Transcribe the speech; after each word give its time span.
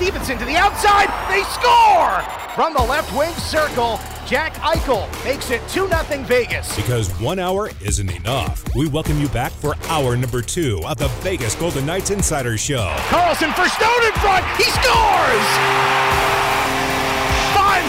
Stephenson 0.00 0.38
to 0.38 0.46
the 0.46 0.56
outside. 0.56 1.08
They 1.28 1.42
score! 1.42 2.22
From 2.54 2.72
the 2.72 2.82
left 2.90 3.14
wing 3.14 3.34
circle, 3.34 4.00
Jack 4.26 4.54
Eichel 4.54 5.06
makes 5.26 5.50
it 5.50 5.60
2 5.68 5.88
0 5.88 6.24
Vegas. 6.24 6.74
Because 6.74 7.10
one 7.20 7.38
hour 7.38 7.70
isn't 7.84 8.08
enough. 8.08 8.64
We 8.74 8.88
welcome 8.88 9.20
you 9.20 9.28
back 9.28 9.52
for 9.52 9.74
hour 9.88 10.16
number 10.16 10.40
two 10.40 10.80
of 10.86 10.96
the 10.96 11.08
Vegas 11.20 11.54
Golden 11.54 11.84
Knights 11.84 12.08
Insider 12.08 12.56
Show. 12.56 12.96
Karlsson 13.08 13.52
for 13.54 13.68
Stone 13.68 14.06
in 14.06 14.12
front. 14.24 14.46
He 14.56 14.64
scores! 14.64 15.90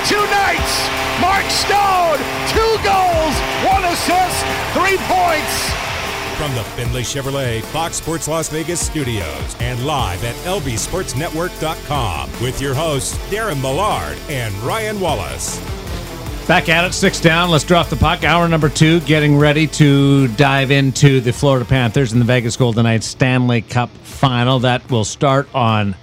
Two 0.07 0.17
nights. 0.17 0.89
Mark 1.21 1.45
Stone, 1.45 2.17
two 2.49 2.73
goals, 2.81 3.35
one 3.63 3.85
assist, 3.85 4.43
three 4.73 4.97
points. 5.05 5.90
From 6.41 6.55
the 6.55 6.63
Findlay 6.63 7.03
Chevrolet 7.03 7.61
Fox 7.65 7.97
Sports 7.97 8.27
Las 8.27 8.49
Vegas 8.49 8.83
studios 8.83 9.55
and 9.59 9.85
live 9.85 10.23
at 10.23 10.33
lbsportsnetwork.com 10.37 12.31
with 12.41 12.59
your 12.59 12.73
hosts 12.73 13.15
Darren 13.29 13.61
Millard 13.61 14.17
and 14.27 14.51
Ryan 14.63 14.99
Wallace. 14.99 15.59
Back 16.47 16.67
at 16.67 16.83
it, 16.83 16.93
six 16.93 17.21
down. 17.21 17.51
Let's 17.51 17.63
drop 17.63 17.89
the 17.89 17.95
puck. 17.95 18.23
Hour 18.23 18.47
number 18.47 18.69
two, 18.69 19.01
getting 19.01 19.37
ready 19.37 19.67
to 19.67 20.29
dive 20.29 20.71
into 20.71 21.21
the 21.21 21.31
Florida 21.31 21.63
Panthers 21.63 22.11
and 22.11 22.19
the 22.19 22.25
Vegas 22.25 22.57
Golden 22.57 22.85
Knights 22.85 23.05
Stanley 23.05 23.61
Cup 23.61 23.91
final. 23.91 24.57
That 24.57 24.89
will 24.89 25.05
start 25.05 25.47
on 25.53 25.93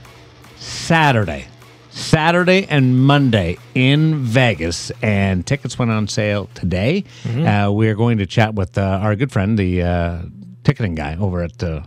Saturday. 0.54 1.48
Saturday 1.98 2.64
and 2.70 2.98
Monday 3.04 3.58
in 3.74 4.16
Vegas, 4.18 4.90
and 5.02 5.44
tickets 5.46 5.78
went 5.78 5.90
on 5.90 6.06
sale 6.06 6.48
today. 6.54 7.04
Uh, 7.26 7.70
we 7.72 7.88
are 7.88 7.94
going 7.94 8.18
to 8.18 8.26
chat 8.26 8.54
with 8.54 8.78
uh, 8.78 8.82
our 9.02 9.16
good 9.16 9.32
friend, 9.32 9.58
the 9.58 9.82
uh, 9.82 10.22
ticketing 10.62 10.94
guy 10.94 11.16
over 11.16 11.42
at 11.42 11.60
uh, 11.62 11.82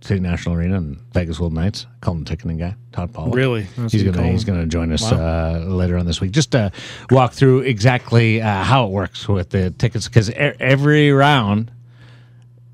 City 0.00 0.18
National 0.20 0.56
Arena 0.56 0.76
and 0.76 0.98
Vegas 1.12 1.40
Knights. 1.40 1.86
Call 2.00 2.14
him 2.14 2.24
the 2.24 2.30
ticketing 2.30 2.58
guy, 2.58 2.74
Todd 2.90 3.12
Paul. 3.14 3.30
Really? 3.30 3.62
That's 3.76 3.92
He's 3.92 4.02
gonna 4.02 4.26
he's 4.26 4.44
gonna 4.44 4.66
join 4.66 4.90
us 4.92 5.02
Wow. 5.10 5.18
uh, 5.54 5.58
later 5.66 5.96
on 5.96 6.04
this 6.04 6.20
week. 6.20 6.32
Just 6.32 6.50
to 6.52 6.72
walk 7.10 7.32
through 7.32 7.60
exactly 7.60 8.42
uh, 8.42 8.64
how 8.64 8.86
it 8.86 8.90
works 8.90 9.28
with 9.28 9.50
the 9.50 9.70
tickets 9.70 10.08
because 10.08 10.30
every 10.30 11.12
round 11.12 11.70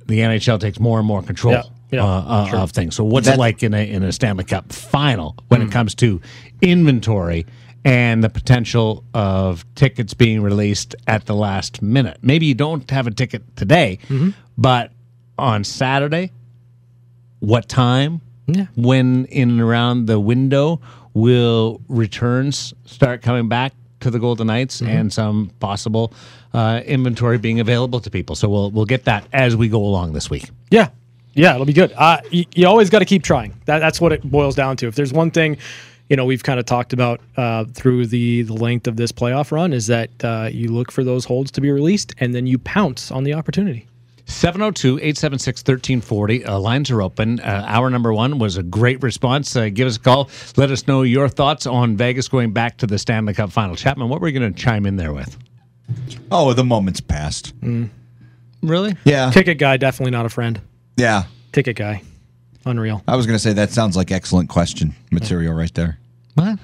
the 0.07 0.21
NHL 0.21 0.59
takes 0.59 0.81
more 0.81 0.99
and 0.99 1.07
more 1.07 1.23
control 1.23 1.53
Yeah, 1.53 1.63
yeah, 1.91 2.05
uh, 2.05 2.07
uh, 2.27 2.47
sure. 2.49 2.59
of 2.61 2.71
things. 2.73 2.95
So 2.97 3.05
what's 3.05 3.27
That- 3.27 3.35
it 3.35 3.39
like 3.39 3.63
in 3.63 3.75
a 3.75 3.89
in 3.91 4.03
a 4.03 4.13
Stanley 4.13 4.45
Cup 4.45 4.73
final 4.73 5.35
when 5.49 5.61
Hmm. 5.63 5.67
it 5.69 5.73
comes 5.73 5.95
to 5.97 6.21
inventory 6.63 7.47
and 7.85 8.23
the 8.23 8.29
potential 8.29 9.05
of 9.15 9.65
tickets 9.75 10.13
being 10.15 10.43
released 10.43 10.95
at 11.07 11.27
the 11.27 11.35
last 11.35 11.81
minute? 11.83 12.19
Maybe 12.23 12.47
you 12.47 12.55
don't 12.55 12.89
have 12.91 13.07
a 13.07 13.11
ticket 13.11 13.43
today, 13.57 13.99
Mm-hmm. 14.09 14.31
but 14.57 14.93
on 15.39 15.65
Saturday, 15.65 16.33
what 17.41 17.69
time? 17.69 18.21
Yeah. 18.47 18.67
When 18.77 19.27
in 19.27 19.51
and 19.51 19.61
around 19.61 20.07
the 20.07 20.19
window 20.19 20.81
will 21.15 21.81
returns 21.89 22.73
start 22.87 23.23
coming 23.23 23.49
back 23.49 23.73
to 24.01 24.11
the 24.11 24.19
Golden 24.19 24.47
Knights 24.47 24.81
Mm-hmm. 24.81 24.91
and 24.91 25.13
some 25.13 25.51
possible 25.61 26.13
uh, 26.55 26.81
inventory 26.87 27.37
being 27.39 27.61
available 27.61 28.01
to 28.01 28.11
people. 28.11 28.35
So 28.35 28.49
we'll 28.49 28.71
we'll 28.71 28.87
get 28.87 29.05
that 29.05 29.27
as 29.33 29.55
we 29.55 29.69
go 29.69 29.85
along 29.85 30.15
this 30.15 30.31
week. 30.31 30.49
Yeah, 30.71 30.89
yeah, 31.35 31.55
it'll 31.55 31.67
be 31.67 31.73
good. 31.73 31.93
Uh, 31.97 32.21
you, 32.31 32.45
you 32.55 32.67
always 32.67 32.91
got 32.91 33.01
to 33.01 33.05
keep 33.05 33.23
trying. 33.23 33.55
That, 33.67 33.79
that's 33.79 34.01
what 34.01 34.13
it 34.13 34.23
boils 34.23 34.55
down 34.55 34.77
to. 34.79 34.87
If 34.89 34.95
there's 34.95 35.13
one 35.13 35.31
thing, 35.31 35.59
you 36.09 36.17
know, 36.17 36.25
we've 36.25 36.43
kind 36.43 36.59
of 36.59 36.67
talked 36.67 36.93
about 36.93 37.21
uh, 37.37 37.65
through 37.67 38.07
the 38.07 38.43
the 38.43 38.55
length 38.55 38.87
of 38.87 38.97
this 38.97 39.13
playoff 39.13 39.53
run 39.53 39.73
is 39.73 39.87
that 39.89 40.11
uh, 40.25 40.49
you 40.51 40.73
look 40.73 40.91
for 40.91 41.05
those 41.05 41.25
holds 41.25 41.51
to 41.53 41.61
be 41.61 41.71
released 41.71 42.15
and 42.19 42.35
then 42.35 42.47
you 42.47 42.59
pounce 42.59 43.11
on 43.11 43.25
the 43.25 43.35
opportunity. 43.35 43.87
702 44.27 44.99
876 44.99 45.61
1340. 45.61 46.45
Uh, 46.45 46.59
lines 46.59 46.91
are 46.91 47.01
open. 47.01 47.41
Uh, 47.41 47.65
hour 47.67 47.89
number 47.89 48.13
one 48.13 48.39
was 48.39 48.59
a 48.59 48.63
great 48.63 49.03
response. 49.03 49.57
Uh, 49.57 49.71
give 49.71 49.87
us 49.87 49.97
a 49.97 50.01
call. 50.01 50.29
Let 50.57 50.71
us 50.71 50.87
know 50.87 51.03
your 51.03 51.29
thoughts 51.31 51.67
on 51.67 51.97
Vegas 51.97 52.29
going 52.29 52.53
back 52.53 52.77
to 52.79 52.87
the 52.87 52.99
Stanley 52.99 53.33
Cup 53.33 53.51
final. 53.51 53.75
Chapman, 53.75 54.11
what 54.11 54.21
were 54.21 54.29
you 54.29 54.39
going 54.39 54.53
to 54.53 54.59
chime 54.59 54.85
in 54.85 54.97
there 54.97 55.15
with? 55.15 55.39
Oh, 56.31 56.53
the 56.53 56.65
moment's 56.65 57.01
passed. 57.01 57.55
Really? 58.63 58.97
Yeah. 59.05 59.31
Ticket 59.31 59.57
guy, 59.57 59.79
definitely 59.79 60.11
not 60.11 60.27
a 60.27 60.29
friend. 60.29 60.61
Yeah. 60.99 61.25
Ticket 61.53 61.77
guy, 61.77 62.03
unreal. 62.67 63.03
I 63.09 63.17
was 63.17 63.25
going 63.27 63.37
to 63.37 63.43
say 63.43 63.55
that 63.55 63.71
sounds 63.71 63.97
like 63.97 64.11
excellent 64.13 64.49
question 64.51 64.95
material 65.11 65.55
right 65.55 65.73
there. 65.75 65.99
What? 66.35 66.59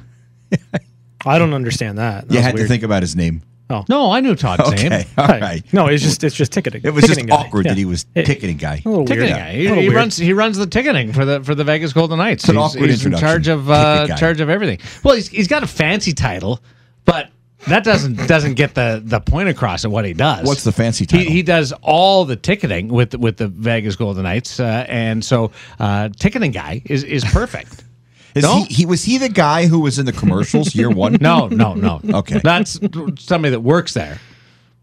I 1.26 1.38
don't 1.38 1.54
understand 1.54 1.98
that. 1.98 2.28
That 2.28 2.34
You 2.34 2.38
was 2.40 2.46
had 2.46 2.56
to 2.56 2.66
think 2.68 2.82
about 2.82 3.02
his 3.02 3.16
name. 3.16 3.42
Oh 3.70 3.82
no, 3.88 4.10
I 4.12 4.20
knew 4.20 4.34
Todd's 4.36 4.68
Okay. 4.74 4.90
name. 4.90 5.06
All 5.16 5.26
Right. 5.26 5.40
right. 5.40 5.72
No, 5.72 5.86
it's 5.86 6.02
just 6.02 6.22
it's 6.22 6.36
just 6.36 6.52
ticketing. 6.52 6.82
It 6.84 6.90
was 6.92 7.04
just 7.06 7.26
guy. 7.26 7.34
awkward 7.34 7.64
Yeah. 7.64 7.72
that 7.72 7.78
he 7.78 7.86
was 7.86 8.04
It- 8.14 8.26
ticketing 8.26 8.58
guy. 8.58 8.82
A 8.84 8.88
little 8.88 9.06
Ticketing 9.06 9.30
weird. 9.30 9.38
guy. 9.38 9.48
A 9.48 9.56
He, 9.56 9.62
little 9.68 9.76
he 9.82 9.88
weird. 9.88 9.96
runs. 9.96 10.16
He 10.18 10.32
runs 10.34 10.58
the 10.58 10.66
ticketing 10.66 11.14
for 11.14 11.24
the 11.24 11.42
for 11.42 11.54
the 11.54 11.64
Vegas 11.64 11.94
Golden 11.94 12.18
Knights. 12.18 12.44
It's 12.44 12.50
an 12.50 12.56
he's, 12.56 12.62
awkward 12.76 12.90
he's 12.90 13.06
in 13.06 13.12
introduction. 13.14 13.26
charge 13.26 13.48
of 13.48 13.70
uh, 13.70 14.06
guy. 14.06 14.16
charge 14.16 14.40
of 14.42 14.50
everything. 14.50 14.80
Well, 15.02 15.14
he's, 15.14 15.28
he's 15.28 15.48
got 15.48 15.62
a 15.62 15.66
fancy 15.66 16.12
title, 16.12 16.60
but 17.06 17.30
that 17.68 17.82
doesn't 17.84 18.26
doesn't 18.28 18.54
get 18.54 18.74
the 18.74 19.00
the 19.04 19.20
point 19.20 19.48
across 19.48 19.84
of 19.84 19.92
what 19.92 20.04
he 20.04 20.12
does. 20.12 20.46
What's 20.46 20.64
the 20.64 20.72
fancy 20.72 21.04
He, 21.04 21.06
title? 21.06 21.32
he 21.32 21.42
does 21.42 21.72
all 21.82 22.24
the 22.24 22.36
ticketing 22.36 22.88
with 22.88 23.14
with 23.14 23.36
the 23.36 23.48
Vegas 23.48 23.96
Golden 23.96 24.22
Knights, 24.24 24.60
uh, 24.60 24.84
and 24.88 25.24
so 25.24 25.50
uh, 25.78 26.08
ticketing 26.18 26.50
guy 26.52 26.82
is 26.84 27.04
is 27.04 27.24
perfect. 27.24 27.82
Is 28.34 28.42
No? 28.42 28.64
he, 28.64 28.74
he 28.74 28.86
was 28.86 29.04
he 29.04 29.18
the 29.18 29.28
guy 29.28 29.68
who 29.68 29.78
was 29.78 30.00
in 30.00 30.06
the 30.06 30.12
commercials 30.12 30.74
year 30.74 30.90
one? 31.04 31.18
No, 31.20 31.46
no, 31.46 31.74
no. 31.74 32.00
Okay. 32.04 32.40
that's 32.42 32.80
somebody 33.22 33.50
that 33.52 33.60
works 33.60 33.94
there, 33.94 34.18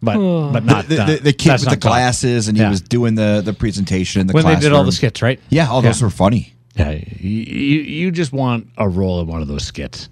but 0.02 0.16
but 0.54 0.64
not 0.64 0.88
The, 0.88 1.04
uh, 1.04 1.06
the, 1.08 1.16
the 1.18 1.34
kid 1.34 1.52
with 1.52 1.62
the 1.64 1.66
not 1.66 1.72
Todd. 1.74 1.82
glasses, 1.82 2.48
and 2.48 2.56
he 2.56 2.64
Yeah. 2.64 2.70
was 2.70 2.80
doing 2.80 3.16
the, 3.16 3.42
the 3.44 3.52
presentation 3.52 4.22
in 4.22 4.28
the 4.28 4.34
when 4.34 4.46
they 4.46 4.56
did 4.56 4.72
all 4.72 4.86
the 4.86 4.94
skits, 4.94 5.22
right? 5.22 5.38
Yeah, 5.50 5.68
all 5.70 5.82
those 5.82 6.02
were 6.02 6.10
funny. 6.10 6.54
Yeah, 6.78 6.92
you, 6.92 7.30
you 7.30 7.82
you 7.82 8.12
just 8.12 8.32
want 8.32 8.68
a 8.78 8.88
role 8.88 9.20
in 9.20 9.28
one 9.28 9.42
of 9.42 9.50
those 9.50 9.66
skits. 9.66 10.08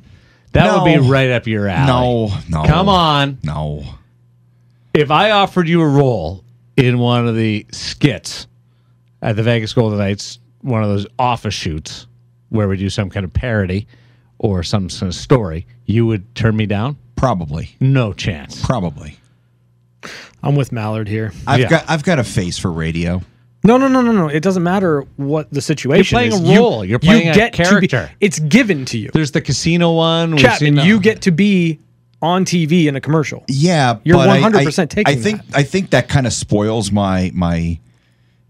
That 0.53 0.73
would 0.81 0.85
be 0.85 0.97
right 0.97 1.29
up 1.29 1.45
your 1.47 1.67
alley. 1.67 1.87
No, 1.87 2.37
no. 2.49 2.63
Come 2.67 2.89
on. 2.89 3.37
No. 3.43 3.83
If 4.93 5.11
I 5.11 5.31
offered 5.31 5.67
you 5.67 5.81
a 5.81 5.87
role 5.87 6.43
in 6.75 6.97
one 6.99 7.27
of 7.27 7.35
the 7.35 7.65
skits 7.71 8.47
at 9.21 9.35
the 9.35 9.43
Vegas 9.43 9.73
Golden 9.73 9.99
Knights, 9.99 10.39
one 10.61 10.81
of 10.83 10.89
those 10.89 11.05
office 11.19 11.53
shoots 11.53 12.07
where 12.49 12.67
we 12.67 12.77
do 12.77 12.89
some 12.89 13.09
kind 13.09 13.23
of 13.23 13.31
parody 13.31 13.87
or 14.39 14.63
some 14.63 14.89
sort 14.89 15.09
of 15.09 15.15
story, 15.15 15.67
you 15.85 16.05
would 16.07 16.33
turn 16.35 16.55
me 16.57 16.65
down? 16.65 16.97
Probably. 17.15 17.75
No 17.79 18.13
chance. 18.13 18.65
Probably. 18.65 19.17
I'm 20.41 20.55
with 20.55 20.71
Millard 20.71 21.07
here. 21.07 21.33
I've 21.45 21.59
Yeah. 21.59 21.69
got 21.69 21.85
I've 21.89 22.03
got 22.03 22.17
a 22.19 22.23
face 22.23 22.57
for 22.57 22.71
radio. 22.71 23.21
No, 23.63 23.77
no, 23.77 23.87
no, 23.89 24.01
no, 24.01 24.11
no. 24.13 24.27
It 24.27 24.41
doesn't 24.41 24.63
matter 24.63 25.01
what 25.17 25.51
the 25.51 25.61
situation 25.61 26.01
is. 26.01 26.11
You're 26.11 26.19
playing 26.39 26.43
is. 26.45 26.57
a 26.57 26.61
role. 26.61 26.85
You're 26.85 26.99
playing 26.99 27.27
a 27.29 27.33
to 27.33 27.39
be- 27.51 27.87
character. 27.87 28.09
it's 28.21 28.39
given 28.39 28.85
to 28.85 28.97
you. 28.97 29.09
There's 29.13 29.31
the 29.31 29.41
casino 29.41 29.93
one. 29.93 30.37
Chapman, 30.37 30.59
seen 30.59 30.75
the- 30.75 30.85
you 30.85 30.99
get 30.99 31.21
to 31.23 31.31
be 31.31 31.79
on 32.21 32.45
TV 32.45 32.87
in 32.87 32.95
a 32.95 33.01
commercial. 33.01 33.43
Yeah, 33.47 33.97
You're 34.03 34.17
but 34.17 34.29
100% 34.29 34.79
I, 34.79 34.85
taking 34.85 35.13
I 35.13 35.15
think 35.21 35.41
I 35.53 35.63
think 35.63 35.89
that 35.91 36.07
kind 36.09 36.25
of 36.27 36.33
spoils 36.33 36.91
my 36.91 37.31
my, 37.33 37.79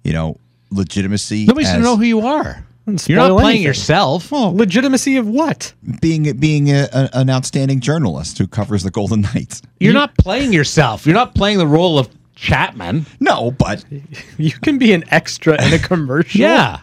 you 0.04 0.14
know, 0.14 0.38
legitimacy. 0.72 1.46
Nobody's 1.46 1.68
going 1.70 1.78
as 1.80 1.84
to 1.86 1.90
know 1.90 1.98
who 1.98 2.04
you 2.04 2.22
are. 2.22 2.66
You're 3.06 3.18
not 3.18 3.30
playing 3.40 3.48
anything. 3.50 3.64
yourself. 3.66 4.32
Legitimacy 4.32 5.18
of 5.18 5.28
what? 5.28 5.74
being 6.02 6.32
being 6.40 6.70
a, 6.72 6.88
a- 6.92 7.10
an 7.14 7.30
outstanding 7.30 7.80
journalist 7.80 8.38
who 8.40 8.48
covers 8.48 8.82
the 8.84 8.90
Golden 8.92 9.22
Knights. 9.22 9.62
You're 9.80 9.94
not 9.94 10.16
playing 10.18 10.54
yourself. 10.54 11.06
You're 11.06 11.14
not 11.16 11.36
playing 11.36 11.60
the 11.60 11.68
role 11.68 12.00
of 12.00 12.10
Chapman. 12.40 13.06
No, 13.20 13.52
but 13.52 13.84
You 14.38 14.52
can 14.52 14.78
be 14.78 14.94
an 14.94 15.04
extra 15.10 15.62
in 15.62 15.74
a 15.74 15.80
commercial. 15.88 16.40
Yeah. 16.40 16.80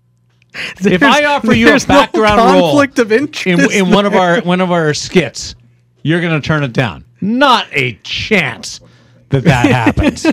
if 0.80 1.02
I 1.02 1.24
offer 1.24 1.54
you 1.54 1.74
a 1.74 1.80
background 1.80 2.36
no 2.36 2.52
role 2.52 2.70
conflict 2.70 2.98
of 2.98 3.12
in, 3.12 3.20
interest 3.20 3.72
in 3.72 3.90
one 3.90 4.06
of 4.06 4.14
our 4.14 4.40
one 4.40 4.60
of 4.60 4.70
our 4.70 4.92
skits, 4.92 5.54
you're 6.02 6.20
going 6.20 6.40
to 6.40 6.46
turn 6.46 6.62
it 6.62 6.72
down. 6.72 7.04
Not 7.20 7.66
a 7.72 7.94
chance 8.02 8.80
that 9.30 9.44
that 9.44 9.66
happens. 9.66 10.26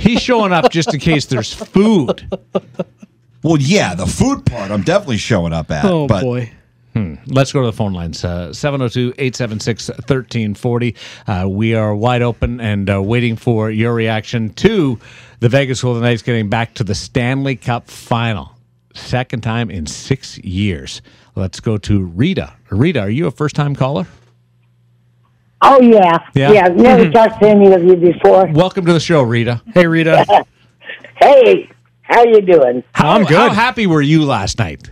He's 0.00 0.20
showing 0.20 0.52
up 0.52 0.70
just 0.70 0.92
in 0.92 1.00
case 1.00 1.26
there's 1.26 1.52
food. 1.52 2.28
well, 3.42 3.56
yeah, 3.58 3.94
the 3.94 4.06
food 4.06 4.44
part 4.46 4.70
I'm 4.70 4.82
definitely 4.82 5.18
showing 5.18 5.52
up 5.52 5.70
at. 5.70 5.84
Oh 5.84 6.06
but 6.06 6.24
boy. 7.04 7.20
Let's 7.26 7.52
go 7.52 7.60
to 7.60 7.66
the 7.66 7.72
phone 7.72 7.92
lines. 7.92 8.24
Uh, 8.24 8.52
702 8.52 9.14
876 9.18 9.88
1340. 9.88 10.94
Uh, 11.26 11.48
We 11.48 11.74
are 11.74 11.94
wide 11.94 12.22
open 12.22 12.60
and 12.60 12.88
uh, 12.90 13.02
waiting 13.02 13.36
for 13.36 13.70
your 13.70 13.94
reaction 13.94 14.50
to 14.54 14.98
the 15.40 15.48
Vegas 15.48 15.82
Golden 15.82 16.02
Knights 16.02 16.22
getting 16.22 16.48
back 16.48 16.74
to 16.74 16.84
the 16.84 16.94
Stanley 16.94 17.56
Cup 17.56 17.88
final. 17.88 18.52
Second 18.94 19.42
time 19.42 19.70
in 19.70 19.86
six 19.86 20.38
years. 20.38 21.00
Let's 21.36 21.60
go 21.60 21.78
to 21.78 22.02
Rita. 22.04 22.52
Rita, 22.70 23.00
are 23.00 23.10
you 23.10 23.26
a 23.26 23.30
first 23.30 23.54
time 23.54 23.74
caller? 23.76 24.06
Oh 25.62 25.80
yeah, 25.80 26.18
Yeah. 26.34 26.52
yeah. 26.52 26.68
Never 26.68 27.10
talked 27.10 27.40
to 27.42 27.48
any 27.48 27.70
of 27.72 27.84
you 27.84 27.94
before. 27.96 28.46
Welcome 28.52 28.86
to 28.86 28.92
the 28.92 29.00
show, 29.00 29.22
Rita. 29.22 29.62
Hey 29.74 29.86
Rita. 29.86 30.44
Hey, 31.22 31.70
how 32.00 32.24
you 32.24 32.40
doing? 32.40 32.82
How, 32.92 33.10
I'm 33.10 33.24
good. 33.24 33.36
How 33.36 33.50
happy 33.50 33.86
were 33.86 34.00
you 34.00 34.24
last 34.24 34.58
night? 34.58 34.90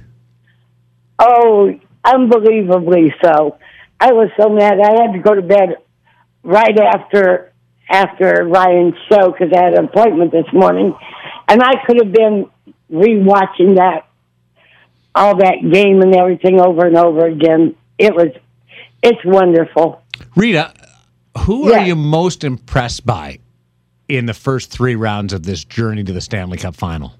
Oh, 1.18 1.72
unbelievably 2.04 3.14
so. 3.22 3.58
I 4.00 4.12
was 4.12 4.30
so 4.40 4.48
mad. 4.48 4.78
I 4.80 5.02
had 5.02 5.12
to 5.12 5.18
go 5.18 5.34
to 5.34 5.42
bed 5.42 5.76
right 6.42 6.78
after 6.78 7.52
after 7.90 8.44
Ryan's 8.46 8.94
show 9.08 9.30
because 9.30 9.52
I 9.56 9.64
had 9.64 9.74
an 9.74 9.86
appointment 9.86 10.30
this 10.30 10.46
morning, 10.52 10.94
and 11.48 11.62
I 11.62 11.84
could 11.86 11.98
have 12.02 12.12
been 12.12 12.50
rewatching 12.90 13.76
that 13.76 14.08
all 15.14 15.36
that 15.36 15.56
game 15.72 16.00
and 16.00 16.14
everything 16.14 16.60
over 16.60 16.86
and 16.86 16.96
over 16.96 17.26
again. 17.26 17.74
It 17.98 18.14
was, 18.14 18.28
it's 19.02 19.24
wonderful. 19.24 20.02
Rita, 20.36 20.72
who 21.40 21.72
are 21.72 21.84
you 21.84 21.96
most 21.96 22.44
impressed 22.44 23.04
by 23.04 23.40
in 24.08 24.26
the 24.26 24.34
first 24.34 24.70
three 24.70 24.94
rounds 24.94 25.32
of 25.32 25.42
this 25.44 25.64
journey 25.64 26.04
to 26.04 26.12
the 26.12 26.20
Stanley 26.20 26.58
Cup 26.58 26.76
final? 26.76 27.14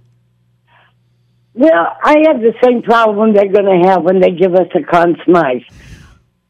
Well, 1.59 1.97
I 2.05 2.19
have 2.29 2.41
the 2.41 2.55
same 2.63 2.83
problem 2.83 3.33
they're 3.33 3.51
going 3.51 3.83
to 3.83 3.89
have 3.89 4.05
when 4.05 4.21
they 4.21 4.31
give 4.31 4.55
us 4.55 4.69
a 4.77 4.83
Conn 4.85 5.17
Smythe. 5.25 5.63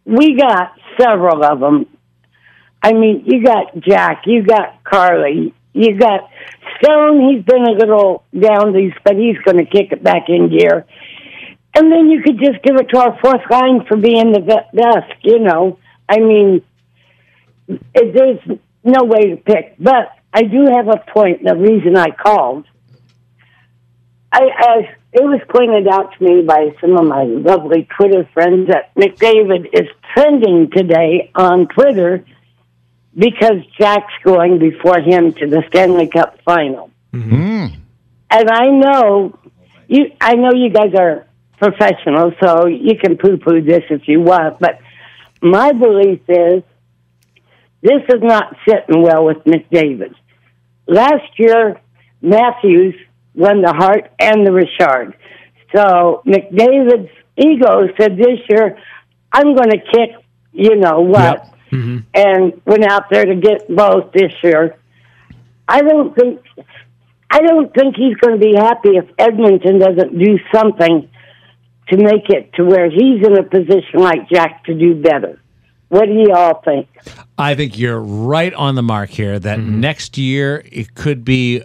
We 0.04 0.36
got 0.36 0.72
several 1.00 1.42
of 1.42 1.60
them. 1.60 1.86
I 2.82 2.92
mean, 2.92 3.22
you 3.24 3.42
got 3.42 3.74
Jack, 3.80 4.24
you 4.26 4.42
got 4.42 4.84
Carly, 4.84 5.54
you 5.72 5.98
got 5.98 6.28
Stone. 6.76 7.30
He's 7.30 7.42
been 7.42 7.62
a 7.62 7.70
little 7.70 8.22
down 8.38 8.74
these, 8.74 8.92
but 9.02 9.16
he's 9.16 9.38
going 9.46 9.56
to 9.56 9.64
kick 9.64 9.92
it 9.92 10.02
back 10.04 10.28
in 10.28 10.50
gear. 10.50 10.84
And 11.74 11.90
then 11.90 12.10
you 12.10 12.22
could 12.22 12.38
just 12.38 12.62
give 12.62 12.76
it 12.76 12.90
to 12.90 12.98
our 12.98 13.18
fourth 13.20 13.50
line 13.50 13.86
for 13.88 13.96
being 13.96 14.32
the 14.32 14.40
best. 14.40 15.24
You 15.24 15.38
know, 15.38 15.78
I 16.06 16.18
mean, 16.18 16.62
it, 17.66 18.12
there's 18.12 18.58
no 18.84 19.04
way 19.04 19.30
to 19.30 19.36
pick. 19.36 19.76
But 19.78 20.12
I 20.34 20.42
do 20.42 20.66
have 20.70 20.88
a 20.88 21.02
point. 21.10 21.44
The 21.44 21.56
reason 21.56 21.96
I 21.96 22.10
called. 22.10 22.66
I, 24.30 24.42
I 24.58 24.97
it 25.12 25.22
was 25.22 25.40
pointed 25.48 25.88
out 25.88 26.12
to 26.16 26.24
me 26.24 26.42
by 26.42 26.74
some 26.80 26.96
of 26.96 27.06
my 27.06 27.24
lovely 27.24 27.88
Twitter 27.96 28.28
friends 28.34 28.68
that 28.68 28.94
McDavid 28.94 29.68
is 29.72 29.88
trending 30.12 30.70
today 30.70 31.30
on 31.34 31.66
Twitter 31.68 32.24
because 33.16 33.64
Jack's 33.78 34.12
going 34.22 34.58
before 34.58 35.00
him 35.00 35.32
to 35.34 35.46
the 35.46 35.64
Stanley 35.68 36.08
Cup 36.08 36.38
final. 36.44 36.90
Mm-hmm. 37.12 37.34
Mm. 37.34 37.76
And 38.30 38.50
I 38.50 38.66
know 38.66 39.38
you 39.88 40.12
I 40.20 40.34
know 40.34 40.52
you 40.54 40.70
guys 40.70 40.94
are 40.94 41.26
professionals, 41.58 42.34
so 42.40 42.66
you 42.66 42.96
can 42.96 43.16
poo 43.16 43.38
poo 43.38 43.62
this 43.62 43.82
if 43.90 44.06
you 44.06 44.20
want, 44.20 44.60
but 44.60 44.78
my 45.40 45.72
belief 45.72 46.20
is 46.28 46.62
this 47.80 48.02
is 48.08 48.22
not 48.22 48.56
sitting 48.68 49.02
well 49.02 49.24
with 49.24 49.38
McDavid. 49.44 50.14
Last 50.86 51.38
year, 51.38 51.80
Matthews 52.20 52.94
won 53.38 53.62
the 53.62 53.72
Hart 53.72 54.10
and 54.18 54.44
the 54.44 54.52
Richard. 54.52 55.16
So 55.74 56.22
McDavid's 56.26 57.10
ego 57.36 57.88
said 57.98 58.18
this 58.18 58.40
year, 58.50 58.76
I'm 59.32 59.54
going 59.54 59.70
to 59.70 59.78
kick, 59.78 60.10
you 60.52 60.76
know 60.76 61.00
what, 61.00 61.44
mm-hmm. 61.70 61.98
and 62.14 62.60
went 62.66 62.84
out 62.84 63.04
there 63.10 63.24
to 63.24 63.36
get 63.36 63.74
both 63.74 64.12
this 64.12 64.32
year. 64.42 64.76
I 65.68 65.82
don't 65.82 66.16
think, 66.16 66.42
I 67.30 67.40
don't 67.42 67.72
think 67.72 67.94
he's 67.96 68.16
going 68.16 68.40
to 68.40 68.44
be 68.44 68.54
happy 68.56 68.96
if 68.96 69.08
Edmonton 69.18 69.78
doesn't 69.78 70.18
do 70.18 70.38
something 70.52 71.08
to 71.90 71.96
make 71.96 72.28
it 72.30 72.52
to 72.54 72.64
where 72.64 72.90
he's 72.90 73.24
in 73.24 73.38
a 73.38 73.42
position 73.44 74.00
like 74.00 74.28
Jack 74.28 74.64
to 74.64 74.74
do 74.74 75.00
better. 75.00 75.40
What 75.90 76.06
do 76.06 76.12
you 76.12 76.32
all 76.34 76.60
think? 76.62 76.88
I 77.38 77.54
think 77.54 77.78
you're 77.78 78.00
right 78.00 78.52
on 78.52 78.74
the 78.74 78.82
mark 78.82 79.10
here 79.10 79.38
that 79.38 79.58
mm-hmm. 79.58 79.80
next 79.80 80.18
year 80.18 80.62
it 80.70 80.94
could 80.94 81.24
be 81.24 81.62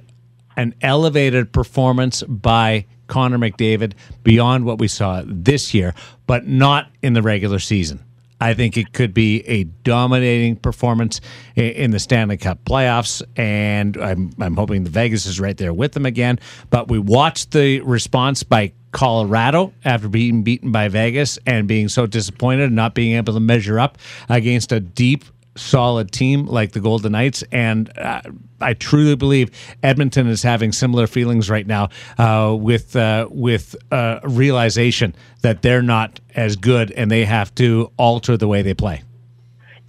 an 0.56 0.76
elevated 0.82 1.52
performance 1.52 2.24
by 2.24 2.86
Connor 3.08 3.38
McDavid 3.38 3.94
beyond 4.24 4.66
what 4.66 4.80
we 4.80 4.88
saw 4.88 5.24
this 5.26 5.74
year, 5.74 5.94
but 6.26 6.48
not 6.48 6.90
in 7.02 7.14
the 7.14 7.22
regular 7.22 7.60
season. 7.60 8.04
I 8.44 8.54
think 8.54 8.76
it 8.76 8.92
could 8.92 9.14
be 9.14 9.40
a 9.48 9.64
dominating 9.64 10.58
performance 10.58 11.22
in 11.56 11.92
the 11.92 12.00
Stanley 12.00 12.36
Cup 12.36 12.66
playoffs, 12.66 13.22
and 13.38 13.96
I'm, 13.96 14.34
I'm 14.38 14.56
hoping 14.56 14.84
the 14.84 14.90
Vegas 14.90 15.26
is 15.26 15.40
right 15.40 15.56
there 15.56 15.74
with 15.74 15.94
them 15.94 16.06
again. 16.06 16.40
But 16.70 16.90
we 16.90 17.00
watched 17.00 17.52
the 17.52 17.80
response 17.82 18.44
by 18.44 18.74
Colorado 18.92 19.74
after 19.86 20.10
being 20.10 20.44
beaten 20.44 20.74
by 20.74 20.90
Vegas 20.90 21.40
and 21.46 21.70
being 21.70 21.88
so 21.88 22.06
disappointed 22.06 22.66
and 22.66 22.76
not 22.76 22.94
being 22.94 23.16
able 23.16 23.34
to 23.34 23.40
measure 23.40 23.80
up 23.80 23.98
against 24.28 24.74
a 24.74 24.82
deep 24.82 25.24
solid 25.56 26.12
team 26.12 26.46
like 26.46 26.72
the 26.72 26.80
Golden 26.80 27.12
Knights, 27.12 27.44
and 27.52 27.96
uh, 27.98 28.22
I 28.60 28.74
truly 28.74 29.16
believe 29.16 29.52
Edmonton 29.82 30.28
is 30.28 30.44
having 30.44 30.72
similar 30.72 31.08
feelings 31.08 31.50
right 31.50 31.66
now 31.66 31.90
uh, 32.18 32.56
with 32.58 32.96
uh, 32.96 33.28
with 33.30 33.76
uh, 33.92 34.20
realization 34.24 35.16
that 35.42 35.62
they're 35.62 35.82
not 35.82 36.20
as 36.36 36.56
good 36.56 36.92
and 36.92 37.12
they 37.12 37.26
have 37.26 37.54
to 37.56 37.92
alter 37.98 38.38
the 38.38 38.48
way 38.48 38.62
they 38.62 38.74
play. 38.74 39.04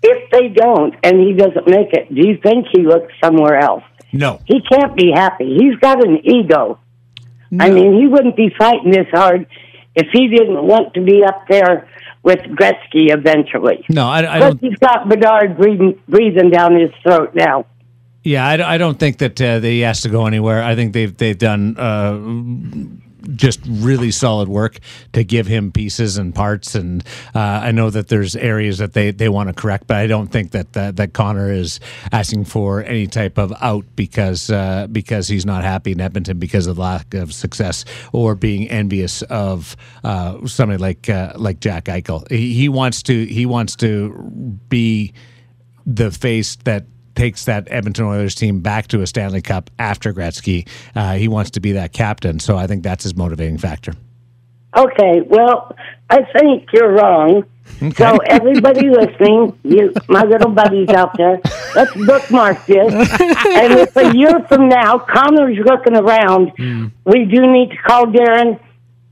If 0.03 0.31
they 0.31 0.49
don't 0.49 0.95
and 1.03 1.19
he 1.21 1.33
doesn't 1.33 1.67
make 1.67 1.93
it, 1.93 2.15
do 2.15 2.27
you 2.27 2.39
think 2.43 2.67
he 2.73 2.83
looks 2.83 3.13
somewhere 3.23 3.59
else? 3.59 3.85
No, 4.13 4.41
He 4.47 4.61
can't 4.61 4.95
be 4.97 5.11
happy. 5.13 5.57
He's 5.59 5.77
got 5.81 6.07
an 6.07 6.19
ego. 6.25 6.79
I 7.59 7.71
mean, 7.71 8.01
he 8.01 8.07
wouldn't 8.07 8.37
be 8.37 8.53
fighting 8.57 8.91
this 8.91 9.07
hard 9.13 9.47
if 9.95 10.09
he 10.13 10.29
didn't 10.29 10.67
want 10.67 10.95
to 10.95 11.03
be 11.03 11.23
up 11.25 11.47
there 11.49 11.89
with 12.25 12.41
Gretzky 12.41 13.13
eventually. 13.13 13.85
no, 13.89 14.07
I, 14.09 14.37
I 14.37 14.39
don't. 14.41 14.61
he's 14.61 14.79
got 14.79 15.09
Bedard 15.09 15.57
breathing, 15.57 16.01
breathing 16.09 16.51
down 16.51 16.75
his 16.75 16.91
throat 17.03 17.35
now. 17.35 17.67
Yeah, 18.25 18.47
I, 18.47 18.75
I 18.75 18.79
don't 18.79 18.99
think 18.99 19.19
that 19.19 19.41
uh, 19.41 19.61
he 19.61 19.81
has 19.81 20.01
to 20.01 20.09
go 20.09 20.27
anywhere. 20.27 20.63
I 20.63 20.75
think 20.75 20.95
they've 20.95 21.15
they've 21.15 21.39
done 21.39 21.77
uh, 21.79 22.15
just 23.35 23.61
really 23.67 24.11
solid 24.11 24.49
work 24.49 24.79
to 25.13 25.25
give 25.25 25.47
him 25.47 25.73
pieces 25.73 26.17
and 26.17 26.35
parts, 26.35 26.75
and 26.75 27.05
uh, 27.35 27.39
I 27.39 27.73
know 27.73 27.91
that 27.91 28.09
there's 28.09 28.37
areas 28.37 28.79
that 28.79 28.93
they, 28.93 29.11
they 29.11 29.29
want 29.29 29.49
to 29.49 29.55
correct, 29.55 29.87
but 29.87 29.97
I 29.97 30.07
don't 30.07 30.29
think 30.29 30.53
that 30.53 30.73
that, 30.75 30.97
that 30.97 31.13
Connor 31.13 31.53
is 31.53 31.81
asking 32.13 32.45
for 32.45 32.83
any 32.83 33.07
type 33.07 33.39
of 33.39 33.53
out 33.61 33.85
because 33.97 34.51
uh, 34.51 34.87
because 34.91 35.29
he's 35.29 35.47
not 35.47 35.65
happy 35.65 35.93
in 35.93 36.01
Edmonton 36.01 36.39
because 36.39 36.67
of 36.67 36.79
lack 36.79 37.15
of 37.15 37.33
success 37.33 37.85
or 38.13 38.35
being 38.35 38.69
envious 38.71 39.23
of 39.23 39.77
uh, 40.03 40.47
somebody 40.47 40.79
like 40.79 41.09
uh, 41.09 41.33
like 41.37 41.61
Jack 41.61 41.85
Eichel. 41.85 42.31
He, 42.31 42.55
he 42.55 42.69
wants 42.69 43.03
to 43.05 43.25
he 43.25 43.47
wants 43.47 43.77
to 43.77 44.13
be 44.69 45.13
the 45.87 46.11
face 46.11 46.57
that 46.65 46.87
takes 47.15 47.45
that 47.45 47.69
Edmonton 47.71 48.07
Oilers 48.07 48.35
team 48.35 48.61
back 48.61 48.89
to 48.89 49.03
a 49.03 49.07
Stanley 49.07 49.43
Cup 49.43 49.71
after 49.79 50.13
Gretzky. 50.13 50.69
Uh, 50.95 51.15
he 51.15 51.29
wants 51.29 51.53
to 51.53 51.61
be 51.61 51.73
that 51.73 51.93
captain, 51.93 52.41
so 52.41 52.57
I 52.57 52.67
think 52.67 52.83
that's 52.83 53.05
his 53.05 53.17
motivating 53.17 53.59
factor. 53.59 53.95
Okay, 54.77 55.21
well, 55.27 55.77
I 56.11 56.23
think 56.39 56.69
you're 56.73 56.93
wrong. 56.93 57.45
So 57.97 58.19
everybody 58.29 58.89
listening, 58.91 59.59
you 59.63 59.93
my 60.09 60.25
little 60.25 60.51
buddies 60.51 60.89
out 60.91 61.17
there, 61.17 61.41
let's 61.75 61.95
bookmark 61.95 62.67
this. 62.67 62.93
and 62.93 63.73
if 63.73 63.97
a 63.97 64.15
year 64.15 64.41
from 64.49 64.69
now 64.69 64.99
Connor's 64.99 65.59
looking 65.65 65.97
around, 65.97 66.53
we 67.05 67.25
do 67.25 67.47
need 67.51 67.71
to 67.71 67.77
call 67.87 68.07
Darren 68.07 68.61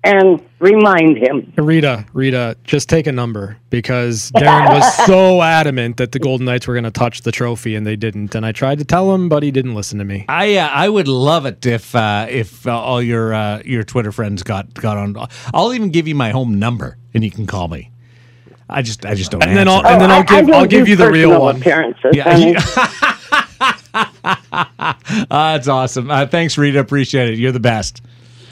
and 0.04 0.42
remind 0.58 1.16
him. 1.18 1.52
Rita, 1.56 2.04
Rita, 2.12 2.56
just 2.64 2.88
take 2.88 3.06
a 3.06 3.12
number 3.12 3.56
because 3.70 4.30
Darren 4.32 4.68
was 4.74 4.96
so 5.06 5.42
adamant 5.42 5.96
that 5.98 6.12
the 6.12 6.18
Golden 6.18 6.44
Knights 6.46 6.66
were 6.66 6.74
going 6.74 6.84
to 6.84 6.90
touch 6.90 7.22
the 7.22 7.32
trophy 7.32 7.74
and 7.76 7.86
they 7.86 7.96
didn't. 7.96 8.34
And 8.34 8.44
I 8.44 8.52
tried 8.52 8.78
to 8.78 8.84
tell 8.84 9.14
him, 9.14 9.28
but 9.28 9.42
he 9.42 9.50
didn't 9.50 9.74
listen 9.74 9.98
to 9.98 10.04
me. 10.04 10.24
I 10.28 10.56
uh, 10.56 10.66
I 10.68 10.88
would 10.88 11.08
love 11.08 11.46
it 11.46 11.64
if 11.66 11.94
uh, 11.94 12.26
if 12.28 12.66
uh, 12.66 12.76
all 12.78 13.00
your 13.02 13.32
uh, 13.32 13.62
your 13.64 13.84
Twitter 13.84 14.12
friends 14.12 14.42
got 14.42 14.72
got 14.74 14.96
on. 14.96 15.14
I'll 15.54 15.72
even 15.74 15.90
give 15.90 16.08
you 16.08 16.14
my 16.14 16.30
home 16.30 16.58
number 16.58 16.98
and 17.14 17.22
you 17.22 17.30
can 17.30 17.46
call 17.46 17.68
me. 17.68 17.90
I 18.68 18.82
just 18.82 19.04
I 19.06 19.14
just 19.14 19.30
don't. 19.30 19.42
And 19.44 19.56
then. 19.56 19.68
I'll- 19.68 19.86
and 19.86 20.00
then 20.00 20.10
Oh, 20.10 20.14
I- 20.14 20.16
I'll 20.16 20.22
I 20.22 20.24
give 20.24 20.46
don't 20.46 20.54
I'll 20.54 20.66
give 20.66 20.88
you 20.88 20.96
the 20.96 21.10
real 21.10 21.40
one. 21.40 21.56
Appearances, 21.56 22.14
Yeah, 22.16 22.32
honey. 22.32 22.56
Uh, 23.94 24.94
that's 25.52 25.68
awesome. 25.68 26.10
Uh, 26.10 26.26
thanks, 26.26 26.56
Rita. 26.56 26.78
Appreciate 26.80 27.28
it. 27.30 27.38
You're 27.38 27.52
the 27.52 27.60
best. 27.60 28.02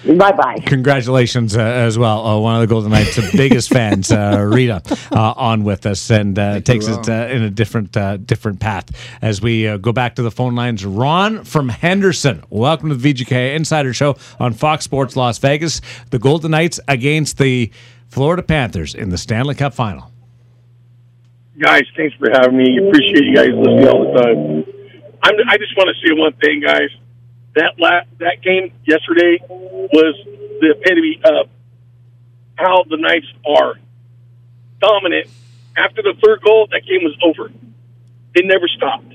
Bye 0.04 0.32
bye. 0.32 0.58
Congratulations 0.64 1.54
uh, 1.56 1.60
as 1.60 1.98
well. 1.98 2.26
Uh, 2.26 2.38
one 2.38 2.54
of 2.54 2.60
the 2.62 2.66
Golden 2.66 2.90
Knights' 2.90 3.32
biggest 3.32 3.68
fans, 3.72 4.10
uh, 4.10 4.38
Rita, 4.50 4.80
uh, 5.12 5.34
on 5.36 5.62
with 5.62 5.84
us 5.84 6.10
and 6.10 6.38
uh, 6.38 6.60
takes 6.60 6.86
it 6.86 7.06
uh, 7.06 7.28
in 7.30 7.42
a 7.42 7.50
different 7.50 7.94
uh, 7.96 8.16
different 8.16 8.60
path. 8.60 8.90
As 9.20 9.42
we 9.42 9.68
uh, 9.68 9.76
go 9.76 9.92
back 9.92 10.14
to 10.14 10.22
the 10.22 10.30
phone 10.30 10.54
lines, 10.54 10.86
Ron 10.86 11.44
from 11.44 11.68
Henderson. 11.68 12.42
Welcome 12.48 12.88
to 12.88 12.94
the 12.94 13.12
VGK 13.12 13.54
Insider 13.54 13.92
Show 13.92 14.16
on 14.38 14.54
Fox 14.54 14.84
Sports 14.84 15.16
Las 15.16 15.36
Vegas. 15.38 15.82
The 16.10 16.18
Golden 16.18 16.52
Knights 16.52 16.80
against 16.88 17.36
the 17.36 17.70
Florida 18.08 18.42
Panthers 18.42 18.94
in 18.94 19.10
the 19.10 19.18
Stanley 19.18 19.54
Cup 19.54 19.74
Final. 19.74 20.10
guys, 21.58 21.82
thanks 21.94 22.16
for 22.16 22.30
having 22.32 22.56
me. 22.56 22.78
Appreciate 22.88 23.24
you 23.24 23.36
guys 23.36 23.48
listening 23.54 23.86
all 23.86 24.12
the 24.12 24.20
time. 24.22 24.64
I'm, 25.22 25.34
I 25.50 25.58
just 25.58 25.76
want 25.76 25.90
to 25.94 26.08
say 26.08 26.14
one 26.18 26.32
thing, 26.40 26.62
guys. 26.64 26.88
That 27.54 27.74
la- 27.78 28.06
that 28.18 28.42
game 28.42 28.72
yesterday 28.84 29.38
was 29.48 30.14
the 30.60 30.74
epitome 30.76 31.20
of 31.24 31.48
how 32.56 32.84
the 32.88 32.96
Knights 32.96 33.26
are 33.46 33.74
dominant. 34.80 35.28
After 35.76 36.02
the 36.02 36.14
third 36.22 36.42
goal, 36.42 36.68
that 36.70 36.82
game 36.86 37.02
was 37.02 37.16
over. 37.22 37.50
They 38.34 38.42
never 38.42 38.68
stopped. 38.68 39.14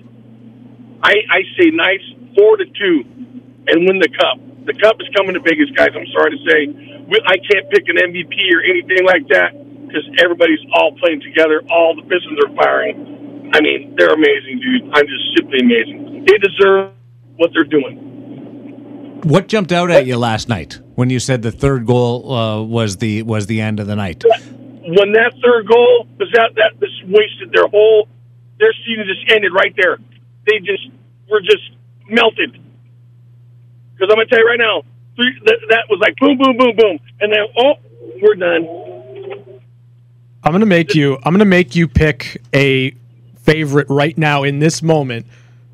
I, 1.04 1.16
I 1.30 1.42
say 1.58 1.70
Knights 1.72 2.04
four 2.36 2.58
to 2.58 2.66
two 2.66 3.04
and 3.68 3.88
win 3.88 4.00
the 4.00 4.10
cup. 4.10 4.40
The 4.66 4.74
cup 4.74 4.98
is 5.00 5.08
coming 5.16 5.36
to 5.36 5.40
Vegas, 5.40 5.70
guys. 5.78 5.94
I'm 5.94 6.08
sorry 6.12 6.34
to 6.34 6.42
say, 6.44 6.60
we, 7.06 7.22
I 7.26 7.38
can't 7.38 7.70
pick 7.70 7.86
an 7.88 7.98
MVP 8.02 8.36
or 8.52 8.62
anything 8.66 9.06
like 9.06 9.28
that 9.30 9.54
because 9.86 10.04
everybody's 10.20 10.60
all 10.74 10.92
playing 10.98 11.22
together. 11.22 11.62
All 11.70 11.96
the 11.96 12.02
Pistons 12.04 12.40
are 12.44 12.54
firing. 12.58 13.52
I 13.54 13.62
mean, 13.62 13.96
they're 13.98 14.14
amazing, 14.14 14.60
dude. 14.60 14.90
I'm 14.92 15.06
just 15.06 15.26
simply 15.38 15.60
amazing. 15.62 16.26
They 16.26 16.38
deserve 16.42 16.92
what 17.38 17.52
they're 17.54 17.70
doing. 17.70 18.15
What 19.26 19.48
jumped 19.48 19.72
out 19.72 19.92
at 19.92 20.06
you 20.06 20.18
last 20.18 20.48
night? 20.48 20.80
when 20.96 21.10
you 21.10 21.20
said 21.20 21.42
the 21.42 21.52
third 21.52 21.86
goal 21.86 22.32
uh, 22.32 22.64
was 22.64 22.98
the 22.98 23.22
was 23.24 23.46
the 23.48 23.62
end 23.62 23.80
of 23.80 23.88
the 23.88 23.96
night. 23.96 24.24
When 24.24 25.12
that 25.14 25.34
third 25.44 25.68
goal 25.68 26.08
was 26.18 26.30
that 26.34 26.52
that 26.56 26.80
just 26.80 27.06
wasted 27.06 27.52
their 27.52 27.68
whole 27.68 28.08
their 28.60 28.74
season 28.86 29.06
just 29.06 29.32
ended 29.32 29.52
right 29.54 29.74
there. 29.78 29.98
They 30.48 30.60
just 30.60 30.88
were 31.30 31.42
just 31.42 31.72
melted. 32.10 32.54
Because 33.94 34.10
I'm 34.10 34.16
gonna 34.16 34.26
tell 34.28 34.40
you 34.40 34.48
right 34.48 34.60
now, 34.60 34.84
three, 35.16 35.40
that, 35.46 35.58
that 35.70 35.84
was 35.90 36.00
like 36.00 36.16
boom, 36.18 36.38
boom, 36.38 36.58
boom, 36.58 36.76
boom, 36.78 37.00
and 37.20 37.32
then 37.32 37.46
oh, 37.58 37.74
we're 38.22 38.36
done. 38.36 39.60
I'm 40.44 40.52
gonna 40.52 40.66
make 40.66 40.96
you. 40.96 41.18
I'm 41.24 41.34
gonna 41.34 41.46
make 41.46 41.76
you 41.76 41.88
pick 41.88 42.42
a 42.54 42.92
favorite 43.38 43.88
right 43.90 44.18
now 44.18 44.44
in 44.44 44.60
this 44.60 44.82
moment 44.82 45.26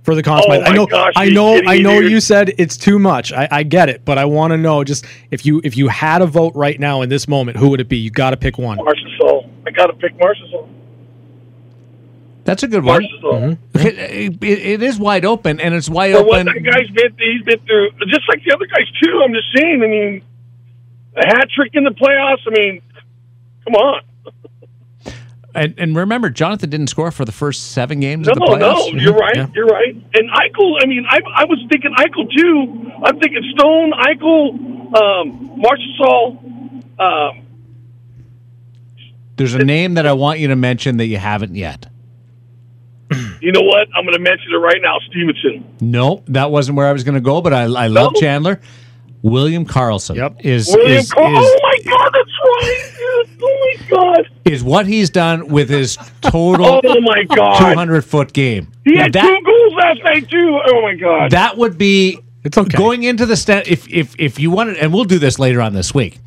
for 0.04 0.16
the 0.16 0.24
Conn 0.24 0.42
Smythe. 0.44 0.62
Oh 0.66 0.70
I 0.72 0.74
know. 0.74 0.86
gosh, 0.88 1.14
I 1.16 1.30
know. 1.30 1.54
kidding 1.56 1.70
I 1.70 1.78
know. 1.80 2.02
dude? 2.02 2.12
You 2.12 2.20
said 2.22 2.54
it's 2.58 2.76
too 2.78 2.98
much. 3.00 3.32
I, 3.34 3.48
I 3.52 3.64
get 3.64 3.90
it, 3.90 4.04
but 4.06 4.18
I 4.18 4.26
want 4.26 4.52
to 4.52 4.58
know 4.58 4.84
just 4.84 5.06
if 5.30 5.46
you 5.46 5.62
if 5.64 5.78
you 5.78 5.88
had 5.90 6.22
a 6.22 6.26
vote 6.26 6.54
right 6.56 6.80
now 6.80 7.02
in 7.02 7.10
this 7.10 7.28
moment, 7.28 7.58
who 7.58 7.70
would 7.70 7.80
it 7.82 7.88
be? 7.90 7.98
You 7.98 8.10
got 8.12 8.32
to 8.32 8.38
pick 8.38 8.58
one. 8.58 8.78
Marchessault, 8.80 9.50
I 9.68 9.72
gotta 9.72 9.94
pick 9.94 10.18
Marchessault. 10.18 10.68
That's 12.44 12.64
a 12.64 12.68
good 12.68 12.84
one. 12.84 13.04
Marchessault. 13.04 13.58
Mm-hmm. 13.74 13.78
It, 13.80 14.44
it- 14.44 14.44
it 14.44 14.82
is 14.82 14.98
wide 15.00 15.26
open, 15.26 15.60
and 15.60 15.74
it's 15.76 15.90
wide 15.90 16.16
For 16.16 16.24
what 16.24 16.42
open. 16.48 16.64
that 16.64 16.72
guy's 16.72 16.90
been, 16.90 17.16
he's 17.20 17.44
been 17.44 17.60
through, 17.60 17.92
just 18.08 18.28
like 18.28 18.44
the 18.44 18.54
other 18.54 18.66
guys 18.66 18.88
too. 19.04 19.22
I'm 19.24 19.34
just 19.34 19.48
saying. 19.56 19.84
I 19.84 19.88
mean, 19.88 20.24
a 21.16 21.26
hat 21.28 21.48
trick 21.54 21.72
in 21.76 21.84
the 21.84 21.92
playoffs. 21.92 22.42
I 22.48 22.50
mean, 22.52 22.82
come 23.64 23.76
on. 23.76 24.02
And, 25.54 25.74
and 25.78 25.96
remember, 25.96 26.30
Jonathan 26.30 26.70
didn't 26.70 26.88
score 26.88 27.12
for 27.12 27.26
the 27.26 27.32
first 27.32 27.72
seven 27.72 28.00
games 28.00 28.28
No, 28.28 28.32
of 28.34 28.40
the 28.40 28.46
no, 28.58 28.74
playoffs. 28.76 29.02
you're 29.02 29.14
right. 29.18 29.36
Yeah. 29.36 29.48
You're 29.54 29.66
right. 29.68 29.94
And 29.96 30.30
Eichel. 30.30 30.78
I 30.82 30.86
mean, 30.86 31.06
I, 31.10 31.20
I 31.36 31.46
was 31.46 31.60
thinking 31.70 31.94
Eichel 31.98 32.30
too. 32.36 32.92
I'm 33.04 33.20
thinking 33.20 33.44
Stone, 33.58 33.92
Eichel, 33.92 34.96
um, 34.96 35.62
Marchessault. 35.62 37.00
Um, 37.00 37.46
There's 39.38 39.54
a 39.56 39.64
name 39.64 39.96
that 39.96 40.06
I 40.06 40.14
want 40.14 40.40
you 40.40 40.48
to 40.50 40.56
mention 40.56 40.98
that 40.98 41.08
you 41.08 41.18
haven't 41.18 41.56
yet. 41.56 41.88
you 43.42 43.52
know 43.52 43.62
what? 43.62 43.88
I'm 43.96 44.06
going 44.06 44.14
to 44.16 44.20
mention 44.22 44.54
it 44.54 44.58
right 44.58 44.80
now. 44.82 44.98
Stephenson. 45.10 45.66
No, 45.82 46.24
that 46.28 46.50
wasn't 46.52 46.78
where 46.78 46.88
I 46.88 46.94
was 46.94 47.04
going 47.04 47.16
to 47.16 47.22
go, 47.22 47.42
but 47.42 47.54
I, 47.54 47.64
I 47.64 47.88
love 47.88 48.14
No? 48.14 48.20
William 48.22 48.62
William 49.22 49.66
Karlsson 49.66 50.16
Yep. 50.16 50.38
is 50.46 50.68
William 50.70 50.98
is, 50.98 51.12
Cole. 51.12 51.26
is, 51.28 51.46
oh 51.46 51.60
my 51.62 51.92
God, 51.92 52.10
that's 52.14 52.32
right. 52.44 52.98
Dude. 53.28 53.40
Oh 53.44 53.74
my 53.80 53.88
God. 53.90 54.30
is 54.46 54.64
what 54.64 54.88
he's 54.88 55.10
done 55.10 55.48
with 55.48 55.70
his 55.70 55.98
total 56.22 56.82
Oh 56.84 57.02
my 57.02 57.24
God. 57.24 57.60
200 57.72 58.04
foot 58.04 58.34
game. 58.34 58.72
He 58.86 58.98
had 58.98 59.14
that, 59.14 59.28
two 59.28 59.46
goals 59.46 59.74
last 59.74 60.04
night 60.04 60.30
too. 60.30 60.60
Oh 60.68 60.82
my 60.82 60.96
God. 60.96 61.32
that 61.32 61.58
would 61.58 61.78
be 61.78 62.20
It's 62.44 62.58
okay. 62.58 62.78
going 62.78 63.04
into 63.04 63.26
the 63.26 63.36
stand 63.36 63.68
if 63.68 63.88
if 63.90 64.16
if 64.20 64.40
you 64.40 64.52
wanted 64.52 64.78
and 64.78 64.94
we'll 64.94 65.06
do 65.06 65.20
this 65.20 65.40
later 65.40 65.62
on 65.62 65.74
this 65.74 65.94
week 65.94 66.20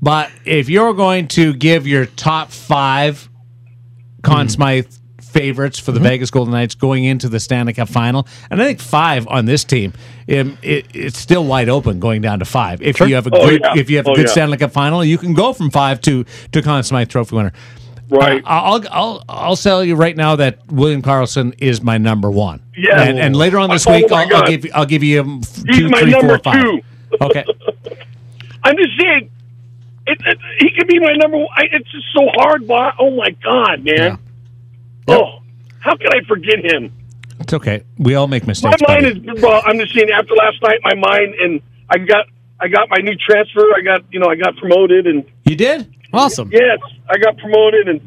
but 0.00 0.30
if 0.44 0.68
you're 0.68 0.92
going 0.94 1.28
to 1.28 1.54
give 1.54 1.86
your 1.86 2.06
top 2.06 2.50
five 2.50 3.28
Conn 4.22 4.46
hmm. 4.46 4.50
Smythe 4.50 4.86
favorites 5.28 5.78
for 5.78 5.92
the 5.92 6.00
Vegas 6.00 6.30
Golden 6.30 6.52
Knights 6.52 6.74
going 6.74 7.04
into 7.04 7.28
the 7.28 7.38
Stanley 7.40 7.72
Cup 7.72 7.88
final 7.88 8.26
and 8.50 8.62
I 8.62 8.66
think 8.66 8.80
five 8.80 9.26
on 9.28 9.44
this 9.44 9.64
team 9.64 9.92
um, 10.28 10.56
it, 10.62 10.86
it's 10.94 11.18
still 11.18 11.44
wide 11.44 11.68
open 11.68 12.00
going 12.00 12.22
down 12.22 12.38
to 12.38 12.44
five 12.44 12.80
if 12.82 13.00
you 13.00 13.14
have 13.14 13.26
a 13.26 13.30
Oh, 13.34 13.48
good 13.50 13.60
yeah. 13.62 13.74
if 13.76 13.90
you 13.90 13.96
have 13.98 14.06
a 14.06 14.10
Oh, 14.10 14.14
good 14.14 14.26
yeah. 14.26 14.32
Stanley 14.32 14.56
Cup 14.56 14.72
final 14.72 15.04
you 15.04 15.18
can 15.18 15.34
go 15.34 15.52
from 15.52 15.70
five 15.70 16.00
to 16.02 16.24
to 16.52 16.62
Conn 16.62 16.82
Smythe 16.82 17.08
Trophy 17.08 17.36
winner 17.36 17.52
Right. 18.08 18.40
Uh, 18.44 18.46
I'll 18.48 18.84
I'll 18.92 19.24
I'll 19.28 19.56
tell 19.56 19.84
you 19.84 19.96
right 19.96 20.16
now 20.16 20.36
that 20.36 20.60
William 20.70 21.02
Karlsson 21.02 21.54
is 21.58 21.82
my 21.82 21.98
number 21.98 22.30
one. 22.30 22.62
Yeah. 22.76 23.02
and, 23.02 23.18
and 23.18 23.34
later 23.34 23.58
on 23.58 23.68
this 23.68 23.84
Oh, 23.84 23.92
week 23.96 24.12
I'll, 24.12 24.32
I'll 24.36 24.46
give 24.46 24.64
you- 24.64 24.70
I'll 24.76 24.86
give 24.86 25.02
you 25.02 25.20
um, 25.22 25.40
two, 25.72 25.88
my 25.88 26.00
three, 26.02 26.12
four, 26.12 26.22
number 26.22 26.38
five. 26.38 26.62
two. 26.62 26.80
Okay. 27.20 27.44
I'm 28.62 28.76
just 28.76 28.90
saying, 29.00 29.30
it, 30.06 30.18
it, 30.24 30.38
he 30.60 30.70
could 30.76 30.86
be 30.86 31.00
my 31.00 31.14
number 31.14 31.36
one. 31.38 31.48
I, 31.56 31.64
it's 31.72 31.90
just 31.90 32.06
so 32.14 32.28
hard. 32.36 32.68
But 32.68 32.94
oh 33.00 33.10
my 33.10 33.30
god, 33.42 33.84
man! 33.84 34.18
Oh, 35.08 35.38
how 35.80 35.96
can 35.96 36.08
I 36.12 36.20
forget 36.26 36.64
him? 36.64 36.92
It's 37.40 37.52
okay. 37.52 37.84
We 37.98 38.14
all 38.14 38.26
make 38.26 38.46
mistakes. 38.46 38.80
My 38.88 38.94
mind 39.00 39.24
buddy. 39.24 39.38
is. 39.38 39.42
Well, 39.42 39.62
I'm 39.64 39.78
just 39.78 39.94
saying. 39.94 40.10
After 40.10 40.34
last 40.34 40.60
night, 40.62 40.80
my 40.82 40.94
mind 40.94 41.34
and 41.40 41.60
I 41.90 41.98
got. 41.98 42.26
I 42.58 42.68
got 42.68 42.88
my 42.88 42.96
new 42.98 43.14
transfer. 43.16 43.62
I 43.76 43.82
got. 43.82 44.02
You 44.12 44.20
know, 44.20 44.28
I 44.28 44.36
got 44.36 44.56
promoted, 44.56 45.06
and 45.06 45.24
You 45.44 45.56
did? 45.56 45.94
Awesome. 46.12 46.50
yes, 46.50 46.78
I 47.10 47.18
got 47.18 47.36
promoted, 47.36 47.88
and 47.88 48.00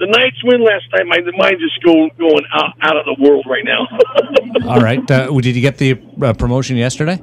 the 0.00 0.06
Knights 0.06 0.42
win 0.42 0.64
last 0.64 0.84
night. 0.92 1.06
My 1.06 1.18
mind 1.38 1.56
just 1.60 1.80
go 1.84 2.10
going 2.18 2.44
out 2.52 2.72
out 2.82 2.96
of 2.96 3.04
the 3.06 3.16
world 3.22 3.46
right 3.48 3.64
now. 3.64 3.86
All 4.68 4.80
right. 4.80 5.08
Uh, 5.08 5.30
did 5.40 5.54
you 5.54 5.62
get 5.62 5.78
the 5.78 6.00
uh, 6.20 6.32
promotion 6.34 6.76
yesterday? 6.76 7.20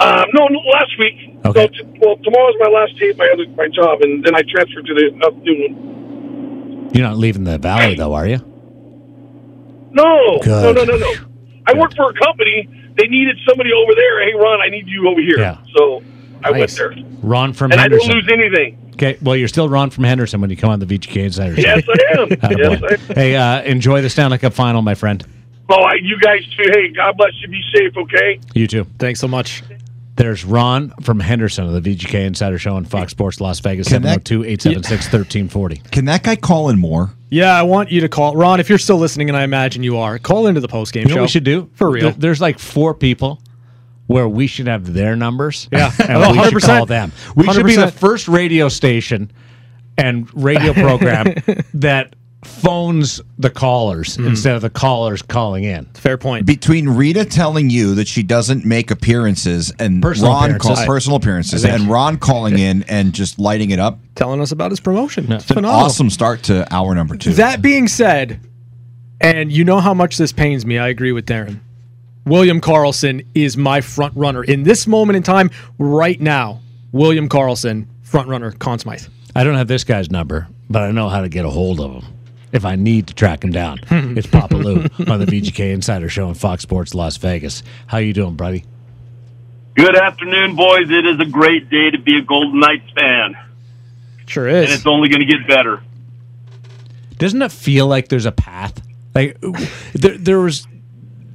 um, 0.00 0.24
no, 0.34 0.46
no, 0.48 0.58
last 0.72 0.92
week. 0.98 1.38
Okay. 1.44 1.66
So 1.66 1.84
t- 1.84 1.98
well, 2.00 2.16
tomorrow's 2.18 2.54
my 2.60 2.68
last 2.70 2.96
day 2.98 3.10
at 3.10 3.16
my 3.16 3.28
other 3.32 3.46
my 3.56 3.68
job, 3.68 4.00
and 4.02 4.24
then 4.24 4.34
I 4.34 4.42
transferred 4.42 4.86
to 4.86 4.94
the 4.94 5.26
uh, 5.26 5.30
new 5.42 5.68
one. 5.68 6.03
You're 6.94 7.02
not 7.06 7.18
leaving 7.18 7.44
the 7.44 7.58
valley, 7.58 7.96
though, 7.96 8.14
are 8.14 8.26
you? 8.26 8.38
No, 9.92 10.38
Good. 10.42 10.74
no, 10.76 10.84
no, 10.84 10.84
no, 10.84 10.96
no. 10.96 11.12
I 11.66 11.74
work 11.78 11.94
for 11.94 12.10
a 12.10 12.14
company. 12.14 12.68
They 12.96 13.06
needed 13.08 13.36
somebody 13.48 13.70
over 13.72 13.94
there. 13.94 14.24
Hey, 14.24 14.34
Ron, 14.34 14.60
I 14.60 14.68
need 14.68 14.86
you 14.86 15.08
over 15.08 15.20
here. 15.20 15.38
Yeah. 15.38 15.58
So 15.76 16.02
I 16.42 16.50
went 16.52 16.70
there, 16.72 16.94
Ron 17.22 17.52
from 17.52 17.72
and 17.72 17.80
I 17.80 17.88
don't 17.88 18.00
Henderson. 18.00 18.14
lose 18.14 18.28
anything. 18.32 18.90
Okay. 18.94 19.18
Well, 19.22 19.34
you're 19.36 19.48
still 19.48 19.68
Ron 19.68 19.90
from 19.90 20.04
Henderson 20.04 20.40
when 20.40 20.50
you 20.50 20.56
come 20.56 20.70
on 20.70 20.78
the 20.78 20.86
VGK 20.86 21.24
Insider. 21.24 21.56
Show. 21.56 21.62
Yes, 21.62 21.82
I 21.88 22.20
am. 22.20 22.28
Yes, 22.58 22.82
I 22.82 22.92
am. 23.10 23.16
Hey, 23.16 23.34
uh, 23.36 23.62
enjoy 23.62 24.02
the 24.02 24.10
Stanley 24.10 24.38
Cup 24.38 24.52
final, 24.52 24.82
my 24.82 24.94
friend. 24.94 25.24
Oh, 25.68 25.84
you 26.00 26.18
guys 26.20 26.44
too. 26.56 26.64
Hey, 26.72 26.88
God 26.90 27.16
bless 27.16 27.32
you. 27.40 27.48
Be 27.48 27.62
safe. 27.74 27.96
Okay. 27.96 28.38
You 28.54 28.66
too. 28.68 28.84
Thanks 28.98 29.18
so 29.18 29.26
much. 29.26 29.62
There's 30.16 30.44
Ron 30.44 30.92
from 31.02 31.18
Henderson 31.18 31.66
of 31.66 31.82
the 31.82 31.96
VGK 31.96 32.24
Insider 32.24 32.56
Show 32.58 32.76
on 32.76 32.84
Fox 32.84 33.10
Sports 33.10 33.40
Las 33.40 33.58
Vegas, 33.60 33.88
Can 33.88 34.02
that- 34.02 34.26
702 34.28 34.44
876 34.44 35.04
1340. 35.12 35.82
Can 35.90 36.04
that 36.04 36.22
guy 36.22 36.36
call 36.36 36.68
in 36.68 36.78
more? 36.78 37.10
Yeah, 37.30 37.52
I 37.52 37.62
want 37.62 37.90
you 37.90 38.00
to 38.02 38.08
call 38.08 38.36
Ron 38.36 38.60
if 38.60 38.68
you're 38.68 38.78
still 38.78 38.98
listening, 38.98 39.28
and 39.28 39.36
I 39.36 39.42
imagine 39.42 39.82
you 39.82 39.96
are. 39.98 40.18
Call 40.20 40.46
into 40.46 40.60
the 40.60 40.68
post 40.68 40.92
game 40.92 41.02
You 41.04 41.08
show. 41.08 41.14
know 41.16 41.22
what 41.22 41.26
we 41.28 41.30
should 41.32 41.42
do? 41.44 41.68
for 41.74 41.90
real. 41.90 42.04
There- 42.10 42.12
there's 42.18 42.40
like 42.40 42.60
four 42.60 42.94
people 42.94 43.42
where 44.06 44.28
we 44.28 44.46
should 44.46 44.68
have 44.68 44.92
their 44.92 45.16
numbers. 45.16 45.68
Yeah. 45.72 45.90
and 46.06 46.12
Oh, 46.22 46.30
we 46.32 46.38
should 46.44 46.54
100%. 46.54 46.66
call 46.66 46.86
them. 46.86 47.10
We 47.34 47.52
should 47.52 47.66
be 47.66 47.74
the 47.74 47.90
first 47.90 48.28
radio 48.28 48.68
station 48.68 49.32
and 49.98 50.28
radio 50.34 50.74
program 50.74 51.34
that 51.74 52.14
phones 52.44 53.20
the 53.38 53.50
callers 53.50 54.16
Hmm. 54.16 54.26
instead 54.28 54.54
of 54.56 54.62
the 54.62 54.70
callers 54.70 55.22
calling 55.22 55.64
in. 55.64 55.86
Fair 55.94 56.16
point. 56.18 56.46
Between 56.46 56.88
Rita 56.88 57.24
telling 57.24 57.70
you 57.70 57.94
that 57.96 58.06
she 58.08 58.22
doesn't 58.22 58.64
make 58.64 58.90
appearances 58.90 59.72
and 59.78 60.00
Personal 60.02 60.32
Ron 60.32 60.44
appearances. 60.44 60.76
call, 60.78 60.86
personal 60.86 61.16
appearances 61.16 61.64
and 61.64 61.88
Ron 61.88 62.16
calling 62.18 62.58
in 62.58 62.82
and 62.84 63.12
just 63.12 63.38
lighting 63.38 63.70
it 63.70 63.78
up, 63.78 63.98
Telling 64.14 64.40
us 64.40 64.52
about 64.52 64.70
his 64.70 64.80
promotion. 64.80 65.24
It's 65.32 65.42
it's 65.44 65.50
an 65.50 65.56
phenomenal. 65.56 65.86
awesome 65.86 66.10
start 66.10 66.42
to 66.44 66.66
hour 66.72 66.94
number 66.94 67.16
two. 67.16 67.32
That 67.34 67.60
being 67.62 67.88
said, 67.88 68.40
and 69.20 69.50
you 69.50 69.64
know 69.64 69.80
how 69.80 69.94
much 69.94 70.18
this 70.18 70.32
pains 70.32 70.64
me, 70.66 70.78
I 70.78 70.88
agree 70.88 71.12
with 71.12 71.26
Darren. 71.26 71.60
William 72.26 72.60
Karlsson 72.60 73.24
is 73.34 73.56
my 73.56 73.80
front 73.80 74.14
runner 74.16 74.42
in 74.44 74.62
this 74.62 74.86
moment 74.86 75.16
in 75.16 75.22
time, 75.22 75.50
right 75.78 76.20
now. 76.20 76.60
William 76.92 77.28
Karlsson, 77.28 77.86
front 78.02 78.28
runner, 78.28 78.52
Conn 78.52 78.78
Smythe. 78.78 79.04
I 79.36 79.44
don't 79.44 79.56
have 79.56 79.66
this 79.68 79.84
guy's 79.84 80.10
number, 80.10 80.46
but 80.70 80.82
I 80.82 80.90
know 80.92 81.08
how 81.08 81.20
to 81.20 81.28
get 81.28 81.44
a 81.44 81.50
hold 81.50 81.80
of 81.80 81.90
him. 81.92 82.04
If 82.54 82.64
I 82.64 82.76
need 82.76 83.08
to 83.08 83.14
track 83.14 83.42
him 83.44 83.50
down, 83.50 83.80
it's 83.90 84.26
Papa 84.28 84.54
Lou 84.56 84.82
on 85.08 85.18
the 85.18 85.26
VGK 85.26 85.72
Insider 85.74 86.08
Show 86.08 86.28
on 86.28 86.34
Fox 86.34 86.62
Sports 86.62 86.94
Las 86.94 87.16
Vegas. 87.16 87.62
How 87.88 87.98
you 87.98 88.12
doing, 88.12 88.36
buddy? 88.36 88.64
Good 89.74 89.96
afternoon, 89.96 90.54
boys. 90.54 90.88
It 90.88 91.04
is 91.04 91.18
a 91.18 91.24
great 91.28 91.68
day 91.68 91.90
to 91.90 91.98
be 91.98 92.16
a 92.16 92.22
Golden 92.22 92.60
Knights 92.60 92.88
fan, 92.94 93.36
Sure 94.26 94.46
is. 94.48 94.66
and 94.70 94.72
it's 94.74 94.86
only 94.86 95.08
going 95.08 95.20
to 95.20 95.26
get 95.26 95.46
better. 95.48 95.82
doesn't 97.18 97.42
it 97.42 97.50
feel 97.50 97.88
like 97.88 98.06
there's 98.08 98.24
a 98.26 98.32
path? 98.32 98.80
Like 99.16 99.36
there, 99.92 100.16
there 100.16 100.40
was, 100.40 100.66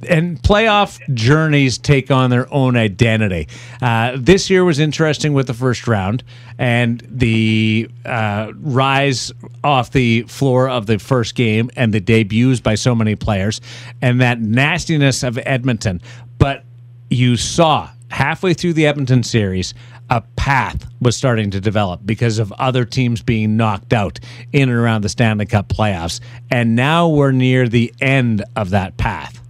and 0.08 0.40
playoff 0.42 0.98
journeys 1.14 1.78
take 1.78 2.10
on 2.10 2.30
their 2.30 2.52
own 2.52 2.76
identity. 2.76 3.48
Uh, 3.82 4.16
this 4.16 4.50
year 4.50 4.64
was 4.64 4.78
interesting 4.78 5.32
with 5.32 5.46
the 5.46 5.54
first 5.54 5.86
round 5.86 6.22
and 6.58 7.02
the 7.08 7.88
uh, 8.04 8.52
rise 8.56 9.32
off 9.62 9.90
the 9.92 10.22
floor 10.22 10.68
of 10.68 10.86
the 10.86 10.98
first 10.98 11.34
game 11.34 11.70
and 11.76 11.92
the 11.92 12.00
debuts 12.00 12.60
by 12.60 12.74
so 12.74 12.94
many 12.94 13.14
players 13.14 13.60
and 14.00 14.20
that 14.20 14.40
nastiness 14.40 15.22
of 15.22 15.38
Edmonton. 15.38 16.00
But 16.38 16.64
you 17.10 17.36
saw 17.36 17.90
halfway 18.08 18.54
through 18.54 18.74
the 18.74 18.86
Edmonton 18.86 19.22
series, 19.22 19.74
a 20.10 20.22
path 20.34 20.86
was 21.00 21.16
starting 21.16 21.50
to 21.52 21.60
develop 21.60 22.00
because 22.04 22.38
of 22.38 22.52
other 22.52 22.84
teams 22.84 23.22
being 23.22 23.56
knocked 23.56 23.92
out 23.92 24.18
in 24.52 24.68
and 24.68 24.78
around 24.78 25.02
the 25.02 25.08
Stanley 25.08 25.46
Cup 25.46 25.68
playoffs. 25.68 26.20
And 26.50 26.74
now 26.74 27.08
we're 27.08 27.30
near 27.30 27.68
the 27.68 27.94
end 28.00 28.44
of 28.56 28.70
that 28.70 28.96
path. 28.96 29.40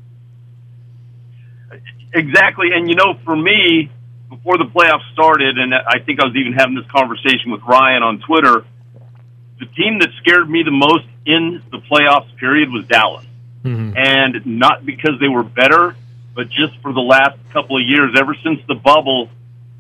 Exactly. 2.12 2.68
And, 2.74 2.88
you 2.88 2.94
know, 2.96 3.18
for 3.24 3.36
me, 3.36 3.90
before 4.28 4.58
the 4.58 4.64
playoffs 4.64 5.10
started, 5.12 5.58
and 5.58 5.74
I 5.74 5.98
think 5.98 6.20
I 6.20 6.26
was 6.26 6.36
even 6.36 6.52
having 6.52 6.74
this 6.74 6.86
conversation 6.90 7.50
with 7.50 7.62
Ryan 7.62 8.02
on 8.02 8.20
Twitter, 8.20 8.64
the 9.58 9.66
team 9.66 9.98
that 10.00 10.08
scared 10.20 10.48
me 10.48 10.62
the 10.62 10.70
most 10.70 11.04
in 11.26 11.62
the 11.70 11.78
playoffs 11.78 12.34
period 12.36 12.70
was 12.70 12.86
Dallas. 12.86 13.26
Mm-hmm. 13.64 13.96
And 13.96 14.46
not 14.58 14.86
because 14.86 15.20
they 15.20 15.28
were 15.28 15.42
better, 15.42 15.94
but 16.34 16.48
just 16.48 16.78
for 16.80 16.92
the 16.92 17.00
last 17.00 17.38
couple 17.52 17.76
of 17.76 17.86
years, 17.86 18.16
ever 18.18 18.34
since 18.42 18.60
the 18.66 18.74
bubble, 18.74 19.28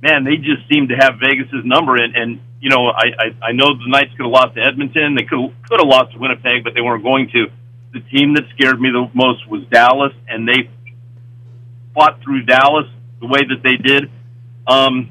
man, 0.02 0.24
they 0.24 0.36
just 0.36 0.68
seem 0.68 0.88
to 0.88 0.96
have 0.96 1.18
Vegas's 1.18 1.64
number. 1.64 1.96
And, 1.96 2.14
and 2.14 2.40
you 2.60 2.68
know, 2.68 2.88
I, 2.88 3.06
I, 3.18 3.46
I 3.48 3.52
know 3.52 3.72
the 3.72 3.88
Knights 3.88 4.10
could 4.16 4.24
have 4.24 4.32
lost 4.32 4.54
to 4.56 4.60
Edmonton. 4.60 5.14
They 5.14 5.24
could 5.24 5.40
could 5.68 5.80
have 5.80 5.88
lost 5.88 6.12
to 6.12 6.18
Winnipeg, 6.18 6.62
but 6.62 6.74
they 6.74 6.82
weren't 6.82 7.02
going 7.02 7.30
to. 7.30 7.46
The 7.92 8.00
team 8.00 8.34
that 8.34 8.44
scared 8.54 8.80
me 8.80 8.90
the 8.90 9.08
most 9.14 9.48
was 9.48 9.64
Dallas, 9.70 10.12
and 10.28 10.46
they 10.46 10.68
fought 11.94 12.20
through 12.22 12.42
Dallas 12.44 12.86
the 13.20 13.26
way 13.26 13.40
that 13.40 13.62
they 13.62 13.76
did. 13.76 14.10
Um, 14.66 15.10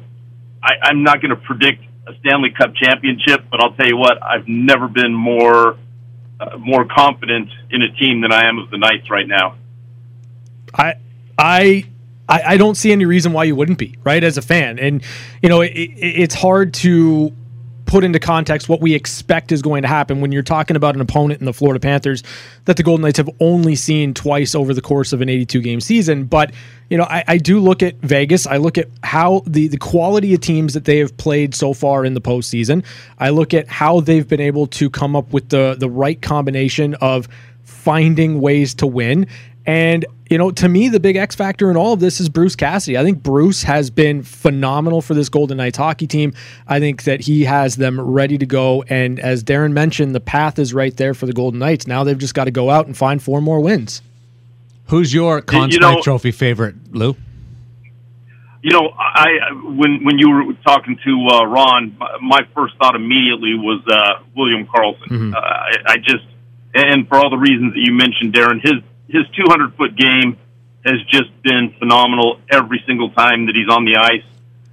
I, 0.64 0.74
I'm 0.84 1.04
not 1.04 1.22
going 1.22 1.32
to 1.32 1.36
predict 1.36 1.84
a 2.08 2.18
Stanley 2.20 2.52
Cup 2.52 2.74
championship, 2.76 3.46
but 3.52 3.62
I'll 3.62 3.74
tell 3.74 3.88
you 3.88 3.98
what, 3.98 4.22
I've 4.22 4.48
never 4.48 4.88
been 4.88 5.14
more 5.14 5.78
uh, 6.40 6.58
more 6.58 6.86
confident 6.86 7.50
in 7.70 7.82
a 7.82 7.92
team 7.92 8.22
than 8.22 8.32
I 8.32 8.48
am 8.48 8.60
of 8.60 8.70
the 8.70 8.78
Knights 8.78 9.10
right 9.10 9.28
now. 9.28 9.56
I 10.74 10.96
I 11.38 11.86
I, 12.28 12.58
don't 12.58 12.76
see 12.76 12.92
any 12.92 13.06
reason 13.06 13.34
why 13.34 13.46
you 13.46 13.56
wouldn't 13.56 13.80
be 13.80 13.98
right 14.04 14.24
as 14.24 14.38
a 14.38 14.42
fan, 14.42 14.78
and 14.78 15.04
you 15.42 15.50
know 15.50 15.62
it, 15.62 15.72
it, 15.72 15.92
it's 15.98 16.36
hard 16.36 16.74
to 16.76 17.34
put 17.90 18.04
into 18.04 18.20
context 18.20 18.70
what 18.70 18.82
we 18.82 18.94
expect 18.94 19.52
is 19.52 19.64
going 19.64 19.82
to 19.82 19.88
happen 19.88 20.22
when 20.22 20.32
you're 20.32 20.44
talking 20.44 20.76
about 20.76 20.94
an 20.94 21.02
opponent 21.02 21.40
in 21.40 21.46
the 21.48 21.54
Florida 21.54 21.80
Panthers 21.80 22.22
that 22.66 22.78
the 22.78 22.84
Golden 22.84 23.02
Knights 23.02 23.18
have 23.18 23.30
only 23.40 23.76
seen 23.76 24.14
twice 24.14 24.54
over 24.54 24.76
the 24.76 24.82
course 24.82 25.12
of 25.12 25.22
an 25.22 25.30
82 25.30 25.60
game 25.60 25.82
season. 25.82 26.26
But, 26.26 26.54
you 26.92 26.98
know, 26.98 27.06
I, 27.06 27.24
I, 27.28 27.38
do 27.38 27.60
look 27.60 27.82
at 27.82 27.96
Vegas. 28.02 28.46
I 28.46 28.58
look 28.58 28.78
at 28.78 28.88
how 29.02 29.42
the, 29.48 29.68
the 29.70 29.78
quality 29.78 30.36
of 30.36 30.42
teams 30.42 30.76
that 30.76 30.86
they 30.86 31.00
have 31.00 31.18
played 31.18 31.56
so 31.56 31.74
far 31.74 32.06
in 32.06 32.14
the 32.14 32.22
postseason. 32.22 32.86
I 33.18 33.30
look 33.30 33.56
at 33.56 33.68
how 33.68 34.02
they've 34.02 34.28
been 34.28 34.40
able 34.40 34.68
to 34.68 34.92
come 34.92 35.16
up 35.16 35.34
with 35.34 35.50
the, 35.50 35.76
the 35.80 35.90
right 35.90 36.22
combination 36.22 36.94
of 36.96 37.28
finding 37.64 38.40
ways 38.40 38.76
to 38.76 38.86
win. 38.86 39.26
And 39.70 40.08
you 40.32 40.40
know, 40.40 40.50
to 40.50 40.68
me, 40.68 40.90
the 40.90 41.00
big 41.00 41.16
X 41.16 41.36
factor 41.36 41.70
in 41.70 41.78
all 41.78 41.94
of 41.94 42.00
this 42.00 42.20
is 42.20 42.28
Bruce 42.28 42.56
Cassidy. 42.56 42.98
I 42.98 43.04
think 43.04 43.22
Bruce 43.22 43.62
has 43.64 43.92
been 43.92 44.24
phenomenal 44.24 45.00
for 45.00 45.14
this 45.14 45.30
Golden 45.30 45.58
Knights 45.58 45.78
hockey 45.78 46.08
team. 46.08 46.34
I 46.68 46.80
think 46.80 47.04
that 47.04 47.22
he 47.22 47.46
has 47.46 47.76
them 47.76 48.02
ready 48.02 48.40
to 48.40 48.48
go. 48.48 48.84
And 48.90 49.20
as 49.20 49.44
Darren 49.44 49.72
mentioned, 49.72 50.16
the 50.16 50.20
path 50.20 50.58
is 50.58 50.74
right 50.74 50.98
there 50.98 51.14
for 51.14 51.28
the 51.28 51.34
Golden 51.34 51.60
Knights. 51.60 51.86
Now 51.86 52.04
they've 52.04 52.18
just 52.18 52.34
got 52.34 52.46
to 52.46 52.52
go 52.52 52.72
out 52.72 52.88
and 52.88 52.98
find 52.98 53.22
four 53.22 53.42
more 53.42 53.60
wins. 53.60 54.02
Who's 54.88 55.14
your 55.14 55.40
Conn 55.40 55.70
you 55.70 55.80
know, 55.80 56.02
Trophy 56.02 56.32
favorite, 56.32 56.76
Lou? 56.92 57.16
You 58.64 58.72
know, 58.72 58.90
I 58.98 59.52
when 59.66 60.04
when 60.04 60.18
you 60.18 60.32
were 60.32 60.54
talking 60.66 60.98
to 61.06 61.28
uh, 61.32 61.46
Ron, 61.46 61.96
my 62.24 62.42
first 62.56 62.76
thought 62.78 62.96
immediately 62.96 63.54
was 63.54 63.84
uh, 63.88 64.24
William 64.36 64.66
Karlsson. 64.66 65.10
Mm-hmm. 65.10 65.34
Uh, 65.36 65.38
I, 65.38 65.74
I 65.90 65.98
just 65.98 66.26
and 66.74 67.08
for 67.08 67.20
all 67.20 67.30
the 67.30 67.38
reasons 67.38 67.74
that 67.74 67.82
you 67.84 67.94
mentioned, 67.94 68.34
Darren, 68.34 68.62
his 68.62 68.82
his 69.10 69.24
200 69.36 69.76
foot 69.76 69.96
game 69.96 70.38
has 70.86 71.02
just 71.12 71.30
been 71.44 71.76
phenomenal 71.80 72.40
every 72.52 72.82
single 72.86 73.10
time 73.12 73.48
that 73.48 73.56
he's 73.56 73.70
on 73.70 73.86
the 73.86 73.98
ice. 73.98 74.24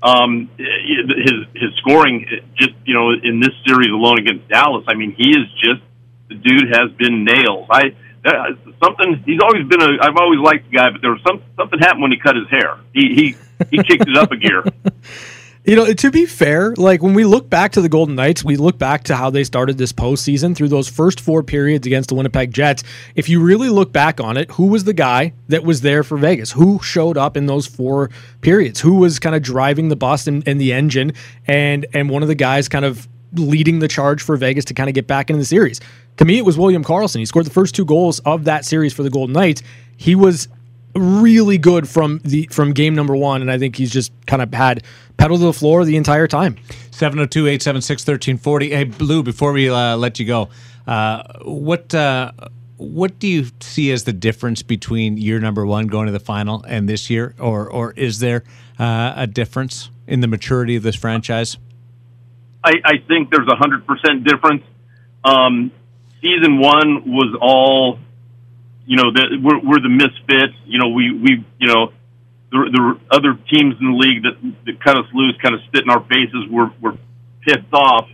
Um, 0.03 0.51
his 0.57 1.47
his 1.55 1.75
scoring, 1.79 2.27
just 2.55 2.75
you 2.85 2.95
know, 2.95 3.11
in 3.11 3.41
this 3.41 3.53
series 3.67 3.91
alone 3.91 4.19
against 4.19 4.49
Dallas, 4.49 4.85
I 4.87 4.95
mean, 4.95 5.13
he 5.17 5.31
is 5.31 5.49
just 5.59 5.83
the 6.29 6.35
dude 6.35 6.69
has 6.73 6.93
been 6.93 7.25
nails. 7.25 7.67
I 7.71 7.95
that, 8.25 8.59
something 8.83 9.23
he's 9.25 9.41
always 9.41 9.67
been 9.67 9.81
a. 9.81 10.03
I've 10.03 10.17
always 10.17 10.41
liked 10.41 10.71
the 10.71 10.77
guy, 10.77 10.91
but 10.91 11.01
there 11.01 11.13
was 11.13 11.23
some 11.27 11.43
something 11.57 11.79
happened 11.79 12.03
when 12.03 12.13
he 12.13 12.19
cut 12.19 12.37
his 12.37 12.49
hair. 12.51 12.79
He 12.93 13.15
he 13.15 13.37
he 13.71 13.83
kicked 13.83 14.09
it 14.09 14.17
up 14.17 14.31
a 14.31 14.37
gear. 14.37 14.65
You 15.67 15.75
know, 15.75 15.93
to 15.93 16.11
be 16.13 16.27
fair, 16.27 16.75
like 16.77 17.03
when 17.03 17.13
we 17.13 17.25
look 17.25 17.51
back 17.51 17.73
to 17.73 17.81
the 17.81 17.89
Golden 17.89 18.15
Knights, 18.15 18.45
we 18.45 18.55
look 18.55 18.79
back 18.79 19.03
to 19.05 19.17
how 19.17 19.31
they 19.31 19.43
started 19.43 19.77
this 19.77 19.93
postseason 19.93 20.55
through 20.55 20.69
those 20.69 20.89
first 20.89 21.19
four 21.19 21.43
periods 21.43 21.89
against 21.89 22.09
the 22.09 22.15
Winnipeg 22.15 22.53
Jets. 22.53 22.85
If 23.17 23.29
you 23.29 23.43
really 23.43 23.69
look 23.69 23.93
back 23.93 24.21
on 24.21 24.37
it, 24.37 24.49
who 24.53 24.67
was 24.67 24.85
the 24.85 24.93
guy 24.93 25.33
that 25.49 25.65
was 25.65 25.81
there 25.81 26.05
for 26.05 26.19
Vegas? 26.19 26.53
Who 26.53 26.79
showed 26.85 27.19
up 27.19 27.37
in 27.37 27.47
those 27.47 27.67
four 27.67 28.11
periods? 28.43 28.81
Who 28.81 28.95
was 28.95 29.19
kind 29.19 29.35
of 29.35 29.43
driving 29.43 29.89
the 29.89 29.97
bus 29.97 30.29
and, 30.29 30.47
and 30.47 30.61
the 30.61 30.73
engine? 30.73 31.15
And 31.49 31.85
and 31.93 32.11
one 32.11 32.23
of 32.23 32.29
the 32.29 32.37
guys 32.37 32.69
kind 32.69 32.85
of 32.85 33.09
leading 33.33 33.81
the 33.81 33.89
charge 33.89 34.23
for 34.23 34.37
Vegas 34.37 34.65
to 34.67 34.75
kind 34.75 34.89
of 34.89 34.95
get 34.95 35.09
back 35.09 35.31
into 35.31 35.41
the 35.41 35.47
series. 35.47 35.81
To 36.19 36.25
me, 36.25 36.39
it 36.39 36.45
was 36.45 36.57
William 36.57 36.85
Karlsson. 36.85 37.19
He 37.19 37.27
scored 37.27 37.45
the 37.45 37.51
first 37.51 37.75
two 37.75 37.85
goals 37.85 38.21
of 38.21 38.45
that 38.45 38.65
series 38.65 38.93
for 38.93 39.03
the 39.03 39.11
Golden 39.11 39.33
Knights. 39.33 39.65
He 39.97 40.15
was 40.15 40.47
really 40.95 41.59
good 41.59 41.89
from 41.89 42.21
the 42.25 42.49
from 42.51 42.73
game 42.73 42.95
number 42.95 43.15
one, 43.15 43.43
and 43.43 43.51
I 43.51 43.59
think 43.59 43.77
he's 43.77 43.93
just 43.93 44.13
kind 44.27 44.43
of 44.43 44.53
had 44.53 44.83
pedal 45.17 45.39
to 45.39 45.45
the 45.45 45.53
floor 45.53 45.85
the 45.85 45.97
entire 45.97 46.27
time. 46.27 46.57
702 46.91 47.47
876 47.47 48.03
1340. 48.03 48.71
Hey, 48.71 48.85
Blue, 48.85 49.23
before 49.23 49.53
we 49.53 49.69
uh, 49.69 49.97
let 49.97 50.19
you 50.19 50.27
go, 50.27 50.49
uh, 50.87 51.23
what. 51.43 51.95
Uh, 51.95 52.33
what 52.79 53.19
do 53.19 53.27
you 53.27 53.47
see 53.61 53.91
as 53.91 54.05
the 54.05 54.13
difference 54.13 54.63
between 54.63 55.17
year 55.17 55.41
number 55.41 55.65
one 55.65 55.87
going 55.87 56.05
to 56.05 56.13
the 56.13 56.21
final 56.21 56.63
and 56.69 56.87
this 56.87 57.09
year, 57.09 57.35
or 57.39 57.67
or 57.71 57.93
is 57.93 58.19
there 58.19 58.45
uh, 58.79 59.15
a 59.17 59.27
difference 59.27 59.89
in 60.07 60.21
the 60.21 60.27
maturity 60.27 60.77
of 60.77 60.83
this 60.83 60.95
franchise? 60.95 61.57
I, 62.63 62.73
I 62.85 62.93
think 63.09 63.31
there's 63.31 63.49
a 63.51 63.57
hundred 63.57 63.87
percent 63.87 64.25
difference. 64.25 64.63
Um, 65.25 65.73
season 66.21 66.59
one 66.59 67.11
was 67.11 67.35
all 67.41 67.99
you 68.87 68.97
know, 68.97 69.11
the, 69.13 69.39
we're, 69.43 69.59
we're 69.59 69.81
the 69.81 69.91
misfits. 69.91 70.55
You 70.65 70.79
know, 70.79 70.89
we, 70.89 71.13
we, 71.13 71.45
you 71.59 71.67
know, 71.67 71.93
the, 72.51 72.71
the 72.71 73.15
other 73.15 73.35
teams 73.35 73.75
in 73.81 73.93
the 73.93 73.97
league 73.97 74.23
that, 74.23 74.37
that 74.67 74.83
cut 74.83 74.97
us 74.97 75.07
loose 75.13 75.37
kind 75.43 75.55
of 75.55 75.61
spit 75.67 75.83
in 75.83 75.91
our 75.91 76.03
faces. 76.05 76.47
We're, 76.51 76.71
we're 76.81 76.99
pissed 77.43 77.73
off. 77.73 78.09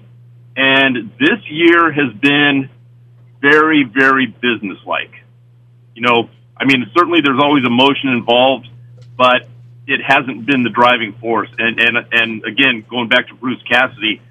And 0.56 1.12
this 1.18 1.40
year 1.48 1.92
has 1.92 2.12
been 2.20 2.68
very, 3.40 3.84
very 3.84 4.26
businesslike. 4.26 5.12
You 5.94 6.02
know, 6.02 6.30
I 6.56 6.64
mean, 6.64 6.86
certainly 6.96 7.20
there's 7.22 7.40
always 7.42 7.64
emotion 7.66 8.10
involved, 8.10 8.68
but 9.16 9.48
it 9.86 10.00
hasn't 10.06 10.46
been 10.46 10.62
the 10.62 10.70
driving 10.70 11.14
force. 11.14 11.48
And, 11.58 11.80
and, 11.80 11.96
and 12.12 12.44
again, 12.44 12.84
going 12.88 13.08
back 13.08 13.28
to 13.28 13.34
Bruce 13.34 13.62
Cassidy, 13.68 14.22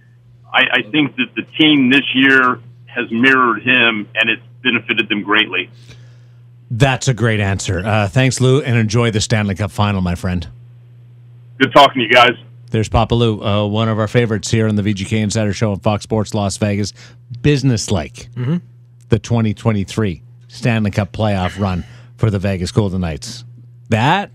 I, 0.51 0.63
I 0.79 0.81
think 0.91 1.15
that 1.17 1.35
the 1.35 1.43
team 1.43 1.89
this 1.89 2.05
year 2.13 2.59
has 2.85 3.09
mirrored 3.11 3.63
him 3.63 4.07
and 4.15 4.29
it's 4.29 4.43
benefited 4.63 5.09
them 5.09 5.23
greatly. 5.23 5.69
That's 6.73 7.09
a 7.09 7.13
great 7.13 7.41
answer. 7.41 7.85
Uh, 7.85 8.07
thanks, 8.07 8.39
Lou, 8.39 8.61
and 8.61 8.77
enjoy 8.77 9.11
the 9.11 9.19
Stanley 9.19 9.55
Cup 9.55 9.71
final, 9.71 9.99
my 9.99 10.15
friend. 10.15 10.47
Good 11.59 11.73
talking 11.73 12.01
to 12.01 12.07
you 12.07 12.09
guys. 12.09 12.31
There's 12.69 12.87
Papa 12.87 13.13
Lou, 13.13 13.43
uh, 13.43 13.67
one 13.67 13.89
of 13.89 13.99
our 13.99 14.07
favorites 14.07 14.49
here 14.49 14.69
on 14.69 14.75
the 14.75 14.81
VGK 14.81 15.19
Insider 15.21 15.51
Show 15.51 15.73
on 15.73 15.81
Fox 15.81 16.03
Sports 16.03 16.33
Las 16.33 16.55
Vegas. 16.55 16.93
Business 17.41 17.91
like 17.91 18.29
mm-hmm. 18.35 18.57
the 19.09 19.19
2023 19.19 20.23
Stanley 20.47 20.91
Cup 20.91 21.11
playoff 21.11 21.59
run 21.59 21.83
for 22.15 22.29
the 22.29 22.39
Vegas 22.39 22.71
Golden 22.71 23.01
Knights. 23.01 23.43
That 23.89 24.31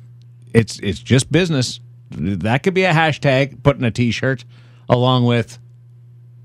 it's 0.53 0.79
it's 0.81 0.99
just 0.99 1.33
business. 1.33 1.81
That 2.11 2.63
could 2.63 2.75
be 2.75 2.85
a 2.85 2.93
hashtag 2.93 3.63
putting 3.63 3.83
a 3.85 3.91
T-shirt 3.91 4.45
along 4.91 5.25
with 5.25 5.59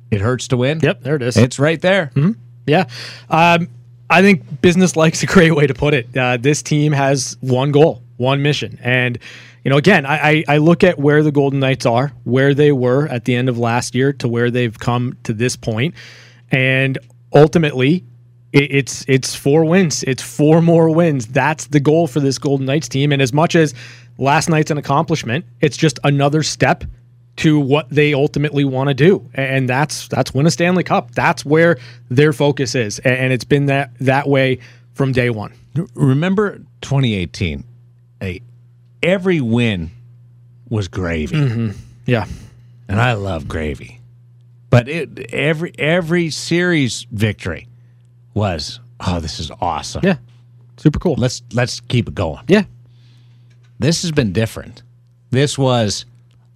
"It 0.09 0.21
hurts 0.21 0.47
to 0.49 0.57
win." 0.57 0.79
Yep, 0.79 1.01
there 1.01 1.17
it 1.17 1.21
is. 1.21 1.35
It's 1.35 1.59
right 1.59 1.81
there. 1.81 2.11
Mm-hmm. 2.15 2.39
Yeah. 2.65 2.85
Um, 3.29 3.67
I 4.11 4.21
think 4.21 4.61
business 4.61 4.97
likes 4.97 5.23
a 5.23 5.25
great 5.25 5.55
way 5.55 5.65
to 5.65 5.73
put 5.73 5.93
it. 5.93 6.15
Uh, 6.15 6.35
this 6.35 6.61
team 6.61 6.91
has 6.91 7.37
one 7.39 7.71
goal, 7.71 8.03
one 8.17 8.41
mission. 8.41 8.77
And, 8.83 9.17
you 9.63 9.71
know, 9.71 9.77
again, 9.77 10.05
I, 10.05 10.43
I, 10.49 10.57
look 10.57 10.83
at 10.83 10.99
where 10.99 11.23
the 11.23 11.31
Golden 11.31 11.61
Knights 11.61 11.85
are, 11.85 12.11
where 12.25 12.53
they 12.53 12.73
were 12.73 13.07
at 13.07 13.23
the 13.23 13.33
end 13.33 13.47
of 13.47 13.57
last 13.57 13.95
year 13.95 14.11
to 14.13 14.27
where 14.27 14.51
they've 14.51 14.77
come 14.77 15.17
to 15.23 15.33
this 15.33 15.55
point. 15.55 15.95
And 16.51 16.97
ultimately, 17.33 18.03
it, 18.51 18.75
it's 18.75 19.05
it's 19.07 19.33
four 19.33 19.63
wins. 19.63 20.03
It's 20.03 20.21
four 20.21 20.61
more 20.61 20.89
wins. 20.89 21.27
That's 21.27 21.67
the 21.67 21.79
goal 21.79 22.07
for 22.07 22.19
this 22.19 22.37
Golden 22.37 22.65
Knights 22.65 22.89
team. 22.89 23.13
And 23.13 23.21
as 23.21 23.31
much 23.31 23.55
as 23.55 23.73
last 24.17 24.49
night's 24.49 24.71
an 24.71 24.77
accomplishment, 24.77 25.45
it's 25.61 25.77
just 25.77 25.99
another 26.03 26.43
step 26.43 26.83
to 27.41 27.59
what 27.59 27.89
they 27.89 28.13
ultimately 28.13 28.63
want 28.63 28.89
to 28.89 28.93
do, 28.93 29.27
and 29.33 29.67
that's 29.67 30.07
that's 30.07 30.31
win 30.31 30.45
a 30.45 30.51
Stanley 30.51 30.83
Cup. 30.83 31.09
That's 31.11 31.43
where 31.43 31.79
their 32.07 32.33
focus 32.33 32.75
is, 32.75 32.99
and 32.99 33.33
it's 33.33 33.45
been 33.45 33.65
that 33.65 33.91
that 33.99 34.27
way 34.27 34.59
from 34.93 35.11
day 35.11 35.31
one. 35.31 35.51
Remember 35.95 36.59
2018? 36.81 37.63
Hey, 38.19 38.41
every 39.01 39.41
win 39.41 39.89
was 40.69 40.87
gravy. 40.87 41.35
Mm-hmm. 41.35 41.79
Yeah, 42.05 42.27
and 42.87 43.01
I 43.01 43.13
love 43.13 43.47
gravy, 43.47 43.99
but 44.69 44.87
it, 44.87 45.33
every 45.33 45.73
every 45.79 46.29
series 46.29 47.07
victory 47.11 47.67
was 48.35 48.79
oh 48.99 49.19
this 49.19 49.39
is 49.39 49.49
awesome. 49.61 50.01
Yeah, 50.03 50.17
super 50.77 50.99
cool. 50.99 51.15
Let's 51.17 51.41
let's 51.53 51.79
keep 51.79 52.07
it 52.07 52.13
going. 52.13 52.43
Yeah, 52.47 52.65
this 53.79 54.03
has 54.03 54.11
been 54.11 54.31
different. 54.31 54.83
This 55.31 55.57
was 55.57 56.05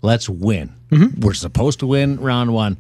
Let's 0.06 0.30
win. 0.30 0.75
Mm-hmm. 0.92 1.22
We're 1.22 1.34
supposed 1.34 1.80
to 1.80 1.88
win 1.88 2.20
round 2.20 2.54
one. 2.54 2.78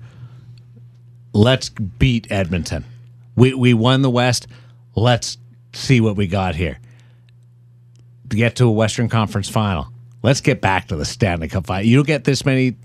Let's 1.34 1.70
beat 1.70 2.32
Edmonton. 2.32 2.86
We 3.36 3.54
we 3.54 3.74
won 3.74 4.02
the 4.02 4.10
West. 4.10 4.48
Let's 4.96 5.38
see 5.74 6.00
what 6.00 6.16
we 6.16 6.28
got 6.28 6.56
here. 6.56 6.80
To 8.30 8.36
get 8.36 8.56
to 8.58 8.66
a 8.66 8.72
Western 8.72 9.10
Conference 9.10 9.50
final. 9.50 9.88
Let's 10.24 10.42
get 10.42 10.62
back 10.62 10.88
to 10.88 10.96
the 10.96 11.06
Stanley 11.06 11.48
Cup 11.48 11.68
final. 11.68 11.86
You 11.86 11.98
don't 11.98 12.08
get 12.08 12.24
this 12.24 12.46
many 12.46 12.76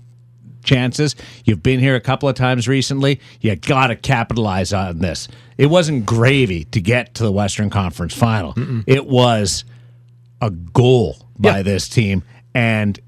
chances. 0.63 1.15
You've 1.45 1.63
been 1.63 1.79
here 1.79 1.95
a 1.95 2.01
couple 2.01 2.29
of 2.29 2.35
times 2.35 2.67
recently. 2.67 3.19
You 3.39 3.55
got 3.55 3.87
to 3.87 3.95
capitalize 3.95 4.73
on 4.73 4.99
this. 4.99 5.27
It 5.57 5.67
wasn't 5.67 6.05
gravy 6.05 6.65
to 6.65 6.81
get 6.81 7.15
to 7.15 7.23
the 7.23 7.31
Western 7.31 7.69
Conference 7.69 8.13
final. 8.13 8.53
Mm-mm. 8.53 8.83
It 8.85 9.07
was 9.07 9.65
a 10.41 10.51
goal 10.51 11.17
by 11.39 11.57
yeah. 11.57 11.63
this 11.63 11.89
team 11.89 12.23
and 12.53 12.99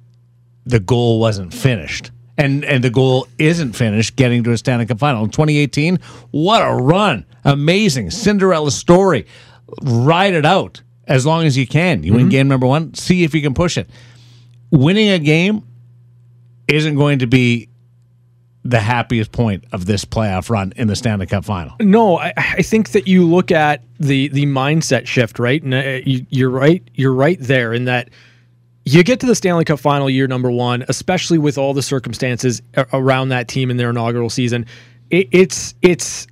the 0.65 0.79
goal 0.79 1.19
wasn't 1.19 1.53
finished. 1.53 2.11
And 2.37 2.65
and 2.65 2.83
the 2.83 2.89
goal 2.89 3.27
isn't 3.37 3.73
finished 3.73 4.15
getting 4.15 4.43
to 4.43 4.51
a 4.51 4.57
Stanley 4.57 4.87
Cup 4.87 4.97
final. 4.97 5.23
In 5.23 5.29
2018, 5.29 5.99
what 6.31 6.61
a 6.61 6.73
run. 6.73 7.25
Amazing. 7.43 8.09
Cinderella 8.09 8.71
story. 8.71 9.27
Ride 9.83 10.33
it 10.33 10.45
out 10.45 10.81
as 11.07 11.25
long 11.25 11.45
as 11.45 11.57
you 11.57 11.67
can. 11.67 12.03
You 12.03 12.13
win 12.13 12.29
game 12.29 12.47
number 12.47 12.65
1, 12.65 12.93
see 12.95 13.23
if 13.23 13.35
you 13.35 13.41
can 13.41 13.53
push 13.53 13.77
it. 13.77 13.89
Winning 14.71 15.09
a 15.09 15.19
game 15.19 15.63
isn't 16.67 16.95
going 16.95 17.19
to 17.19 17.27
be 17.27 17.69
the 18.63 18.79
happiest 18.79 19.31
point 19.31 19.65
of 19.73 19.85
this 19.85 20.05
playoff 20.05 20.49
run 20.49 20.71
in 20.77 20.87
the 20.87 20.95
Stanley 20.95 21.25
Cup 21.25 21.43
final. 21.43 21.75
No, 21.81 22.17
I, 22.17 22.33
I 22.37 22.61
think 22.61 22.91
that 22.91 23.07
you 23.07 23.27
look 23.27 23.51
at 23.51 23.83
the 23.99 24.29
the 24.29 24.45
mindset 24.45 25.05
shift, 25.05 25.37
right? 25.37 25.61
And 25.61 25.73
uh, 25.73 25.99
you, 26.05 26.25
you're 26.29 26.49
right. 26.49 26.81
You're 26.93 27.13
right 27.13 27.37
there 27.39 27.73
in 27.73 27.85
that 27.85 28.09
you 28.85 29.03
get 29.03 29.19
to 29.21 29.25
the 29.25 29.35
Stanley 29.35 29.65
Cup 29.65 29.79
final 29.79 30.09
year 30.09 30.27
number 30.27 30.51
one, 30.51 30.83
especially 30.89 31.37
with 31.37 31.57
all 31.57 31.73
the 31.73 31.81
circumstances 31.81 32.61
around 32.91 33.29
that 33.29 33.47
team 33.47 33.71
in 33.71 33.77
their 33.77 33.91
inaugural 33.91 34.29
season. 34.29 34.65
It, 35.09 35.29
it's 35.31 35.73
it's 35.81 36.27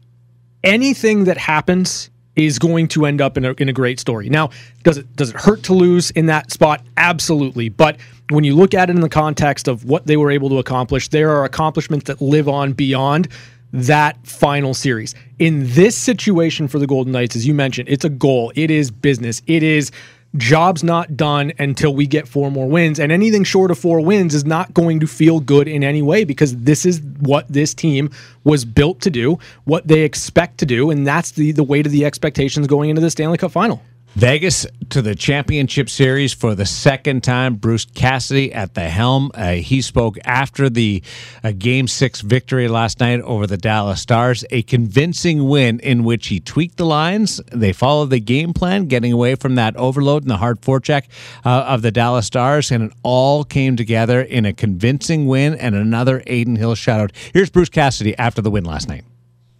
anything 0.63 1.25
that 1.25 1.37
happens 1.37 2.09
is 2.35 2.59
going 2.59 2.87
to 2.87 3.05
end 3.05 3.21
up 3.21 3.37
in 3.37 3.45
a, 3.45 3.51
in 3.53 3.69
a 3.69 3.73
great 3.73 3.99
story. 3.99 4.29
Now, 4.29 4.49
does 4.83 4.97
it 4.97 5.15
does 5.15 5.29
it 5.29 5.35
hurt 5.35 5.63
to 5.63 5.73
lose 5.73 6.11
in 6.11 6.25
that 6.27 6.51
spot? 6.51 6.81
Absolutely. 6.97 7.69
But 7.69 7.97
when 8.29 8.43
you 8.43 8.55
look 8.55 8.73
at 8.73 8.89
it 8.89 8.95
in 8.95 9.01
the 9.01 9.09
context 9.09 9.67
of 9.67 9.85
what 9.85 10.07
they 10.07 10.17
were 10.17 10.31
able 10.31 10.49
to 10.49 10.57
accomplish, 10.57 11.09
there 11.09 11.29
are 11.29 11.45
accomplishments 11.45 12.05
that 12.05 12.21
live 12.21 12.47
on 12.47 12.73
beyond 12.73 13.27
that 13.73 14.25
final 14.27 14.73
series. 14.73 15.15
In 15.39 15.63
this 15.73 15.97
situation 15.97 16.67
for 16.67 16.79
the 16.79 16.87
Golden 16.87 17.13
Knights, 17.13 17.35
as 17.35 17.47
you 17.47 17.53
mentioned, 17.53 17.87
it's 17.87 18.03
a 18.03 18.09
goal. 18.09 18.51
It 18.55 18.69
is 18.69 18.91
business. 18.91 19.41
It 19.47 19.63
is 19.63 19.91
job's 20.37 20.83
not 20.83 21.17
done 21.17 21.51
until 21.59 21.93
we 21.93 22.07
get 22.07 22.27
four 22.27 22.51
more 22.51 22.67
wins. 22.67 22.99
And 22.99 23.11
anything 23.11 23.43
short 23.43 23.71
of 23.71 23.77
four 23.77 23.99
wins 23.99 24.33
is 24.33 24.45
not 24.45 24.73
going 24.73 24.99
to 25.01 25.07
feel 25.07 25.39
good 25.39 25.67
in 25.67 25.83
any 25.83 26.01
way 26.01 26.23
because 26.23 26.55
this 26.57 26.85
is 26.85 27.01
what 27.19 27.47
this 27.47 27.73
team 27.73 28.09
was 28.43 28.65
built 28.65 29.01
to 29.01 29.09
do, 29.09 29.39
what 29.65 29.87
they 29.87 30.01
expect 30.01 30.57
to 30.59 30.65
do, 30.65 30.89
and 30.89 31.05
that's 31.05 31.31
the 31.31 31.51
the 31.51 31.63
weight 31.63 31.85
of 31.85 31.91
the 31.91 32.05
expectations 32.05 32.67
going 32.67 32.89
into 32.89 33.01
the 33.01 33.09
Stanley 33.09 33.37
Cup 33.37 33.51
final. 33.51 33.81
Vegas 34.15 34.67
to 34.89 35.01
the 35.01 35.15
championship 35.15 35.89
series 35.89 36.33
for 36.33 36.53
the 36.53 36.65
second 36.65 37.23
time. 37.23 37.55
Bruce 37.55 37.85
Cassidy 37.85 38.51
at 38.51 38.73
the 38.73 38.89
helm. 38.89 39.31
Uh, 39.33 39.53
he 39.53 39.81
spoke 39.81 40.17
after 40.25 40.69
the 40.69 41.01
uh, 41.45 41.53
Game 41.57 41.87
Six 41.87 42.19
victory 42.19 42.67
last 42.67 42.99
night 42.99 43.21
over 43.21 43.47
the 43.47 43.55
Dallas 43.55 44.01
Stars. 44.01 44.43
A 44.49 44.63
convincing 44.63 45.47
win 45.47 45.79
in 45.79 46.03
which 46.03 46.27
he 46.27 46.41
tweaked 46.41 46.75
the 46.75 46.85
lines. 46.85 47.39
They 47.53 47.71
followed 47.71 48.09
the 48.09 48.19
game 48.19 48.51
plan, 48.51 48.87
getting 48.87 49.13
away 49.13 49.35
from 49.35 49.55
that 49.55 49.77
overload 49.77 50.23
and 50.23 50.29
the 50.29 50.37
hard 50.37 50.59
forecheck 50.59 51.05
uh, 51.45 51.63
of 51.67 51.81
the 51.81 51.91
Dallas 51.91 52.25
Stars, 52.25 52.69
and 52.69 52.91
it 52.91 52.97
all 53.03 53.45
came 53.45 53.77
together 53.77 54.21
in 54.21 54.45
a 54.45 54.51
convincing 54.51 55.25
win 55.25 55.53
and 55.53 55.73
another 55.73 56.21
Adin 56.27 56.57
Hill 56.57 56.75
shutout. 56.75 57.11
Here's 57.33 57.49
Bruce 57.49 57.69
Cassidy 57.69 58.17
after 58.17 58.41
the 58.41 58.51
win 58.51 58.65
last 58.65 58.89
night. 58.89 59.05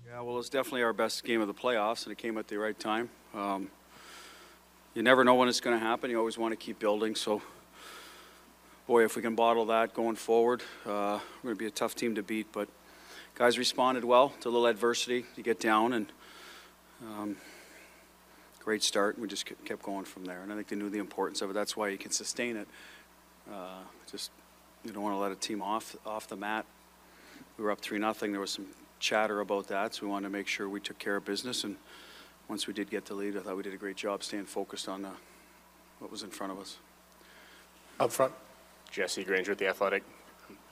Yeah, 0.06 0.20
well, 0.20 0.40
it's 0.40 0.50
definitely 0.50 0.84
our 0.84 0.94
best 0.94 1.24
game 1.24 1.40
of 1.40 1.48
the 1.48 1.54
playoffs, 1.54 2.04
and 2.04 2.12
it 2.12 2.18
came 2.18 2.38
at 2.38 2.50
the 2.50 2.58
right 2.58 2.78
time. 2.78 3.10
Um, 3.34 3.70
you 4.94 5.04
never 5.04 5.24
know 5.24 5.36
when 5.36 5.48
it's 5.48 5.62
going 5.62 5.78
to 5.78 5.84
happen. 5.84 6.10
You 6.10 6.20
always 6.20 6.38
want 6.38 6.52
to 6.52 6.58
keep 6.58 6.80
building. 6.80 7.16
So, 7.16 7.42
boy, 8.88 9.06
if 9.06 9.16
we 9.16 9.22
can 9.22 9.36
bottle 9.36 9.66
that 9.68 9.94
going 9.94 10.18
forward, 10.18 10.62
uh, 10.86 11.20
we're 11.44 11.50
going 11.50 11.56
to 11.56 11.60
be 11.60 11.66
a 11.66 11.72
tough 11.72 11.96
team 11.96 12.16
to 12.16 12.24
beat. 12.24 12.48
But 12.52 12.68
guys 13.36 13.58
responded 13.58 14.04
well 14.04 14.34
to 14.42 14.50
a 14.50 14.52
little 14.52 14.68
adversity. 14.68 15.26
You 15.38 15.44
get 15.44 15.60
down, 15.60 15.94
and 15.94 16.08
um, 17.02 17.38
great 18.60 18.84
start. 18.84 19.18
We 19.18 19.28
just 19.28 19.46
kept 19.46 19.82
going 19.82 20.06
from 20.06 20.26
there. 20.26 20.42
And 20.42 20.52
I 20.52 20.56
think 20.56 20.68
they 20.68 20.76
knew 20.76 20.90
the 20.90 21.00
importance 21.00 21.42
of 21.42 21.50
it. 21.50 21.54
That's 21.54 21.78
why 21.78 21.88
you 21.88 21.98
can 21.98 22.12
sustain 22.12 22.58
it. 22.58 22.68
Uh, 23.52 23.80
just 24.12 24.30
you 24.84 24.92
don't 24.92 25.04
want 25.04 25.16
to 25.16 25.20
let 25.20 25.32
a 25.32 25.36
team 25.36 25.62
off 25.62 25.96
off 26.06 26.28
the 26.28 26.36
mat. 26.36 26.66
We 27.58 27.64
were 27.64 27.72
up 27.72 27.80
three 27.80 27.98
nothing. 27.98 28.32
There 28.34 28.42
was 28.42 28.52
some 28.52 28.68
chatter 29.00 29.40
about 29.40 29.68
that, 29.68 29.96
so 29.96 30.06
we 30.06 30.12
wanted 30.12 30.28
to 30.28 30.34
make 30.34 30.48
sure 30.48 30.68
we 30.68 30.82
took 30.82 31.00
care 31.00 31.16
of 31.16 31.24
business. 31.24 31.64
And 31.64 31.78
once 32.52 32.68
we 32.68 32.74
did 32.74 32.90
get 32.90 33.06
the 33.06 33.14
lead, 33.14 33.38
I 33.38 33.40
thought 33.40 33.56
we 33.56 33.64
did 33.64 33.74
a 33.74 33.78
great 33.78 33.96
job 33.96 34.22
staying 34.26 34.44
focused 34.44 34.90
on 34.90 35.06
uh, 35.06 35.12
what 36.00 36.12
was 36.12 36.22
in 36.22 36.30
front 36.30 36.52
of 36.52 36.60
us. 36.60 36.80
Up 37.98 38.12
front. 38.12 38.34
Jesse 38.92 39.24
Granger 39.24 39.54
at 39.54 39.58
The 39.58 39.68
Athletic. 39.68 40.04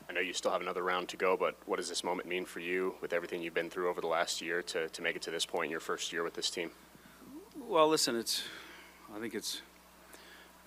I 0.09 0.11
know 0.11 0.19
you 0.19 0.33
still 0.33 0.51
have 0.51 0.59
another 0.59 0.83
round 0.83 1.07
to 1.07 1.15
go, 1.15 1.37
but 1.37 1.55
what 1.67 1.77
does 1.77 1.87
this 1.87 2.03
moment 2.03 2.27
mean 2.27 2.43
for 2.43 2.59
you 2.59 2.95
with 2.99 3.13
everything 3.13 3.41
you've 3.41 3.53
been 3.53 3.69
through 3.69 3.89
over 3.89 4.01
the 4.01 4.07
last 4.07 4.41
year 4.41 4.61
to, 4.61 4.89
to 4.89 5.01
make 5.01 5.15
it 5.15 5.21
to 5.21 5.31
this 5.31 5.45
point 5.45 5.67
in 5.67 5.71
your 5.71 5.79
first 5.79 6.11
year 6.11 6.21
with 6.21 6.33
this 6.33 6.49
team? 6.49 6.69
Well, 7.65 7.87
listen, 7.87 8.17
it's 8.17 8.43
I 9.15 9.21
think 9.21 9.33
it's 9.33 9.61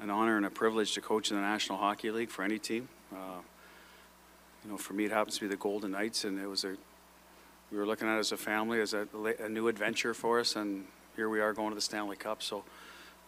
an 0.00 0.08
honor 0.08 0.38
and 0.38 0.46
a 0.46 0.50
privilege 0.50 0.94
to 0.94 1.02
coach 1.02 1.30
in 1.30 1.36
the 1.36 1.42
National 1.42 1.76
Hockey 1.76 2.10
League 2.10 2.30
for 2.30 2.42
any 2.42 2.58
team. 2.58 2.88
Uh, 3.12 3.42
you 4.64 4.70
know, 4.70 4.78
for 4.78 4.94
me, 4.94 5.04
it 5.04 5.10
happens 5.10 5.34
to 5.34 5.42
be 5.42 5.48
the 5.48 5.56
Golden 5.56 5.90
Knights, 5.90 6.24
and 6.24 6.40
it 6.40 6.46
was 6.46 6.64
a 6.64 6.74
we 7.70 7.76
were 7.76 7.86
looking 7.86 8.08
at 8.08 8.16
it 8.16 8.20
as 8.20 8.32
a 8.32 8.38
family 8.38 8.80
as 8.80 8.94
a, 8.94 9.06
a 9.40 9.48
new 9.50 9.68
adventure 9.68 10.14
for 10.14 10.40
us, 10.40 10.56
and 10.56 10.86
here 11.16 11.28
we 11.28 11.40
are 11.40 11.52
going 11.52 11.70
to 11.70 11.74
the 11.74 11.80
Stanley 11.80 12.16
Cup. 12.16 12.42
So, 12.42 12.64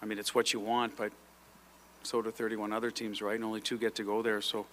I 0.03 0.07
mean, 0.07 0.19
it's 0.19 0.35
what 0.35 0.53
you 0.53 0.61
want, 0.61 0.97
but 0.97 1.13
so 2.03 2.23
do 2.23 2.31
31 2.31 2.73
other 2.73 2.91
teams, 2.91 3.23
right? 3.23 3.35
And 3.35 3.45
only 3.45 3.61
two 3.61 3.79
get 3.79 3.95
to 3.97 4.05
go 4.05 4.23
there, 4.23 4.41
so 4.41 4.67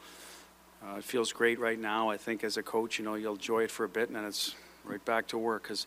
uh, 0.83 0.97
it 0.97 1.03
feels 1.03 1.31
great 1.31 1.59
right 1.59 1.79
now. 1.79 2.09
I 2.09 2.17
think 2.17 2.43
as 2.43 2.57
a 2.57 2.63
coach, 2.63 2.99
you 2.99 3.05
know, 3.05 3.15
you'll 3.15 3.35
enjoy 3.35 3.63
it 3.63 3.71
for 3.71 3.83
a 3.83 3.89
bit, 3.89 4.07
and 4.07 4.15
then 4.15 4.25
it's 4.25 4.55
right 4.83 5.03
back 5.05 5.27
to 5.27 5.37
work 5.37 5.63
because 5.63 5.85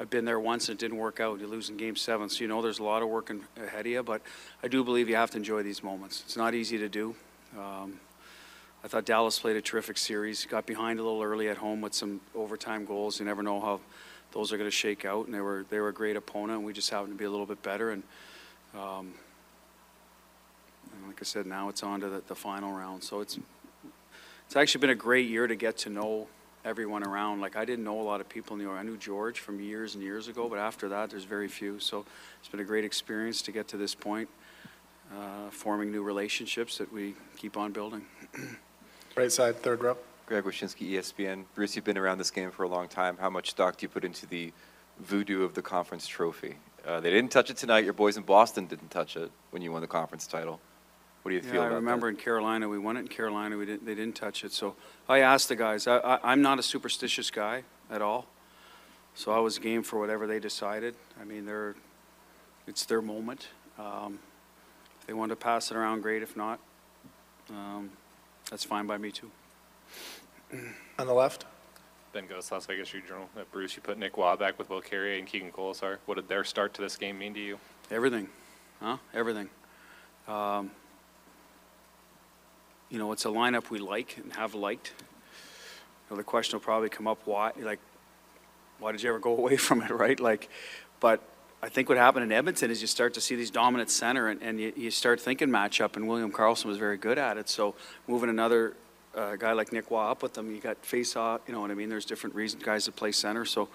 I've 0.00 0.10
been 0.10 0.24
there 0.24 0.40
once 0.40 0.68
and 0.68 0.76
it 0.76 0.80
didn't 0.80 0.98
work 0.98 1.20
out. 1.20 1.38
You 1.38 1.46
lose 1.46 1.70
in 1.70 1.76
Game 1.76 1.94
Seven, 1.94 2.28
so 2.28 2.40
you 2.40 2.48
know 2.48 2.60
there's 2.60 2.80
a 2.80 2.84
lot 2.84 3.02
of 3.02 3.08
work 3.08 3.30
ahead 3.56 3.80
of 3.80 3.86
you. 3.86 4.02
But 4.02 4.22
I 4.62 4.68
do 4.68 4.82
believe 4.82 5.08
you 5.08 5.14
have 5.16 5.30
to 5.30 5.36
enjoy 5.36 5.62
these 5.62 5.84
moments. 5.84 6.22
It's 6.26 6.36
not 6.36 6.54
easy 6.54 6.78
to 6.78 6.88
do. 6.88 7.14
Um, 7.56 8.00
I 8.82 8.88
thought 8.88 9.04
Dallas 9.04 9.38
played 9.38 9.56
a 9.56 9.62
terrific 9.62 9.96
series. 9.96 10.44
Got 10.46 10.66
behind 10.66 10.98
a 10.98 11.02
little 11.02 11.22
early 11.22 11.48
at 11.48 11.58
home 11.58 11.80
with 11.80 11.94
some 11.94 12.20
overtime 12.34 12.84
goals. 12.84 13.20
You 13.20 13.24
never 13.24 13.42
know 13.42 13.60
how 13.60 13.80
those 14.34 14.52
are 14.52 14.58
going 14.58 14.68
to 14.68 14.76
shake 14.76 15.04
out, 15.04 15.26
and 15.26 15.34
they 15.34 15.40
were 15.40 15.64
they 15.70 15.78
were 15.78 15.88
a 15.88 15.94
great 15.94 16.16
opponent. 16.16 16.58
And 16.58 16.66
we 16.66 16.72
just 16.72 16.90
happened 16.90 17.12
to 17.12 17.18
be 17.18 17.24
a 17.24 17.30
little 17.30 17.46
bit 17.46 17.62
better. 17.62 17.90
And, 17.90 18.02
um, 18.74 19.14
and 20.92 21.06
like 21.06 21.18
I 21.20 21.24
said, 21.24 21.46
now 21.46 21.68
it's 21.68 21.82
on 21.82 22.00
to 22.00 22.08
the, 22.08 22.22
the 22.26 22.34
final 22.34 22.72
round. 22.72 23.02
So 23.04 23.20
it's 23.20 23.38
it's 24.46 24.56
actually 24.56 24.80
been 24.80 24.90
a 24.90 24.96
great 24.96 25.28
year 25.28 25.46
to 25.46 25.54
get 25.54 25.78
to 25.78 25.90
know 25.90 26.26
everyone 26.64 27.04
around. 27.04 27.40
Like 27.40 27.56
I 27.56 27.64
didn't 27.64 27.84
know 27.84 28.00
a 28.00 28.02
lot 28.02 28.20
of 28.20 28.28
people 28.28 28.54
in 28.54 28.58
New 28.58 28.68
York. 28.68 28.78
I 28.78 28.82
knew 28.82 28.96
George 28.96 29.38
from 29.38 29.60
years 29.60 29.94
and 29.94 30.02
years 30.02 30.28
ago, 30.28 30.48
but 30.48 30.58
after 30.58 30.88
that, 30.88 31.10
there's 31.10 31.24
very 31.24 31.48
few. 31.48 31.78
So 31.78 32.04
it's 32.40 32.48
been 32.48 32.60
a 32.60 32.64
great 32.64 32.84
experience 32.84 33.40
to 33.42 33.52
get 33.52 33.68
to 33.68 33.76
this 33.76 33.94
point, 33.94 34.28
uh, 35.12 35.50
forming 35.50 35.92
new 35.92 36.02
relationships 36.02 36.78
that 36.78 36.92
we 36.92 37.14
keep 37.36 37.56
on 37.56 37.72
building. 37.72 38.04
Right 39.16 39.30
side, 39.30 39.62
third 39.62 39.80
row. 39.80 39.96
Greg 40.26 40.44
Wyshynski, 40.44 40.82
E 40.82 40.92
ESPN. 40.94 41.44
Bruce, 41.54 41.76
you've 41.76 41.84
been 41.84 41.98
around 41.98 42.18
this 42.18 42.30
game 42.30 42.50
for 42.50 42.62
a 42.62 42.68
long 42.68 42.88
time. 42.88 43.16
How 43.18 43.28
much 43.28 43.50
stock 43.50 43.76
do 43.76 43.84
you 43.84 43.88
put 43.88 44.04
into 44.04 44.26
the 44.26 44.52
voodoo 44.98 45.44
of 45.44 45.54
the 45.54 45.62
conference 45.62 46.06
trophy? 46.06 46.56
Uh, 46.86 47.00
they 47.00 47.10
didn't 47.10 47.30
touch 47.30 47.50
it 47.50 47.56
tonight. 47.56 47.84
Your 47.84 47.92
boys 47.92 48.16
in 48.16 48.22
Boston 48.22 48.66
didn't 48.66 48.90
touch 48.90 49.16
it 49.16 49.30
when 49.50 49.62
you 49.62 49.72
won 49.72 49.80
the 49.82 49.86
conference 49.86 50.26
title. 50.26 50.60
What 51.22 51.30
do 51.30 51.36
you 51.36 51.42
feel 51.42 51.54
Yeah, 51.54 51.60
I 51.60 51.66
about 51.66 51.76
remember 51.76 52.08
in 52.08 52.16
Carolina, 52.16 52.68
we 52.68 52.78
won 52.78 52.96
it 52.96 53.00
in 53.00 53.08
Carolina, 53.08 53.56
we 53.56 53.64
didn't, 53.64 53.86
they 53.86 53.94
didn't 53.94 54.14
touch 54.14 54.44
it. 54.44 54.52
So 54.52 54.76
I 55.08 55.20
asked 55.20 55.48
the 55.48 55.56
guys, 55.56 55.86
I, 55.86 55.96
I, 55.98 56.18
I'm 56.22 56.42
not 56.42 56.58
a 56.58 56.62
superstitious 56.62 57.30
guy 57.30 57.64
at 57.90 58.02
all. 58.02 58.26
So 59.14 59.32
I 59.32 59.38
was 59.38 59.58
game 59.58 59.82
for 59.82 59.98
whatever 59.98 60.26
they 60.26 60.38
decided. 60.38 60.94
I 61.18 61.24
mean, 61.24 61.46
they're, 61.46 61.76
it's 62.66 62.84
their 62.84 63.00
moment. 63.00 63.48
Um, 63.78 64.18
if 65.00 65.06
they 65.06 65.14
want 65.14 65.30
to 65.30 65.36
pass 65.36 65.70
it 65.70 65.76
around, 65.76 66.02
great. 66.02 66.22
If 66.22 66.36
not, 66.36 66.58
um, 67.48 67.90
that's 68.50 68.64
fine 68.64 68.86
by 68.86 68.98
me 68.98 69.10
too. 69.10 69.30
On 70.98 71.06
the 71.06 71.12
left. 71.12 71.44
Ben 72.12 72.26
Gotz, 72.26 72.50
Las 72.50 72.66
Vegas 72.66 72.88
Street 72.88 73.06
Journal. 73.08 73.28
Uh, 73.36 73.42
Bruce, 73.50 73.74
you 73.76 73.82
put 73.82 73.98
Nick 73.98 74.16
Roy 74.16 74.36
back 74.36 74.58
with 74.58 74.70
Will 74.70 74.80
Carrier 74.80 75.18
and 75.18 75.26
Keegan 75.26 75.50
Kolesar. 75.50 75.98
What 76.06 76.14
did 76.14 76.28
their 76.28 76.44
start 76.44 76.74
to 76.74 76.82
this 76.82 76.96
game 76.96 77.18
mean 77.18 77.34
to 77.34 77.40
you? 77.40 77.58
Everything, 77.90 78.28
huh? 78.80 78.98
Everything. 79.12 79.48
Um, 80.28 80.70
you 82.88 82.98
know, 82.98 83.10
it's 83.12 83.24
a 83.24 83.28
lineup 83.28 83.70
we 83.70 83.78
like 83.78 84.16
and 84.16 84.32
have 84.34 84.54
liked. 84.54 84.92
You 84.98 86.14
know, 86.14 86.16
the 86.16 86.24
question 86.24 86.56
will 86.56 86.64
probably 86.64 86.88
come 86.88 87.08
up: 87.08 87.18
Why, 87.24 87.52
like, 87.58 87.80
why 88.78 88.92
did 88.92 89.02
you 89.02 89.08
ever 89.08 89.18
go 89.18 89.36
away 89.36 89.56
from 89.56 89.82
it, 89.82 89.90
right? 89.90 90.18
Like, 90.20 90.48
but 91.00 91.20
I 91.62 91.68
think 91.68 91.88
what 91.88 91.98
happened 91.98 92.24
in 92.24 92.32
Edmonton 92.32 92.70
is 92.70 92.80
you 92.80 92.86
start 92.86 93.14
to 93.14 93.20
see 93.20 93.34
these 93.34 93.50
dominant 93.50 93.90
center, 93.90 94.28
and, 94.28 94.40
and 94.42 94.60
you, 94.60 94.72
you 94.76 94.90
start 94.90 95.20
thinking 95.20 95.48
matchup, 95.48 95.96
and 95.96 96.06
William 96.06 96.30
Karlsson 96.30 96.66
was 96.66 96.78
very 96.78 96.96
good 96.96 97.18
at 97.18 97.38
it. 97.38 97.48
So 97.48 97.74
moving 98.06 98.30
another 98.30 98.74
uh, 99.14 99.36
guy 99.36 99.52
like 99.52 99.72
Nick 99.72 99.90
Roy 99.90 100.00
up 100.00 100.22
with 100.22 100.34
them, 100.34 100.54
you 100.54 100.60
got 100.60 100.84
face 100.84 101.16
off. 101.16 101.42
You 101.46 101.54
know 101.54 101.60
what 101.60 101.70
I 101.70 101.74
mean? 101.74 101.88
There's 101.88 102.04
different 102.04 102.34
reasons 102.34 102.62
guys 102.62 102.86
that 102.86 102.96
play 102.96 103.12
center, 103.12 103.44
so 103.44 103.68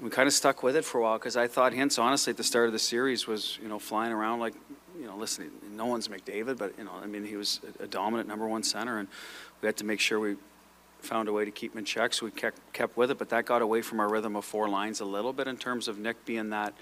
we 0.00 0.08
kind 0.10 0.26
of 0.26 0.32
stuck 0.32 0.62
with 0.62 0.76
it 0.76 0.84
for 0.84 0.98
a 0.98 1.02
while 1.02 1.18
because 1.18 1.36
I 1.36 1.46
thought 1.46 1.72
Hintz, 1.72 1.98
honestly, 1.98 2.30
at 2.30 2.36
the 2.36 2.44
start 2.44 2.66
of 2.66 2.72
the 2.72 2.78
series 2.78 3.26
was, 3.26 3.58
you 3.62 3.68
know, 3.68 3.78
flying 3.78 4.12
around 4.12 4.40
like, 4.40 4.54
you 4.98 5.06
know, 5.06 5.16
listen, 5.16 5.50
no 5.72 5.86
one's 5.86 6.08
McDavid, 6.08 6.56
but, 6.58 6.72
you 6.78 6.84
know, 6.84 6.92
I 7.02 7.06
mean, 7.06 7.24
he 7.24 7.36
was 7.36 7.60
a, 7.80 7.84
a 7.84 7.86
dominant 7.86 8.28
number 8.28 8.48
one 8.48 8.62
center, 8.62 8.98
and 8.98 9.08
we 9.60 9.66
had 9.66 9.76
to 9.78 9.84
make 9.84 10.00
sure 10.00 10.18
we 10.18 10.36
found 11.00 11.28
a 11.28 11.32
way 11.32 11.44
to 11.44 11.50
keep 11.50 11.72
him 11.72 11.78
in 11.78 11.84
check, 11.84 12.14
so 12.14 12.26
we 12.26 12.32
kept, 12.32 12.72
kept 12.72 12.96
with 12.96 13.10
it, 13.10 13.18
but 13.18 13.28
that 13.30 13.44
got 13.44 13.62
away 13.62 13.82
from 13.82 14.00
our 14.00 14.08
rhythm 14.08 14.36
of 14.36 14.44
four 14.44 14.68
lines 14.68 15.00
a 15.00 15.04
little 15.04 15.32
bit 15.32 15.46
in 15.46 15.56
terms 15.56 15.86
of 15.86 15.98
Nick 15.98 16.24
being 16.24 16.50
that. 16.50 16.74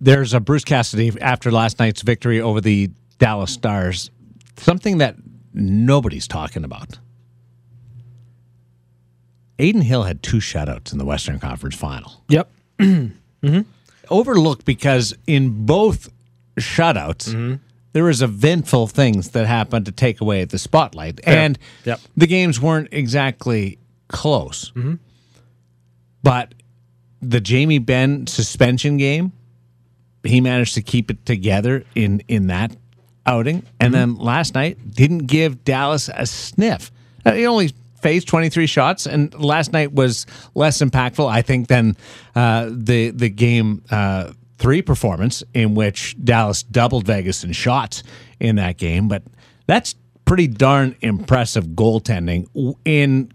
There's 0.00 0.34
a 0.34 0.40
Bruce 0.40 0.64
Cassidy 0.64 1.12
after 1.20 1.50
last 1.50 1.78
night's 1.78 2.02
victory 2.02 2.40
over 2.40 2.60
the 2.60 2.90
Dallas 3.18 3.52
Stars. 3.52 4.10
something 4.58 4.98
that 4.98 5.16
nobody's 5.56 6.28
talking 6.28 6.62
about. 6.64 6.98
Adin 9.58 9.80
Hill 9.80 10.02
had 10.02 10.22
two 10.22 10.36
shutouts 10.36 10.92
in 10.92 10.98
the 10.98 11.04
Western 11.04 11.38
Conference 11.40 11.74
Final. 11.76 12.22
Yep. 12.28 12.50
Mm-hmm. 13.42 13.60
Overlooked 14.10 14.64
because 14.64 15.14
in 15.26 15.66
both 15.66 16.10
shutouts, 16.58 17.28
mm-hmm. 17.28 17.56
there 17.92 18.02
was 18.04 18.22
eventful 18.22 18.88
things 18.88 19.30
that 19.32 19.46
happened 19.46 19.86
to 19.86 19.92
take 19.92 20.20
away 20.20 20.42
the 20.44 20.58
spotlight, 20.58 21.22
Fair. 21.22 21.38
and 21.38 21.58
Yep. 21.84 22.00
the 22.16 22.26
games 22.26 22.60
weren't 22.60 22.88
exactly 22.92 23.78
close. 24.08 24.70
Mm-hmm. 24.70 24.94
But 26.22 26.54
the 27.20 27.40
Jamie 27.40 27.78
Benn 27.78 28.26
suspension 28.26 28.96
game, 28.96 29.32
he 30.24 30.40
managed 30.40 30.74
to 30.74 30.82
keep 30.82 31.10
it 31.10 31.24
together 31.26 31.84
in 31.94 32.22
in 32.26 32.48
that 32.48 32.74
outing, 33.26 33.62
and 33.80 33.92
then 33.92 34.16
last 34.16 34.54
night 34.54 34.78
didn't 34.94 35.26
give 35.26 35.64
Dallas 35.64 36.08
a 36.12 36.26
sniff. 36.26 36.90
Uh, 37.24 37.32
He 37.32 37.46
only 37.46 37.70
faced 38.00 38.28
23 38.28 38.66
shots, 38.66 39.06
and 39.06 39.34
last 39.34 39.72
night 39.72 39.92
was 39.92 40.26
less 40.54 40.78
impactful, 40.78 41.28
I 41.28 41.42
think, 41.42 41.68
than 41.68 41.96
uh, 42.34 42.68
the 42.70 43.10
the 43.10 43.28
game 43.28 43.82
uh, 43.90 44.32
three 44.58 44.82
performance 44.82 45.42
in 45.54 45.74
which 45.74 46.16
Dallas 46.22 46.62
doubled 46.62 47.06
Vegas 47.06 47.44
in 47.44 47.52
shots 47.52 48.02
in 48.40 48.56
that 48.56 48.78
game. 48.78 49.08
But 49.08 49.22
that's 49.66 49.94
pretty 50.24 50.46
darn 50.48 50.96
impressive 51.00 51.64
goaltending 51.68 52.74
in 52.84 53.32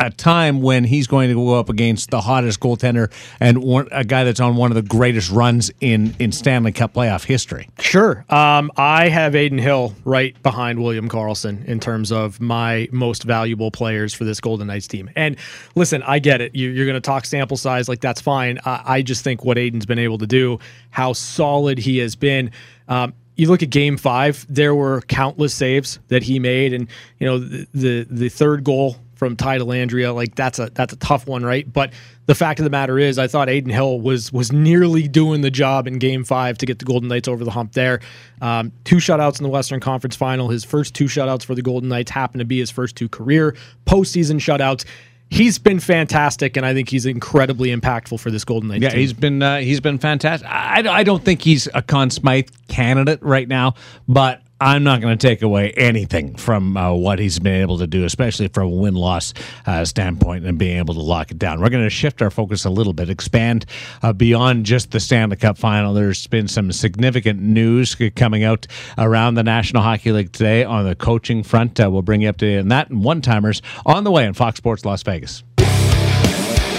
a 0.00 0.10
time 0.10 0.60
when 0.60 0.84
he's 0.84 1.06
going 1.06 1.28
to 1.28 1.34
go 1.34 1.54
up 1.54 1.68
against 1.68 2.10
the 2.10 2.20
hottest 2.20 2.60
goaltender 2.60 3.10
and 3.40 3.62
one, 3.62 3.88
a 3.92 4.04
guy 4.04 4.24
that's 4.24 4.40
on 4.40 4.56
one 4.56 4.70
of 4.70 4.74
the 4.74 4.82
greatest 4.82 5.30
runs 5.30 5.70
in 5.80 6.14
in 6.18 6.32
Stanley 6.32 6.72
Cup 6.72 6.94
playoff 6.94 7.24
history. 7.24 7.68
Sure. 7.78 8.24
Um, 8.28 8.70
I 8.76 9.08
have 9.08 9.34
Adin 9.34 9.58
Hill 9.58 9.94
right 10.04 10.40
behind 10.42 10.82
William 10.82 11.08
Karlsson 11.08 11.64
in 11.66 11.78
terms 11.78 12.10
of 12.10 12.40
my 12.40 12.88
most 12.90 13.22
valuable 13.22 13.70
players 13.70 14.12
for 14.12 14.24
this 14.24 14.40
Golden 14.40 14.66
Knights 14.66 14.88
team. 14.88 15.10
And 15.14 15.36
listen, 15.74 16.02
I 16.02 16.18
get 16.18 16.40
it. 16.40 16.54
You, 16.54 16.70
you're 16.70 16.86
going 16.86 16.94
to 16.94 17.00
talk 17.00 17.24
sample 17.24 17.56
size, 17.56 17.88
like 17.88 18.00
that's 18.00 18.20
fine. 18.20 18.58
I, 18.64 18.82
I 18.84 19.02
just 19.02 19.22
think 19.22 19.44
what 19.44 19.58
Adin's 19.58 19.86
been 19.86 19.98
able 19.98 20.18
to 20.18 20.26
do, 20.26 20.58
how 20.90 21.12
solid 21.12 21.78
he 21.78 21.98
has 21.98 22.16
been. 22.16 22.50
Um, 22.88 23.14
you 23.36 23.48
look 23.48 23.62
at 23.62 23.70
Game 23.70 23.96
Five, 23.96 24.46
there 24.48 24.74
were 24.74 25.00
countless 25.02 25.54
saves 25.54 25.98
that 26.08 26.22
he 26.22 26.38
made, 26.38 26.72
and 26.72 26.88
you 27.18 27.26
know 27.26 27.38
the 27.38 27.66
the, 27.74 28.06
the 28.08 28.28
third 28.28 28.62
goal 28.62 28.96
from 29.24 29.36
Ty 29.36 29.58
Dellandrea, 29.58 30.14
like 30.14 30.34
that's 30.34 30.58
a 30.58 30.68
that's 30.74 30.92
a 30.92 30.96
tough 30.96 31.26
one, 31.26 31.42
right? 31.42 31.70
But 31.72 31.94
the 32.26 32.34
fact 32.34 32.60
of 32.60 32.64
the 32.64 32.70
matter 32.70 32.98
is, 32.98 33.18
I 33.18 33.26
thought 33.26 33.48
Adin 33.48 33.70
Hill 33.70 34.00
was 34.02 34.30
was 34.34 34.52
nearly 34.52 35.08
doing 35.08 35.40
the 35.40 35.50
job 35.50 35.86
in 35.86 35.98
Game 35.98 36.24
Five 36.24 36.58
to 36.58 36.66
get 36.66 36.78
the 36.78 36.84
Golden 36.84 37.08
Knights 37.08 37.26
over 37.26 37.42
the 37.42 37.50
hump. 37.50 37.72
There, 37.72 38.00
um, 38.42 38.70
two 38.84 38.96
shutouts 38.96 39.38
in 39.38 39.44
the 39.44 39.48
Western 39.48 39.80
Conference 39.80 40.14
Final. 40.14 40.50
His 40.50 40.62
first 40.62 40.94
two 40.94 41.06
shutouts 41.06 41.42
for 41.42 41.54
the 41.54 41.62
Golden 41.62 41.88
Knights 41.88 42.10
happen 42.10 42.38
to 42.38 42.44
be 42.44 42.58
his 42.58 42.70
first 42.70 42.96
two 42.96 43.08
career 43.08 43.56
postseason 43.86 44.36
shutouts. 44.36 44.84
He's 45.30 45.58
been 45.58 45.80
fantastic, 45.80 46.58
and 46.58 46.66
I 46.66 46.74
think 46.74 46.90
he's 46.90 47.06
incredibly 47.06 47.74
impactful 47.74 48.20
for 48.20 48.30
this 48.30 48.44
Golden 48.44 48.68
Knights. 48.68 48.82
Yeah, 48.82 48.90
team. 48.90 48.98
he's 48.98 49.12
been 49.14 49.42
uh, 49.42 49.60
he's 49.60 49.80
been 49.80 49.98
fantastic. 49.98 50.46
I, 50.50 50.82
I 50.86 51.02
don't 51.02 51.24
think 51.24 51.40
he's 51.40 51.66
a 51.72 51.80
Conn 51.80 52.10
Smythe 52.10 52.50
candidate 52.68 53.22
right 53.22 53.48
now, 53.48 53.74
but 54.06 54.42
I'm 54.64 54.82
not 54.82 55.02
going 55.02 55.16
to 55.16 55.26
take 55.26 55.42
away 55.42 55.72
anything 55.72 56.36
from 56.36 56.74
uh, 56.78 56.90
what 56.94 57.18
he's 57.18 57.38
been 57.38 57.60
able 57.60 57.76
to 57.80 57.86
do, 57.86 58.06
especially 58.06 58.48
from 58.48 58.68
a 58.68 58.70
win 58.70 58.94
loss 58.94 59.34
uh, 59.66 59.84
standpoint 59.84 60.46
and 60.46 60.58
being 60.58 60.78
able 60.78 60.94
to 60.94 61.02
lock 61.02 61.30
it 61.30 61.38
down. 61.38 61.60
We're 61.60 61.68
going 61.68 61.84
to 61.84 61.90
shift 61.90 62.22
our 62.22 62.30
focus 62.30 62.64
a 62.64 62.70
little 62.70 62.94
bit, 62.94 63.10
expand 63.10 63.66
uh, 64.02 64.14
beyond 64.14 64.64
just 64.64 64.90
the 64.90 65.00
Stanley 65.00 65.36
Cup 65.36 65.58
final. 65.58 65.92
There's 65.92 66.26
been 66.28 66.48
some 66.48 66.72
significant 66.72 67.42
news 67.42 67.94
coming 68.16 68.42
out 68.42 68.66
around 68.96 69.34
the 69.34 69.42
National 69.42 69.82
Hockey 69.82 70.12
League 70.12 70.32
today 70.32 70.64
on 70.64 70.86
the 70.86 70.94
coaching 70.94 71.42
front. 71.42 71.78
Uh, 71.78 71.90
we'll 71.90 72.00
bring 72.00 72.22
you 72.22 72.30
up 72.30 72.38
to 72.38 72.46
date 72.46 72.60
on 72.60 72.68
that 72.68 72.88
and 72.88 73.04
one 73.04 73.20
timers 73.20 73.60
on 73.84 74.04
the 74.04 74.10
way 74.10 74.26
on 74.26 74.32
Fox 74.32 74.56
Sports 74.56 74.86
Las 74.86 75.02
Vegas. 75.02 75.44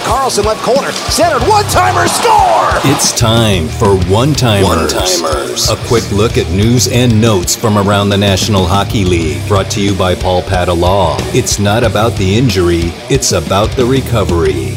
Karlsson 0.06 0.46
left 0.46 0.64
corner, 0.64 0.92
centered, 0.92 1.42
one-timer 1.48 2.08
score! 2.08 2.70
It's 2.92 3.12
time 3.12 3.68
for 3.68 3.98
One 4.08 4.34
Timers. 4.34 4.94
One-timers. 4.94 5.70
A 5.72 5.76
quick 5.88 6.10
look 6.12 6.38
at 6.38 6.48
news 6.52 6.88
and 6.88 7.20
notes 7.20 7.56
from 7.56 7.76
around 7.76 8.10
the 8.10 8.18
National 8.18 8.68
Hockey 8.68 9.04
League. 9.04 9.48
Brought 9.48 9.72
to 9.72 9.82
you 9.82 9.96
by 9.96 10.14
Paul 10.14 10.44
Padda 10.44 10.80
Law. 10.80 11.18
It's 11.34 11.58
not 11.58 11.84
about 11.84 12.14
the 12.20 12.38
injury, 12.38 12.82
it's 13.10 13.32
about 13.32 13.72
the 13.72 13.84
recovery. 13.84 14.76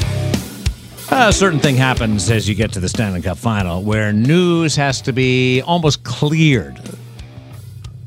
A 1.10 1.30
certain 1.30 1.60
thing 1.60 1.76
happens 1.76 2.30
as 2.30 2.48
you 2.48 2.54
get 2.54 2.72
to 2.72 2.80
the 2.80 2.88
Stanley 2.88 3.20
Cup 3.20 3.36
final 3.36 3.82
where 3.82 4.14
news 4.14 4.76
has 4.76 5.02
to 5.02 5.12
be 5.12 5.60
almost 5.60 6.04
cleared 6.04 6.80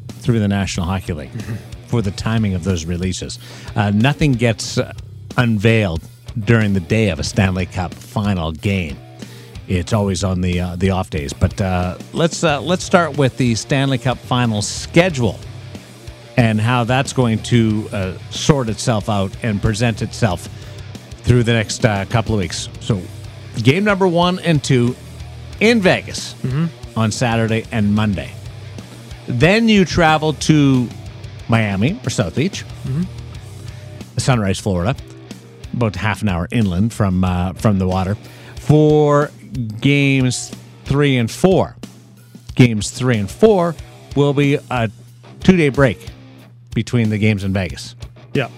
through 0.07 0.39
the 0.39 0.47
National 0.47 0.88
Hockey 0.88 1.13
League 1.13 1.43
for 1.86 2.01
the 2.01 2.12
timing 2.12 2.55
of 2.55 2.63
those 2.63 2.86
releases. 2.86 3.38
Uh, 3.75 3.91
nothing 3.91 4.31
gets 4.31 4.79
uh, 4.79 4.91
unveiled 5.38 6.01
during 6.39 6.73
the 6.73 6.79
day 6.79 7.09
of 7.09 7.19
a 7.19 7.23
Stanley 7.23 7.65
Cup 7.65 7.93
final 7.93 8.51
game. 8.51 8.97
It's 9.67 9.93
always 9.93 10.23
on 10.23 10.41
the 10.41 10.59
uh, 10.59 10.75
the 10.75 10.89
off 10.91 11.09
days. 11.09 11.33
But 11.33 11.59
uh, 11.61 11.97
let's 12.13 12.43
uh, 12.43 12.61
let's 12.61 12.83
start 12.83 13.17
with 13.17 13.37
the 13.37 13.55
Stanley 13.55 13.97
Cup 13.97 14.17
final 14.17 14.61
schedule 14.61 15.39
and 16.37 16.59
how 16.59 16.83
that's 16.83 17.13
going 17.13 17.39
to 17.43 17.87
uh, 17.91 18.17
sort 18.31 18.69
itself 18.69 19.09
out 19.09 19.31
and 19.43 19.61
present 19.61 20.01
itself 20.01 20.49
through 21.23 21.43
the 21.43 21.53
next 21.53 21.85
uh, 21.85 22.05
couple 22.05 22.33
of 22.33 22.39
weeks. 22.39 22.67
So, 22.79 23.01
game 23.63 23.83
number 23.83 24.07
one 24.07 24.39
and 24.39 24.63
two 24.63 24.95
in 25.59 25.79
Vegas 25.81 26.35
on 26.95 27.11
Saturday 27.11 27.65
and 27.71 27.93
Monday. 27.93 28.33
Then 29.27 29.69
you 29.69 29.85
travel 29.85 30.33
to 30.33 30.89
Miami 31.47 31.99
or 32.05 32.09
South 32.09 32.35
Beach, 32.35 32.65
Sunrise, 34.17 34.59
Florida, 34.59 34.95
about 35.73 35.95
half 35.95 36.21
an 36.21 36.29
hour 36.29 36.47
inland 36.51 36.93
from 36.93 37.23
uh, 37.23 37.53
from 37.53 37.79
the 37.79 37.88
water, 37.88 38.15
for 38.55 39.31
games 39.79 40.53
three 40.86 41.17
and 41.17 41.29
four. 41.29 41.75
Games 42.55 42.91
three 42.91 43.17
and 43.17 43.29
four 43.29 43.75
will 44.15 44.34
be 44.34 44.55
a 44.69 44.91
two 45.41 45.57
day 45.57 45.69
break 45.69 46.05
between 46.73 47.10
the 47.10 47.17
games 47.17 47.43
in 47.43 47.53
Vegas 47.53 47.95
yeah. 48.34 48.49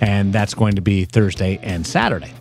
and 0.00 0.32
that's 0.32 0.54
going 0.54 0.74
to 0.76 0.80
be 0.80 1.04
Thursday 1.04 1.58
and 1.62 1.86
Saturday. 1.86 2.32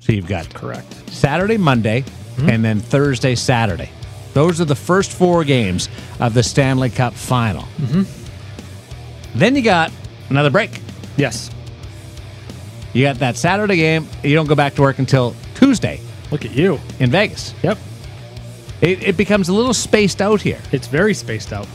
So 0.00 0.12
you've 0.12 0.28
got 0.28 0.52
correct 0.54 1.10
Saturday, 1.10 1.56
Monday, 1.56 2.04
and 2.38 2.64
then 2.64 2.80
Thursday, 2.80 3.34
Saturday. 3.34 3.90
Those 4.32 4.60
are 4.60 4.64
the 4.64 4.76
first 4.76 5.12
four 5.12 5.44
games 5.44 5.88
of 6.20 6.34
the 6.34 6.42
Stanley 6.42 6.88
Cup 6.90 7.14
final. 7.14 7.66
Then 9.34 9.56
you 9.56 9.62
got 9.62 9.92
another 10.30 10.50
break. 10.50 10.80
Yes. 11.16 11.50
You 12.92 13.04
got 13.04 13.16
that 13.18 13.36
Saturday 13.36 13.76
game. 13.76 14.06
You 14.22 14.34
don't 14.34 14.46
go 14.48 14.54
back 14.54 14.74
to 14.74 14.82
work 14.82 14.98
until 14.98 15.34
Tuesday 15.54 16.00
Look 16.30 16.44
at 16.44 16.52
you. 16.52 16.78
in 16.98 17.10
Vegas. 17.10 17.54
Yep. 17.62 17.78
It, 18.80 19.02
it 19.02 19.16
becomes 19.16 19.48
a 19.48 19.52
little 19.52 19.74
spaced 19.74 20.20
out 20.22 20.40
here. 20.40 20.58
It's 20.72 20.86
very 20.88 21.14
spaced 21.14 21.52
out. 21.52 21.68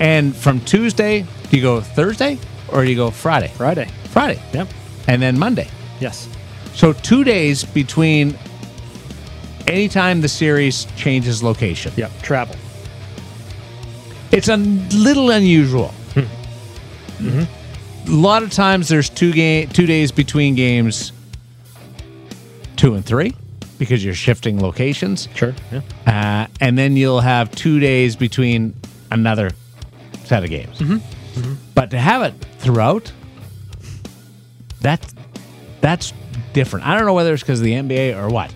And 0.00 0.34
from 0.34 0.60
Tuesday, 0.60 1.26
do 1.50 1.56
you 1.56 1.62
go 1.62 1.80
Thursday 1.80 2.38
or 2.68 2.84
do 2.84 2.90
you 2.90 2.96
go 2.96 3.10
Friday? 3.10 3.48
Friday. 3.56 3.88
Friday. 4.04 4.40
Yep. 4.54 4.68
And 5.08 5.20
then 5.20 5.38
Monday. 5.38 5.68
Yes. 6.00 6.28
So 6.74 6.92
two 6.92 7.22
days 7.24 7.64
between 7.64 8.36
anytime 9.66 10.20
the 10.22 10.28
series 10.28 10.86
changes 10.96 11.42
location. 11.42 11.92
Yep. 11.96 12.10
Travel. 12.22 12.56
It's 14.32 14.48
a 14.48 14.56
little 14.56 15.30
unusual. 15.30 15.88
Hmm. 16.14 16.20
Mm-hmm. 17.22 17.59
A 18.10 18.12
lot 18.12 18.42
of 18.42 18.50
times 18.50 18.88
there's 18.88 19.08
two 19.08 19.32
game 19.32 19.68
two 19.68 19.86
days 19.86 20.10
between 20.10 20.54
games 20.56 21.12
two 22.76 22.94
and 22.94 23.04
three 23.04 23.34
because 23.78 24.04
you're 24.04 24.14
shifting 24.14 24.60
locations. 24.60 25.28
Sure. 25.34 25.54
Yeah. 25.70 25.80
Uh, 26.06 26.46
and 26.60 26.76
then 26.76 26.96
you'll 26.96 27.20
have 27.20 27.50
two 27.52 27.78
days 27.78 28.16
between 28.16 28.74
another 29.10 29.50
set 30.24 30.42
of 30.44 30.50
games. 30.50 30.82
But 31.74 31.90
to 31.92 31.98
have 31.98 32.22
it 32.22 32.34
throughout, 32.58 33.12
that's 34.80 35.14
that's 35.80 36.12
different. 36.52 36.86
I 36.86 36.96
don't 36.96 37.06
know 37.06 37.14
whether 37.14 37.32
it's 37.32 37.42
because 37.42 37.60
of 37.60 37.64
the 37.64 37.72
NBA 37.74 38.16
or 38.20 38.28
what. 38.28 38.52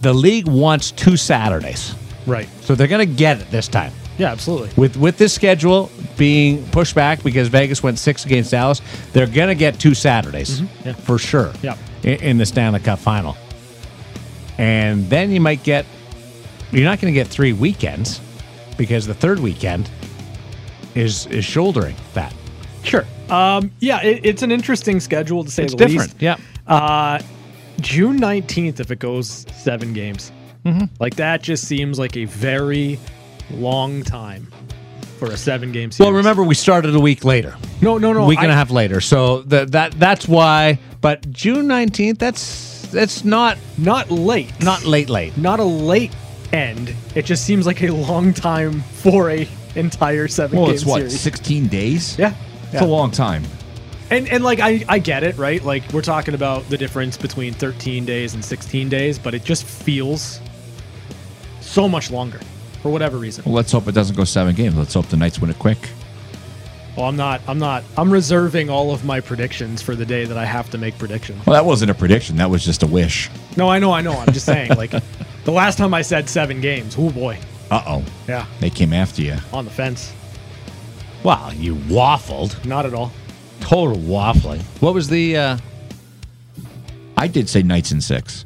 The 0.00 0.12
league 0.14 0.48
wants 0.48 0.90
two 0.90 1.16
Saturdays, 1.16 1.94
Right. 2.26 2.48
so 2.62 2.74
they're 2.74 2.88
going 2.88 3.06
to 3.08 3.14
get 3.14 3.40
it 3.40 3.50
this 3.50 3.68
time. 3.68 3.92
Yeah. 4.18 4.30
Absolutely. 4.32 4.70
With 4.76 4.96
with 4.96 5.18
this 5.18 5.32
schedule 5.32 5.90
being 6.16 6.64
pushed 6.68 6.94
back 6.94 7.22
because 7.22 7.48
Vegas 7.48 7.82
went 7.82 7.98
six 7.98 8.24
against 8.24 8.50
Dallas, 8.52 8.80
they're 9.12 9.26
going 9.26 9.48
to 9.48 9.54
get 9.54 9.78
two 9.80 9.94
Saturdays 9.94 10.62
Yeah. 10.84 10.92
for 10.92 11.18
sure. 11.18 11.52
Yep. 11.62 11.78
In, 12.04 12.14
in 12.22 12.38
the 12.38 12.46
Stanley 12.46 12.80
Cup 12.80 12.98
final, 12.98 13.36
and 14.58 15.08
then 15.10 15.30
you 15.30 15.40
might 15.40 15.62
get. 15.62 15.86
You're 16.72 16.84
not 16.84 17.00
going 17.00 17.12
to 17.12 17.18
get 17.18 17.28
three 17.28 17.52
weekends 17.52 18.20
because 18.76 19.06
the 19.06 19.14
third 19.14 19.38
weekend 19.40 19.88
is 20.94 21.26
is 21.26 21.44
shouldering 21.44 21.94
that. 22.14 22.34
Sure. 22.82 23.04
Um, 23.30 23.70
yeah, 23.80 24.02
it, 24.02 24.20
it's 24.24 24.42
an 24.42 24.50
interesting 24.52 25.00
schedule 25.00 25.44
to 25.44 25.50
say 25.50 25.64
It's 25.64 25.72
the 25.74 25.78
different. 25.86 26.20
least. 26.20 26.22
Yeah. 26.22 26.36
Uh, 26.66 27.18
June 27.80 28.18
19th, 28.20 28.80
if 28.80 28.90
it 28.90 28.98
goes 28.98 29.46
seven 29.54 29.92
games. 29.92 30.30
Mhm. 30.66 30.88
Like 31.00 31.16
that 31.16 31.42
just 31.42 31.64
seems 31.66 31.98
like 31.98 32.16
a 32.16 32.24
very 32.26 32.98
long 33.50 34.02
time 34.02 34.46
for 35.18 35.26
a 35.26 35.36
seven 35.36 35.72
game 35.72 35.90
series. 35.90 36.06
Well, 36.06 36.16
remember 36.16 36.42
we 36.42 36.54
started 36.54 36.94
a 36.94 37.00
week 37.00 37.24
later. 37.24 37.56
No, 37.80 37.98
no, 37.98 38.12
no. 38.12 38.24
a 38.24 38.26
week 38.26 38.40
and 38.40 38.50
a 38.50 38.54
half 38.54 38.70
later. 38.70 39.00
So 39.00 39.42
that 39.42 39.72
that 39.72 39.92
that's 39.92 40.28
why. 40.28 40.78
But 41.00 41.30
June 41.30 41.66
nineteenth, 41.66 42.18
that's 42.18 42.88
that's 42.88 43.24
not 43.24 43.58
not 43.78 44.10
late. 44.10 44.52
Not 44.62 44.84
late, 44.84 45.08
late. 45.08 45.36
Not 45.36 45.60
a 45.60 45.64
late 45.64 46.14
end. 46.52 46.94
It 47.14 47.24
just 47.24 47.44
seems 47.44 47.66
like 47.66 47.82
a 47.82 47.90
long 47.90 48.32
time 48.32 48.80
for 48.80 49.30
a 49.30 49.48
entire 49.74 50.28
seven 50.28 50.58
Well, 50.58 50.66
game 50.66 50.74
it's 50.74 50.86
what 50.86 50.98
series. 50.98 51.20
16 51.20 51.66
days. 51.68 52.18
Yeah, 52.18 52.34
it's 52.72 52.80
a 52.82 52.86
long 52.86 53.10
time. 53.10 53.42
And 54.10 54.28
and 54.28 54.44
like 54.44 54.60
I 54.60 54.84
I 54.88 54.98
get 54.98 55.24
it, 55.24 55.36
right? 55.36 55.62
Like 55.64 55.90
we're 55.92 56.02
talking 56.02 56.34
about 56.34 56.68
the 56.68 56.76
difference 56.78 57.16
between 57.16 57.54
13 57.54 58.04
days 58.04 58.34
and 58.34 58.44
16 58.44 58.88
days, 58.88 59.18
but 59.18 59.34
it 59.34 59.44
just 59.44 59.64
feels 59.64 60.40
so 61.60 61.88
much 61.88 62.10
longer 62.10 62.38
for 62.84 62.90
whatever 62.90 63.16
reason. 63.16 63.42
Well, 63.46 63.54
let's 63.54 63.72
hope 63.72 63.88
it 63.88 63.92
doesn't 63.92 64.14
go 64.14 64.24
seven 64.24 64.54
games. 64.54 64.76
Let's 64.76 64.92
hope 64.92 65.06
the 65.06 65.16
Knights 65.16 65.38
win 65.38 65.48
it 65.48 65.58
quick. 65.58 65.78
Well, 66.98 67.06
I'm 67.06 67.16
not 67.16 67.40
I'm 67.48 67.58
not 67.58 67.82
I'm 67.96 68.10
reserving 68.12 68.68
all 68.68 68.92
of 68.92 69.06
my 69.06 69.20
predictions 69.20 69.80
for 69.80 69.96
the 69.96 70.04
day 70.04 70.26
that 70.26 70.36
I 70.36 70.44
have 70.44 70.68
to 70.72 70.76
make 70.78 70.98
predictions. 70.98 71.44
Well, 71.46 71.54
that 71.54 71.64
wasn't 71.64 71.90
a 71.90 71.94
prediction. 71.94 72.36
That 72.36 72.50
was 72.50 72.62
just 72.62 72.82
a 72.82 72.86
wish. 72.86 73.30
No, 73.56 73.70
I 73.70 73.78
know, 73.78 73.90
I 73.90 74.02
know. 74.02 74.12
I'm 74.12 74.30
just 74.34 74.44
saying 74.44 74.72
like 74.76 74.90
the 75.44 75.50
last 75.50 75.78
time 75.78 75.94
I 75.94 76.02
said 76.02 76.28
7 76.28 76.60
games, 76.60 76.94
oh 76.98 77.08
boy, 77.10 77.38
Uh 77.70 77.82
oh. 77.86 78.04
Yeah. 78.28 78.44
They 78.60 78.68
came 78.68 78.92
after 78.92 79.22
you. 79.22 79.36
on 79.50 79.64
the 79.64 79.70
fence. 79.70 80.12
Wow, 81.22 81.52
you 81.52 81.74
waffled. 81.74 82.62
Not 82.66 82.84
at 82.84 82.92
all. 82.92 83.12
Total 83.60 83.96
waffling. 83.96 84.60
What 84.82 84.92
was 84.92 85.08
the? 85.08 85.38
uh 85.38 85.56
I 87.16 87.28
did 87.28 87.48
say 87.48 87.62
Knights 87.62 87.92
in 87.92 88.02
six. 88.02 88.44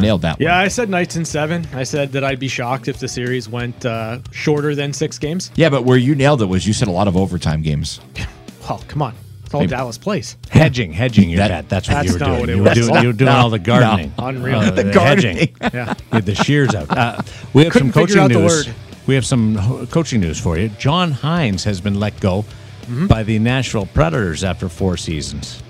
Nailed 0.00 0.22
that 0.22 0.38
one. 0.38 0.42
Yeah, 0.44 0.58
I 0.58 0.68
said 0.68 0.88
Knights 0.90 1.16
in 1.16 1.24
7. 1.24 1.66
I 1.72 1.82
said 1.84 2.12
that 2.12 2.24
I'd 2.24 2.38
be 2.38 2.48
shocked 2.48 2.88
if 2.88 2.98
the 2.98 3.08
series 3.08 3.48
went 3.48 3.84
uh, 3.86 4.18
shorter 4.32 4.74
than 4.74 4.92
6 4.92 5.18
games. 5.18 5.50
Yeah, 5.56 5.68
but 5.70 5.84
where 5.84 5.96
you 5.96 6.14
nailed 6.14 6.42
it 6.42 6.46
was 6.46 6.66
you 6.66 6.72
said 6.72 6.88
a 6.88 6.92
lot 6.92 7.08
of 7.08 7.16
overtime 7.16 7.62
games. 7.62 8.00
Well, 8.68 8.84
come 8.86 9.00
on. 9.00 9.14
It's 9.46 9.54
all 9.54 9.60
Maybe- 9.60 9.70
Dallas 9.70 9.96
plays. 9.96 10.36
Hedging, 10.50 10.92
hedging 10.92 11.30
your 11.30 11.38
That- 11.38 11.48
bet. 11.48 11.68
That's 11.70 11.88
what 11.88 12.04
you 12.04 12.12
were 12.12 12.18
doing. 12.18 12.48
you, 12.50 12.58
were 12.58 12.64
was. 12.64 12.74
doing 12.74 13.00
you 13.00 13.06
were 13.06 13.12
doing 13.14 13.30
No, 13.32 13.36
all 13.38 13.48
the 13.48 13.58
gardening. 13.58 14.12
no. 14.18 14.26
Unreal. 14.26 14.58
Uh, 14.58 14.70
The 14.72 14.82
hedging. 14.92 14.92
gardening. 14.92 15.56
Yeah. 15.72 15.94
You 15.96 16.04
had 16.12 16.26
the 16.26 16.34
shears 16.34 16.74
out. 16.74 16.90
Uh, 16.90 17.22
we 17.54 17.64
have 17.64 17.72
Couldn't 17.72 17.92
some 17.94 18.02
coaching 18.02 18.18
out 18.18 18.28
the 18.30 18.40
news. 18.40 18.66
word. 18.66 18.74
We 19.06 19.14
have 19.14 19.24
some 19.24 19.86
coaching 19.86 20.20
news 20.20 20.38
for 20.38 20.58
you. 20.58 20.68
John 20.68 21.12
Hynes 21.14 21.64
has 21.64 21.80
been 21.80 21.98
let 21.98 22.20
go 22.20 22.44
Mm-hmm. 22.82 23.06
by 23.06 23.22
the 23.22 23.38
Nashville 23.38 23.86
Predators 23.86 24.44
after 24.44 24.68
four 24.68 24.98
seasons. 24.98 25.62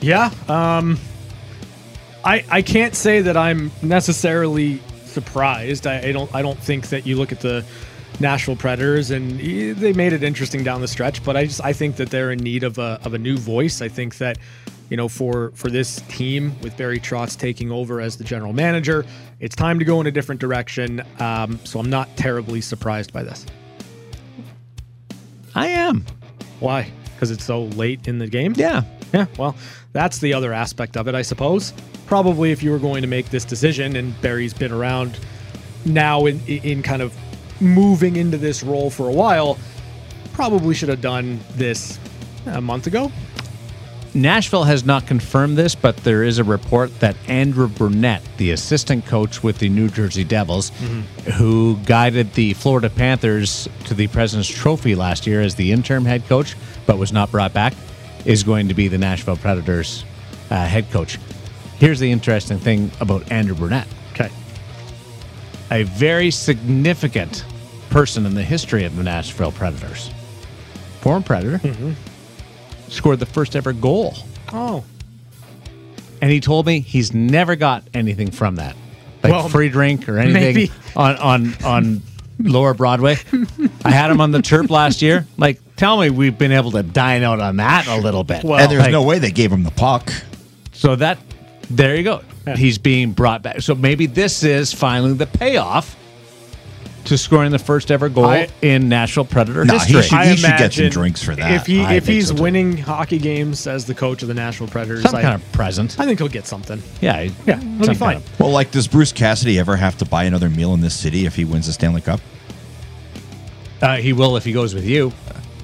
Yeah. 0.00 0.30
Um, 0.48 0.98
I 2.26 2.44
I 2.50 2.62
can't 2.62 2.94
say 2.94 3.20
that 3.20 3.36
I'm 3.36 3.70
necessarily 3.82 4.80
surprised. 5.04 5.86
I, 5.86 6.08
I 6.08 6.12
don't 6.12 6.34
I 6.34 6.42
don't 6.42 6.58
think 6.58 6.88
that 6.88 7.06
you 7.06 7.16
look 7.16 7.30
at 7.30 7.40
the 7.40 7.64
Nashville 8.18 8.56
Predators 8.56 9.10
and 9.12 9.38
they 9.38 9.92
made 9.92 10.12
it 10.12 10.22
interesting 10.22 10.64
down 10.64 10.80
the 10.80 10.88
stretch, 10.88 11.24
but 11.24 11.36
I 11.36 11.44
just 11.46 11.64
I 11.64 11.72
think 11.72 11.96
that 11.96 12.10
they're 12.10 12.32
in 12.32 12.40
need 12.40 12.64
of 12.64 12.78
a 12.78 13.00
of 13.04 13.14
a 13.14 13.18
new 13.18 13.36
voice. 13.38 13.80
I 13.80 13.88
think 13.88 14.18
that 14.18 14.38
you 14.90 14.96
know 14.96 15.08
for 15.08 15.52
for 15.54 15.70
this 15.70 16.02
team 16.08 16.58
with 16.62 16.76
Barry 16.76 16.98
Trotz 16.98 17.38
taking 17.38 17.70
over 17.70 18.00
as 18.00 18.16
the 18.16 18.24
general 18.24 18.52
manager, 18.52 19.06
it's 19.38 19.54
time 19.54 19.78
to 19.78 19.84
go 19.84 20.00
in 20.00 20.08
a 20.08 20.10
different 20.10 20.40
direction. 20.40 21.02
Um, 21.20 21.60
so 21.62 21.78
I'm 21.78 21.90
not 21.90 22.14
terribly 22.16 22.60
surprised 22.60 23.12
by 23.12 23.22
this. 23.22 23.46
I 25.54 25.68
am. 25.68 26.04
Why? 26.58 26.90
Because 27.14 27.30
it's 27.30 27.44
so 27.44 27.64
late 27.64 28.08
in 28.08 28.18
the 28.18 28.26
game? 28.26 28.52
Yeah. 28.56 28.82
Yeah. 29.14 29.26
Well, 29.38 29.56
that's 29.92 30.18
the 30.18 30.34
other 30.34 30.52
aspect 30.52 30.96
of 30.96 31.06
it, 31.06 31.14
I 31.14 31.22
suppose. 31.22 31.72
Probably 32.06 32.52
if 32.52 32.62
you 32.62 32.70
were 32.70 32.78
going 32.78 33.02
to 33.02 33.08
make 33.08 33.30
this 33.30 33.44
decision, 33.44 33.96
and 33.96 34.18
Barry's 34.20 34.54
been 34.54 34.72
around 34.72 35.18
now 35.84 36.26
in, 36.26 36.40
in 36.46 36.82
kind 36.82 37.02
of 37.02 37.14
moving 37.60 38.16
into 38.16 38.36
this 38.36 38.62
role 38.62 38.90
for 38.90 39.08
a 39.08 39.12
while, 39.12 39.58
probably 40.32 40.74
should 40.74 40.88
have 40.88 41.00
done 41.00 41.40
this 41.54 41.98
a 42.46 42.60
month 42.60 42.86
ago. 42.86 43.10
Nashville 44.14 44.64
has 44.64 44.84
not 44.84 45.06
confirmed 45.06 45.58
this, 45.58 45.74
but 45.74 45.96
there 45.98 46.22
is 46.22 46.38
a 46.38 46.44
report 46.44 47.00
that 47.00 47.16
Andrew 47.28 47.68
Brunette, 47.68 48.22
the 48.38 48.50
assistant 48.52 49.04
coach 49.04 49.42
with 49.42 49.58
the 49.58 49.68
New 49.68 49.90
Jersey 49.90 50.24
Devils, 50.24 50.70
who 51.34 51.76
guided 51.84 52.32
the 52.32 52.54
Florida 52.54 52.88
Panthers 52.88 53.68
to 53.84 53.94
the 53.94 54.06
President's 54.06 54.48
Trophy 54.48 54.94
last 54.94 55.26
year 55.26 55.42
as 55.42 55.54
the 55.54 55.70
interim 55.70 56.06
head 56.06 56.26
coach, 56.28 56.56
but 56.86 56.96
was 56.96 57.12
not 57.12 57.30
brought 57.30 57.52
back, 57.52 57.74
is 58.24 58.42
going 58.42 58.68
to 58.68 58.74
be 58.74 58.88
the 58.88 58.96
Nashville 58.96 59.36
Predators 59.36 60.04
uh, 60.50 60.64
head 60.64 60.90
coach. 60.90 61.18
Here's 61.78 62.00
the 62.00 62.10
interesting 62.10 62.58
thing 62.58 62.90
about 63.00 63.30
Andrew 63.30 63.54
Brunette. 63.54 63.88
Okay. 64.12 64.30
A 65.70 65.82
very 65.84 66.30
significant 66.30 67.44
person 67.90 68.24
in 68.26 68.34
the 68.34 68.42
history 68.42 68.84
of 68.84 68.96
the 68.96 69.02
Nashville 69.02 69.52
Predators. 69.52 70.10
Former 71.00 71.24
Predator. 71.24 71.58
Mm-hmm. 71.58 71.92
Scored 72.88 73.18
the 73.18 73.26
first 73.26 73.56
ever 73.56 73.72
goal. 73.72 74.14
Oh. 74.52 74.84
And 76.22 76.30
he 76.30 76.40
told 76.40 76.66
me 76.66 76.80
he's 76.80 77.12
never 77.12 77.56
got 77.56 77.84
anything 77.92 78.30
from 78.30 78.56
that. 78.56 78.74
Like 79.22 79.32
Well, 79.32 79.48
free 79.48 79.68
drink 79.68 80.08
or 80.08 80.18
anything 80.18 80.42
maybe. 80.42 80.72
on 80.94 81.16
on 81.16 81.54
on 81.64 82.02
lower 82.38 82.74
Broadway. 82.74 83.16
I 83.84 83.90
had 83.90 84.10
him 84.10 84.20
on 84.20 84.30
the 84.30 84.40
chirp 84.40 84.70
last 84.70 85.02
year. 85.02 85.26
Like, 85.36 85.60
tell 85.76 85.98
me 85.98 86.10
we've 86.10 86.36
been 86.38 86.52
able 86.52 86.70
to 86.72 86.82
dine 86.82 87.22
out 87.22 87.40
on 87.40 87.56
that 87.56 87.86
a 87.86 87.96
little 87.96 88.24
bit. 88.24 88.44
Well, 88.44 88.58
and 88.60 88.70
there's 88.70 88.82
Like, 88.82 88.92
no 88.92 89.02
way 89.02 89.18
they 89.18 89.30
gave 89.30 89.50
him 89.52 89.62
the 89.62 89.70
puck. 89.70 90.10
So 90.72 90.96
that 90.96 91.18
there 91.70 91.96
you 91.96 92.02
go. 92.02 92.22
He's 92.56 92.78
being 92.78 93.12
brought 93.12 93.42
back. 93.42 93.60
So 93.62 93.74
maybe 93.74 94.06
this 94.06 94.42
is 94.44 94.72
finally 94.72 95.14
the 95.14 95.26
payoff 95.26 95.96
to 97.06 97.16
scoring 97.16 97.52
the 97.52 97.58
first 97.58 97.90
ever 97.92 98.08
goal 98.08 98.26
I- 98.26 98.48
in 98.62 98.88
Nashville 98.88 99.24
Predator 99.24 99.64
Nah, 99.64 99.74
he 99.74 99.92
history. 99.92 100.02
should- 100.02 100.12
I 100.18 100.34
should 100.34 100.58
get 100.58 100.72
some 100.74 100.88
drinks 100.88 101.22
for 101.22 101.36
that. 101.36 101.52
If 101.52 101.66
he 101.66 101.80
I 101.80 101.94
if 101.94 102.06
he's 102.06 102.28
so, 102.28 102.34
winning 102.34 102.76
hockey 102.76 103.18
games 103.18 103.66
as 103.68 103.84
the 103.84 103.94
coach 103.94 104.22
of 104.22 104.28
the 104.28 104.34
Nashville 104.34 104.66
Predators, 104.66 105.02
Some 105.04 105.14
I, 105.14 105.22
kind 105.22 105.34
of 105.36 105.52
present. 105.52 105.94
I 106.00 106.04
think 106.04 106.18
he'll 106.18 106.26
get 106.28 106.46
something. 106.48 106.82
Yeah, 107.00 107.22
he- 107.22 107.32
Yeah, 107.46 107.60
he'll 107.60 107.78
be 107.88 107.94
fine. 107.94 108.14
kind 108.14 108.16
of- 108.16 108.40
Well, 108.40 108.50
like, 108.50 108.72
does 108.72 108.88
Bruce 108.88 109.12
Cassidy 109.12 109.58
ever 109.58 109.76
have 109.76 109.96
to 109.98 110.04
buy 110.04 110.24
another 110.24 110.50
meal 110.50 110.74
in 110.74 110.80
this 110.80 110.94
city 110.94 111.26
if 111.26 111.36
he 111.36 111.44
wins 111.44 111.66
the 111.66 111.72
Stanley 111.72 112.00
Cup? 112.00 112.20
uh, 113.82 113.96
he 113.98 114.12
will 114.12 114.36
if 114.36 114.44
he 114.44 114.52
goes 114.52 114.74
with 114.74 114.84
you. 114.84 115.12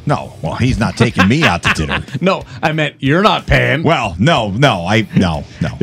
No. 0.07 0.35
Well, 0.43 0.55
he's 0.57 0.79
not 0.79 0.97
taking 0.97 1.29
me 1.29 1.43
out 1.45 1.63
to 1.63 1.73
dinner. 1.75 2.05
No, 2.21 2.43
I 2.63 2.73
meant 2.73 2.97
you're 3.01 3.23
not 3.23 3.47
paying. 3.47 3.83
Well, 3.83 4.17
no, 4.19 4.51
no, 4.51 4.85
I 4.87 5.07
no, 5.17 5.45
no, 5.61 5.79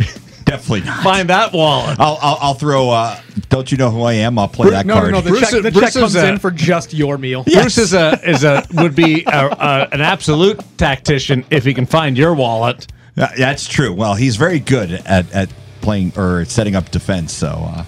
definitely 0.46 0.82
not. 0.82 1.04
Find 1.04 1.30
that 1.30 1.54
wallet. 1.54 2.00
I'll, 2.00 2.18
I'll, 2.22 2.38
I'll 2.42 2.54
throw. 2.54 2.90
Uh, 2.90 3.20
don't 3.50 3.72
you 3.72 3.78
know 3.78 3.90
who 3.92 4.02
I 4.04 4.14
am? 4.14 4.38
I'll 4.40 4.48
play 4.48 4.70
that 4.72 4.86
no, 4.86 4.94
card. 4.96 5.12
no, 5.12 5.18
no. 5.18 5.22
The 5.22 5.30
Bruce- 5.32 5.52
check, 5.52 5.64
the 5.64 5.72
Bruce 5.72 5.86
check 5.86 6.02
comes 6.02 6.16
is 6.16 6.24
a- 6.24 6.30
in 6.30 6.40
for 6.40 6.52
just 6.52 6.94
your 6.94 7.18
meal. 7.18 7.44
Bruce 7.44 7.78
is 7.78 7.94
a 7.94 8.20
is 8.30 8.44
a 8.44 8.66
would 8.74 8.96
be 8.96 9.24
a, 9.26 9.48
a, 9.48 9.88
an 9.92 10.02
absolute 10.02 10.60
tactician 10.78 11.44
if 11.50 11.64
he 11.66 11.74
can 11.74 11.86
find 11.86 12.18
your 12.18 12.34
wallet. 12.34 12.88
Uh, 13.18 13.28
that's 13.38 13.68
true. 13.68 13.94
Well, 13.94 14.16
he's 14.16 14.36
very 14.38 14.60
good 14.60 14.92
at, 14.92 15.32
at 15.34 15.50
playing 15.82 16.14
or 16.16 16.46
setting 16.46 16.76
up 16.76 16.90
defense. 16.92 17.34
So, 17.34 17.48
uh, 17.48 17.84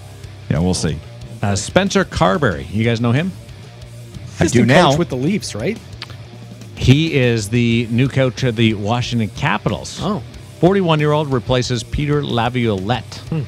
you 0.48 0.56
know, 0.56 0.62
we'll 0.62 0.74
see. 0.74 0.98
Uh, 1.40 1.56
Spencer 1.56 2.04
Carbery, 2.04 2.70
you 2.70 2.84
guys 2.84 3.00
know 3.00 3.12
him? 3.12 3.32
I 4.38 4.44
do 4.44 4.44
Assistant 4.44 4.66
now. 4.68 4.90
coach 4.90 4.98
with 4.98 5.08
the 5.08 5.16
Leafs, 5.16 5.54
right? 5.54 5.78
He 6.82 7.14
is 7.14 7.48
the 7.48 7.86
new 7.90 8.08
coach 8.08 8.42
of 8.42 8.56
the 8.56 8.74
Washington 8.74 9.28
Capitals. 9.36 9.98
Oh. 10.02 10.22
41 10.60 11.00
year 11.00 11.12
old 11.12 11.32
replaces 11.32 11.82
Peter 11.82 12.22
Laviolette. 12.24 13.14
Hmm. 13.30 13.42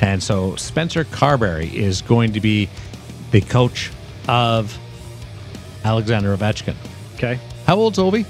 And 0.00 0.22
so 0.22 0.56
Spencer 0.56 1.04
Carbery 1.04 1.72
is 1.72 2.02
going 2.02 2.32
to 2.32 2.40
be 2.40 2.68
the 3.30 3.40
coach 3.40 3.90
of 4.28 4.76
Alexander 5.84 6.36
Ovechkin. 6.36 6.74
Okay. 7.14 7.38
How 7.66 7.76
old's 7.76 7.98
Ovi? 7.98 8.24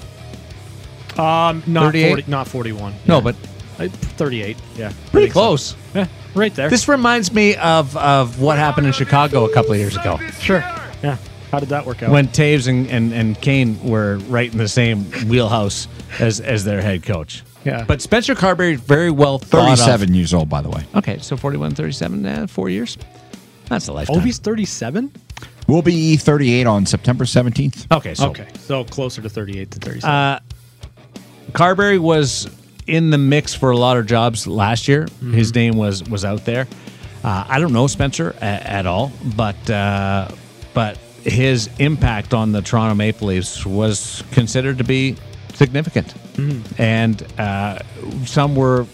Um, 1.19 1.63
not 1.67 1.87
38? 1.87 2.09
40, 2.11 2.31
not 2.31 2.49
41. 2.49 2.95
No, 3.07 3.17
Yeah. 3.17 3.21
but 3.21 3.37
Uh, 3.79 3.89
38. 3.89 4.57
Yeah. 4.77 4.93
Pretty 5.11 5.27
think 5.27 5.33
so. 5.35 5.41
close. 5.41 5.77
Yeah, 5.95 6.07
right 6.35 6.55
there. 6.55 6.69
This 6.71 6.87
reminds 6.89 7.33
me 7.33 7.57
of, 7.57 7.97
of 7.97 8.41
what 8.41 8.57
happened 8.59 8.87
in 8.87 8.93
Chicago 8.93 9.45
a 9.47 9.53
couple 9.53 9.73
of 9.73 9.79
years 9.79 9.97
ago. 9.97 10.19
sure. 10.41 10.61
Yeah. 11.03 11.17
How 11.55 11.61
did 11.61 11.69
that 11.71 11.87
work 11.87 12.03
out? 12.03 12.11
when 12.11 12.29
Toews 12.29 12.69
and, 12.69 12.87
and, 12.89 13.13
and 13.13 13.41
Kane 13.41 13.83
were 13.83 14.19
right 14.29 14.51
in 14.51 14.59
the 14.59 14.69
same 14.69 15.05
wheelhouse 15.29 15.89
as, 16.19 16.41
as 16.41 16.65
their 16.65 16.83
head 16.83 17.03
coach. 17.03 17.43
Yeah. 17.65 17.85
But 17.87 18.03
Spencer 18.03 18.35
Carbery, 18.35 18.77
very 18.77 19.11
well 19.11 19.39
thought 19.39 19.73
of. 19.73 19.79
Thirty-seven 19.79 20.13
years 20.13 20.35
old, 20.35 20.49
by 20.51 20.61
the 20.61 20.69
way. 20.69 20.85
Okay, 20.97 21.19
so 21.19 21.37
41, 21.37 21.75
37, 21.75 22.27
uh, 22.27 22.47
four 22.47 22.69
years. 22.69 22.99
That's 23.69 23.89
a 23.89 23.93
lifetime. 23.95 24.17
Ovi's 24.21 24.39
37? 24.39 25.11
We'll 25.67 25.81
be 25.81 26.19
thirty-eight 26.19 26.67
on 26.67 26.85
September 26.85 27.25
seventeenth. 27.25 27.87
Okay, 27.91 28.13
so 28.15 28.29
okay. 28.29 28.49
So 28.59 28.85
closer 28.85 29.23
to 29.23 29.31
38 29.31 29.71
than 29.71 29.81
37. 29.81 30.11
uh, 30.11 30.41
Carbery 31.53 31.99
was 31.99 32.51
in 32.87 33.09
the 33.09 33.17
mix 33.17 33.55
for 33.55 33.71
a 33.71 33.77
lot 33.79 33.97
of 33.97 34.05
jobs 34.07 34.47
last 34.47 34.89
year. 34.89 35.07
His 35.33 35.55
name 35.55 35.77
was 35.77 36.03
was 36.05 36.23
out 36.23 36.45
there. 36.45 36.67
Uh, 37.23 37.47
I 37.49 37.59
don't 37.61 37.73
know 37.73 37.87
Spencer 37.87 38.35
a, 38.43 38.45
at 38.45 38.85
all, 38.85 39.11
but 39.37 39.71
uh, 39.71 40.29
but 40.75 40.99
his 41.25 41.69
impact 41.79 42.33
on 42.35 42.53
the 42.53 42.63
Toronto 42.63 42.95
Maple 42.95 43.29
Leafs 43.29 43.65
was 43.67 44.23
considered 44.31 44.79
to 44.79 44.85
be 44.85 45.17
significant, 45.55 46.13
and 46.79 47.27
uh, 47.39 47.79
some 48.25 48.55
were 48.57 48.87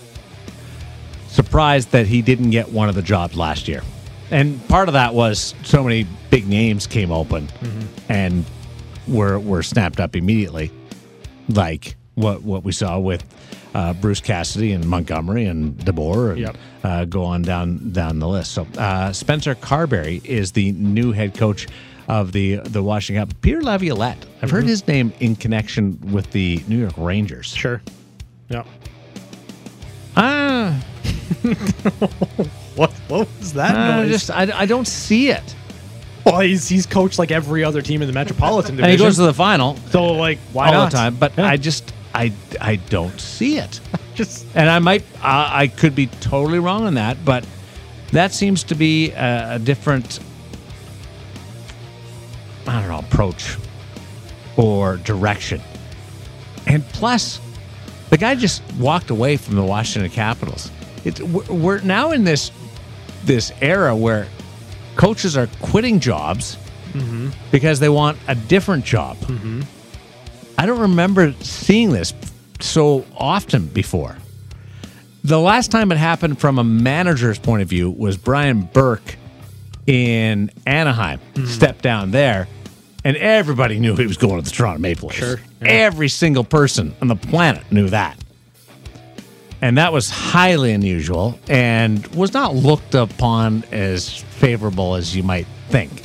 surprised 1.29 1.93
that 1.93 2.07
he 2.07 2.23
didn't 2.23 2.51
get 2.51 2.71
one 2.73 2.89
of 2.89 2.95
the 2.95 3.03
jobs 3.03 3.37
last 3.37 3.69
year. 3.69 3.83
and 4.33 4.65
part 4.69 4.87
of 4.89 4.93
that 4.93 5.13
was 5.13 5.55
so 5.65 5.83
many 5.83 6.07
big 6.31 6.47
names 6.47 6.87
came 6.87 7.11
open 7.11 7.49
Mhm. 7.65 7.87
and 8.09 8.45
were 9.09 9.41
were 9.41 9.61
snapped 9.63 9.99
up 9.99 10.15
immediately, 10.15 10.71
like 11.49 11.97
what 12.15 12.43
what 12.45 12.63
we 12.63 12.71
saw 12.71 12.97
with 13.01 13.25
uh, 13.75 13.93
Bruce 13.95 14.21
Cassidy 14.21 14.71
and 14.73 14.85
Montgomery 14.87 15.47
and 15.47 15.77
DeBoer, 15.79 16.31
and 16.31 16.39
Yep. 16.41 16.57
uh, 16.85 17.05
go 17.07 17.25
on 17.25 17.43
down 17.43 17.91
down 17.93 18.21
the 18.21 18.29
list. 18.29 18.53
So 18.53 18.67
uh, 18.79 19.13
Spencer 19.13 19.55
Carbery 19.57 20.21
is 20.25 20.53
the 20.53 20.71
new 20.73 21.11
head 21.13 21.35
coach 21.35 21.67
of 22.11 22.33
the 22.33 22.57
the 22.57 22.83
Washington. 22.83 23.21
Capitals. 23.23 23.41
Peter 23.41 23.63
Laviolette, 23.63 24.27
I've 24.43 24.51
heard 24.51 24.65
Mhm. 24.65 24.69
his 24.69 24.87
name 24.89 25.13
in 25.21 25.37
connection 25.37 25.99
with 26.13 26.31
the 26.33 26.61
New 26.67 26.79
York 26.79 26.95
Rangers. 26.97 27.55
Sure. 27.55 27.81
Yeah. 28.49 28.65
Ah. 30.17 30.83
what 32.77 32.91
what 33.09 33.29
was 33.39 33.53
that 33.55 33.75
Uh, 33.77 33.97
noise? 34.03 34.11
just 34.11 34.31
I, 34.31 34.51
I 34.55 34.67
don't 34.67 34.87
see 34.89 35.31
it. 35.31 35.55
well, 36.27 36.41
he's 36.41 36.69
he's 36.69 36.87
coached 36.87 37.19
like 37.19 37.31
every 37.31 37.63
other 37.65 37.81
team 37.83 38.03
in 38.03 38.09
the 38.09 38.13
Metropolitan 38.15 38.71
And 38.77 38.79
Division. 38.79 38.99
he 38.99 39.05
goes 39.05 39.17
to 39.17 39.23
the 39.23 39.35
final. 39.35 39.77
So 39.91 40.05
like 40.13 40.39
why 40.53 40.67
all 40.69 40.73
not? 40.85 40.91
the 40.91 40.97
time. 40.97 41.17
But 41.17 41.33
Yeah. 41.39 41.47
I 41.47 41.57
just 41.57 41.93
I 42.15 42.33
I 42.61 42.77
don't 42.77 43.21
see 43.21 43.59
it. 43.59 43.81
just 44.15 44.45
and 44.55 44.69
I 44.69 44.79
might 44.81 45.05
I 45.23 45.63
I 45.63 45.67
could 45.69 45.95
be 45.95 46.07
totally 46.21 46.59
wrong 46.59 46.87
on 46.87 46.95
that, 46.95 47.25
but 47.25 47.45
that 48.13 48.33
seems 48.35 48.65
to 48.65 48.75
be 48.75 49.13
a, 49.13 49.55
a 49.55 49.59
different 49.61 50.19
I 52.71 52.81
don't 52.81 52.89
know 52.89 52.99
approach 52.99 53.57
or 54.57 54.97
direction. 54.99 55.61
And 56.67 56.85
plus, 56.89 57.41
the 58.11 58.17
guy 58.19 58.35
just 58.35 58.63
walked 58.79 59.11
away 59.11 59.37
from 59.37 59.57
the 59.57 59.63
Washington 59.63 60.11
Capitals. 60.11 60.71
It's 61.05 61.21
we're 61.21 61.81
now 61.81 62.13
in 62.13 62.25
this 62.25 62.51
this 63.25 63.53
era 63.61 63.95
where 63.97 64.27
coaches 64.97 65.37
are 65.37 65.49
quitting 65.61 65.99
jobs 66.01 66.57
Mhm. 66.93 67.33
because 67.51 67.81
they 67.81 67.89
want 67.89 68.19
a 68.29 68.35
different 68.35 68.85
job. 68.85 69.17
Mhm. 69.21 69.65
I 70.59 70.67
don't 70.67 70.81
remember 70.81 71.35
seeing 71.41 71.91
this 71.91 72.13
so 72.61 73.05
often 73.17 73.67
before. 73.67 74.17
The 75.25 75.39
last 75.41 75.71
time 75.71 75.91
it 75.93 75.99
happened 75.99 76.39
from 76.39 76.59
a 76.59 76.65
manager's 76.65 77.39
point 77.39 77.63
of 77.63 77.69
view 77.69 77.91
was 77.91 78.17
Brian 78.17 78.63
Burke 78.73 79.17
in 79.87 80.51
Anaheim 80.67 81.21
stepped 81.47 81.83
down 81.83 82.11
there, 82.11 82.49
and 83.05 83.17
everybody 83.17 83.79
knew 83.79 83.97
he 83.97 84.07
was 84.07 84.17
going 84.17 84.37
to 84.37 84.49
the 84.49 84.55
Toronto 84.55 84.81
Maple 84.81 85.09
Leafs. 85.09 85.19
Sure, 85.19 85.41
Every 85.63 86.09
single 86.09 86.45
person 86.45 86.95
on 87.01 87.09
the 87.09 87.17
planet 87.17 87.71
knew 87.71 87.89
that. 87.89 88.23
And 89.63 89.77
that 89.77 89.93
was 89.93 90.09
highly 90.09 90.73
unusual 90.73 91.39
and 91.49 92.07
was 92.09 92.33
not 92.33 92.55
looked 92.55 92.95
upon 92.95 93.65
as 93.73 94.17
favorable 94.19 94.95
as 94.95 95.15
you 95.15 95.23
might 95.23 95.47
think 95.69 96.03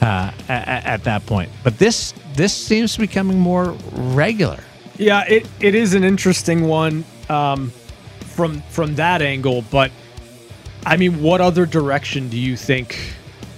uh, 0.00 0.32
at, 0.48 0.84
at 0.84 1.04
that 1.04 1.24
point. 1.26 1.50
But 1.62 1.78
this 1.78 2.12
this 2.34 2.52
seems 2.52 2.94
to 2.94 3.00
be 3.00 3.06
becoming 3.06 3.38
more 3.38 3.76
regular. 3.92 4.62
Yeah, 4.96 5.24
it, 5.28 5.48
it 5.60 5.74
is 5.74 5.94
an 5.94 6.02
interesting 6.02 6.66
one 6.66 7.04
um, 7.28 7.70
from 8.20 8.62
from 8.62 8.96
that 8.96 9.22
angle. 9.22 9.62
But 9.70 9.92
I 10.84 10.96
mean, 10.96 11.22
what 11.22 11.40
other 11.40 11.66
direction 11.66 12.28
do 12.28 12.36
you 12.36 12.56
think 12.56 13.14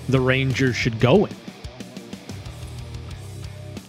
the 0.09 0.21
Rangers 0.21 0.77
should 0.77 1.01
go 1.01 1.27
in? 1.27 1.35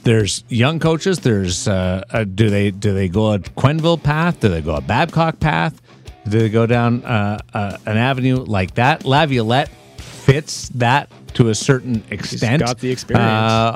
There's 0.04 0.44
young 0.50 0.80
coaches. 0.80 1.20
There's 1.20 1.68
uh, 1.68 2.04
uh, 2.10 2.24
do 2.24 2.50
they 2.50 2.72
do 2.72 2.94
they 2.94 3.08
go 3.08 3.34
a 3.34 3.40
Quenneville 3.40 4.02
path? 4.02 4.40
Do 4.40 4.50
they 4.50 4.62
go 4.62 4.76
a 4.76 4.82
Babcock 4.82 5.40
path? 5.40 5.80
Do 6.28 6.40
they 6.40 6.50
go 6.50 6.66
down 6.66 7.04
uh, 7.04 7.38
uh, 7.54 7.78
an 7.86 7.98
avenue 7.98 8.38
like 8.38 8.76
that? 8.76 9.06
Laviolette 9.06 9.70
fits 9.98 10.70
that 10.70 11.10
to 11.36 11.50
a 11.50 11.56
certain 11.56 12.04
extent. 12.10 12.62
got 12.62 12.80
the 12.80 12.92
experience. 12.92 13.24
uh, 13.26 13.76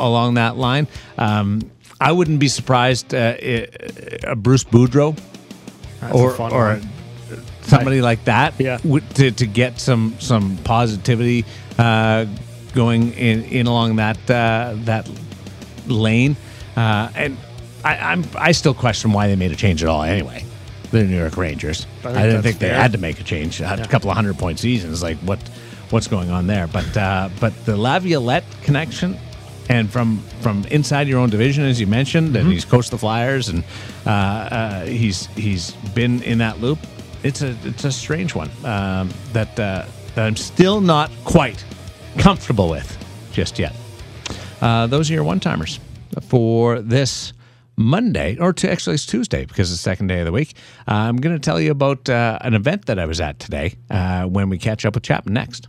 along 0.00 0.34
that 0.34 0.56
line. 0.56 0.88
Um, 1.18 1.70
I 2.00 2.12
wouldn't 2.12 2.38
be 2.40 2.48
surprised 2.48 3.14
uh, 3.14 3.34
a 3.40 4.34
Bruce 4.36 4.64
Boudreau 4.64 5.18
That's 6.00 6.14
or 6.52 6.80
somebody 7.62 8.00
like 8.00 8.24
that 8.24 8.54
Yeah. 8.58 8.76
to, 8.78 9.30
to 9.30 9.46
get 9.46 9.78
some 9.80 10.14
some 10.18 10.56
positivity 10.64 11.44
uh, 11.78 12.26
going 12.74 13.12
in, 13.14 13.44
in 13.44 13.66
along 13.66 13.96
that 13.96 14.18
uh, 14.30 14.74
that 14.84 15.08
lane. 15.88 16.36
Uh, 16.76 17.08
and 17.14 17.36
I, 17.84 17.96
I'm 18.12 18.24
I 18.36 18.52
still 18.52 18.74
question 18.74 19.12
why 19.12 19.28
they 19.28 19.36
made 19.36 19.52
a 19.52 19.56
change 19.56 19.82
at 19.82 19.88
all. 19.88 20.02
Anyway, 20.02 20.44
the 20.90 21.04
New 21.04 21.16
York 21.18 21.36
Rangers. 21.36 21.86
I 22.04 22.10
I 22.10 22.22
didn't 22.26 22.42
think 22.42 22.58
they 22.58 22.68
fair. 22.68 22.80
had 22.80 22.92
to 22.92 22.98
make 22.98 23.20
a 23.20 23.24
change. 23.24 23.60
A 23.60 23.64
Yeah. 23.64 23.86
couple 23.86 24.10
of 24.10 24.16
hundred 24.16 24.38
point 24.38 24.58
seasons, 24.58 25.02
like 25.02 25.16
what 25.18 25.38
what's 25.90 26.08
going 26.08 26.30
on 26.30 26.46
there? 26.46 26.66
But 26.66 26.96
uh, 26.96 27.28
but 27.40 27.52
the 27.64 27.76
Laviolette 27.76 28.44
connection. 28.62 29.16
And 29.68 29.90
from 29.90 30.20
from 30.42 30.64
inside 30.70 31.08
your 31.08 31.18
own 31.18 31.28
division, 31.28 31.64
as 31.64 31.80
you 31.80 31.88
mentioned, 31.88 32.28
Mm-hmm. 32.28 32.36
and 32.36 32.52
he's 32.52 32.64
coached 32.64 32.92
the 32.92 32.98
Flyers, 32.98 33.48
and 33.48 33.64
uh, 34.06 34.10
uh, 34.10 34.84
he's 34.84 35.26
he's 35.34 35.72
been 35.92 36.22
in 36.22 36.38
that 36.38 36.60
loop. 36.60 36.78
It's 37.24 37.42
a 37.42 37.56
it's 37.64 37.82
a 37.84 37.90
strange 37.90 38.32
one 38.32 38.48
um, 38.64 39.10
that 39.32 39.58
uh, 39.58 39.84
that 40.14 40.24
I'm 40.24 40.36
still 40.36 40.80
not 40.80 41.10
quite 41.24 41.64
comfortable 42.16 42.68
with 42.70 42.96
just 43.32 43.58
yet. 43.58 43.74
Uh, 44.60 44.86
those 44.86 45.10
are 45.10 45.14
your 45.14 45.24
one 45.24 45.40
timers 45.40 45.80
for 46.28 46.80
this 46.80 47.32
Monday, 47.76 48.36
or 48.38 48.52
to, 48.54 48.70
actually 48.70 48.94
it's 48.94 49.04
Tuesday 49.04 49.44
because 49.44 49.70
it's 49.70 49.80
the 49.80 49.90
second 49.90 50.06
day 50.06 50.20
of 50.20 50.26
the 50.26 50.32
week. 50.32 50.54
Uh, 50.88 50.94
I'm 50.94 51.16
going 51.18 51.34
to 51.34 51.40
tell 51.40 51.60
you 51.60 51.70
about 51.70 52.08
uh, 52.08 52.38
an 52.40 52.54
event 52.54 52.86
that 52.86 52.98
I 52.98 53.04
was 53.06 53.20
at 53.20 53.38
today 53.38 53.74
uh, 53.90 54.24
when 54.24 54.48
we 54.48 54.58
catch 54.58 54.86
up 54.86 54.94
with 54.94 55.02
Chapman 55.02 55.34
next. 55.34 55.68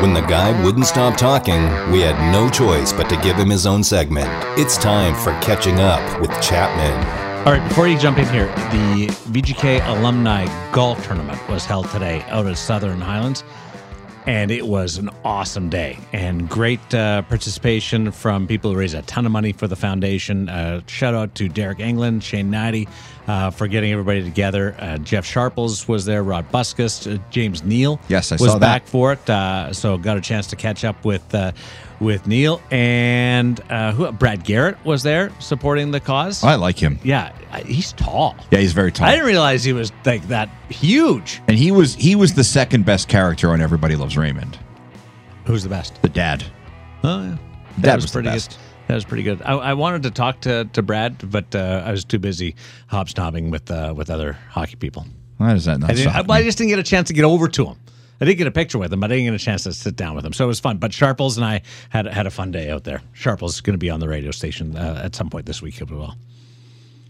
When 0.00 0.14
the 0.14 0.22
guy 0.22 0.64
wouldn't 0.64 0.86
stop 0.86 1.18
talking, 1.18 1.62
we 1.92 2.00
had 2.00 2.32
no 2.32 2.48
choice 2.48 2.90
but 2.92 3.10
to 3.10 3.16
give 3.16 3.36
him 3.36 3.50
his 3.50 3.66
own 3.66 3.84
segment. 3.84 4.28
It's 4.58 4.78
time 4.78 5.14
for 5.14 5.32
Catching 5.42 5.78
Up 5.78 6.20
with 6.20 6.30
Chapman. 6.40 7.20
All 7.46 7.52
right, 7.52 7.68
before 7.68 7.88
you 7.88 7.98
jump 7.98 8.18
in 8.18 8.26
here, 8.28 8.46
the 8.70 9.08
VGK 9.30 9.86
Alumni 9.86 10.46
Golf 10.72 11.04
Tournament 11.06 11.46
was 11.48 11.66
held 11.66 11.90
today 11.90 12.22
out 12.28 12.46
at 12.46 12.56
Southern 12.56 13.00
Highlands, 13.00 13.44
and 14.26 14.50
it 14.50 14.66
was 14.66 14.98
an 14.98 15.10
awesome 15.24 15.68
day 15.70 15.98
and 16.12 16.48
great 16.48 16.94
uh, 16.94 17.22
participation 17.22 18.12
from 18.12 18.46
people 18.46 18.70
who 18.72 18.78
raised 18.78 18.94
a 18.94 19.02
ton 19.02 19.24
of 19.26 19.32
money 19.32 19.52
for 19.52 19.66
the 19.66 19.76
foundation. 19.76 20.48
Uh, 20.48 20.80
shout 20.86 21.14
out 21.14 21.34
to 21.36 21.48
Deryk 21.48 21.78
Engelland, 21.78 22.22
Shane 22.22 22.50
Hnidy 22.50 22.88
uh, 23.26 23.50
for 23.50 23.66
getting 23.66 23.92
everybody 23.92 24.22
together. 24.22 24.74
Uh, 24.78 24.98
Jeff 24.98 25.24
Sharples 25.24 25.86
was 25.88 26.04
there, 26.04 26.22
Rod 26.22 26.50
Buskas, 26.52 27.12
uh, 27.14 27.22
James 27.30 27.62
Neal 27.64 28.00
Yes, 28.08 28.32
I 28.32 28.34
was 28.34 28.42
saw 28.42 28.58
that. 28.58 28.60
back 28.60 28.86
for 28.86 29.12
it. 29.12 29.30
Uh, 29.30 29.72
so 29.72 29.96
got 29.96 30.16
a 30.16 30.20
chance 30.20 30.46
to 30.48 30.56
catch 30.56 30.84
up 30.84 31.04
with 31.04 31.34
uh, 31.34 31.52
with 32.00 32.26
Neal 32.26 32.60
and 32.70 33.60
uh, 33.70 33.92
who 33.92 34.10
Brad 34.12 34.44
Garrett 34.44 34.82
was 34.84 35.02
there 35.02 35.30
supporting 35.38 35.90
the 35.90 36.00
cause. 36.00 36.42
I 36.42 36.54
like 36.56 36.78
him. 36.78 36.98
Yeah, 37.04 37.32
he's 37.64 37.92
tall. 37.92 38.36
Yeah, 38.50 38.58
he's 38.58 38.72
very 38.72 38.90
tall. 38.90 39.06
I 39.06 39.12
didn't 39.12 39.26
realize 39.26 39.62
he 39.62 39.72
was 39.72 39.92
like 40.04 40.26
that 40.28 40.48
huge. 40.68 41.40
and 41.46 41.56
he 41.56 41.70
was 41.70 41.94
he 41.94 42.16
was 42.16 42.34
the 42.34 42.44
second 42.44 42.84
best 42.84 43.08
character 43.08 43.50
on 43.50 43.60
Everybody 43.60 43.96
Loves 43.96 44.16
Raymond. 44.16 44.58
Who's 45.44 45.62
the 45.62 45.68
best? 45.68 46.00
The 46.02 46.08
dad. 46.08 46.44
Oh 47.04 47.22
yeah, 47.22 47.36
that 47.76 47.82
Dad 47.82 47.94
was, 47.96 48.04
was 48.04 48.12
the 48.12 48.22
pretty 48.22 48.30
good. 48.30 48.56
That 48.88 48.94
was 48.94 49.04
pretty 49.04 49.22
good. 49.22 49.42
I, 49.42 49.52
I 49.52 49.74
wanted 49.74 50.02
to 50.02 50.10
talk 50.10 50.40
to, 50.40 50.64
to 50.72 50.82
Brad, 50.82 51.30
but 51.30 51.54
uh, 51.54 51.84
I 51.86 51.92
was 51.92 52.04
too 52.04 52.18
busy 52.18 52.56
hobsnobbing 52.90 53.50
with 53.50 53.70
uh, 53.70 53.94
with 53.96 54.10
other 54.10 54.32
hockey 54.48 54.76
people. 54.76 55.06
Why 55.36 55.54
does 55.54 55.64
that 55.66 55.78
not 55.78 55.90
I, 55.90 56.20
I, 56.20 56.38
I 56.38 56.42
just 56.42 56.58
didn't 56.58 56.70
get 56.70 56.80
a 56.80 56.82
chance 56.82 57.08
to 57.08 57.14
get 57.14 57.24
over 57.24 57.48
to 57.48 57.66
him. 57.66 57.78
I 58.20 58.24
didn't 58.26 58.38
get 58.38 58.46
a 58.46 58.52
picture 58.52 58.78
with 58.78 58.92
him, 58.92 59.00
but 59.00 59.10
I 59.10 59.16
didn't 59.16 59.32
get 59.32 59.40
a 59.40 59.44
chance 59.44 59.62
to 59.64 59.72
sit 59.72 59.96
down 59.96 60.14
with 60.14 60.26
him. 60.26 60.32
So 60.32 60.44
it 60.44 60.48
was 60.48 60.60
fun. 60.60 60.76
But 60.76 60.92
Sharples 60.92 61.36
and 61.36 61.44
I 61.46 61.62
had 61.88 62.06
had 62.06 62.26
a 62.26 62.30
fun 62.30 62.50
day 62.50 62.70
out 62.70 62.84
there. 62.84 63.00
Sharples 63.12 63.54
is 63.54 63.60
going 63.60 63.74
to 63.74 63.78
be 63.78 63.88
on 63.88 64.00
the 64.00 64.08
radio 64.08 64.30
station 64.30 64.76
uh, 64.76 65.00
at 65.02 65.14
some 65.14 65.30
point 65.30 65.46
this 65.46 65.62
week 65.62 65.80
as 65.80 65.88
well. 65.88 66.16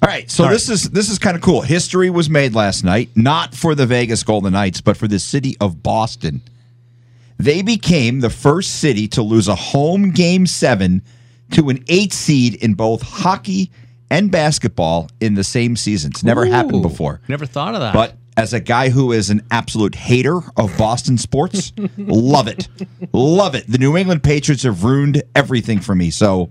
All 0.02 0.08
right, 0.08 0.30
so 0.30 0.48
this 0.48 0.70
is 0.70 0.88
this 0.90 1.10
is 1.10 1.18
kind 1.18 1.36
of 1.36 1.42
cool. 1.42 1.60
History 1.60 2.08
was 2.08 2.30
made 2.30 2.54
last 2.54 2.84
night, 2.84 3.10
not 3.14 3.54
for 3.54 3.74
the 3.74 3.84
Vegas 3.84 4.22
Golden 4.22 4.54
Knights, 4.54 4.80
but 4.80 4.96
for 4.96 5.06
the 5.06 5.18
city 5.18 5.56
of 5.60 5.82
Boston. 5.82 6.40
They 7.38 7.60
became 7.60 8.20
the 8.20 8.30
first 8.30 8.80
city 8.80 9.08
to 9.08 9.22
lose 9.22 9.46
a 9.48 9.54
home 9.54 10.10
game 10.12 10.46
seven 10.46 11.02
to 11.52 11.68
an 11.68 11.84
eight 11.88 12.12
seed 12.14 12.54
in 12.54 12.74
both 12.74 13.02
hockey 13.02 13.70
and 14.10 14.30
basketball 14.30 15.10
in 15.20 15.34
the 15.34 15.44
same 15.44 15.76
season. 15.76 16.12
It's 16.12 16.24
never 16.24 16.44
happened 16.46 16.82
before. 16.82 17.20
Never 17.28 17.46
thought 17.46 17.74
of 17.74 17.80
that. 17.80 17.94
But 17.94 18.16
as 18.40 18.54
a 18.54 18.60
guy 18.60 18.88
who 18.88 19.12
is 19.12 19.28
an 19.28 19.42
absolute 19.50 19.94
hater 19.94 20.38
of 20.56 20.74
Boston 20.78 21.18
sports, 21.18 21.74
love 21.98 22.48
it. 22.48 22.68
Love 23.12 23.54
it. 23.54 23.66
The 23.70 23.76
New 23.76 23.98
England 23.98 24.22
Patriots 24.22 24.62
have 24.62 24.82
ruined 24.82 25.22
everything 25.36 25.78
for 25.78 25.94
me. 25.94 26.10
So 26.10 26.48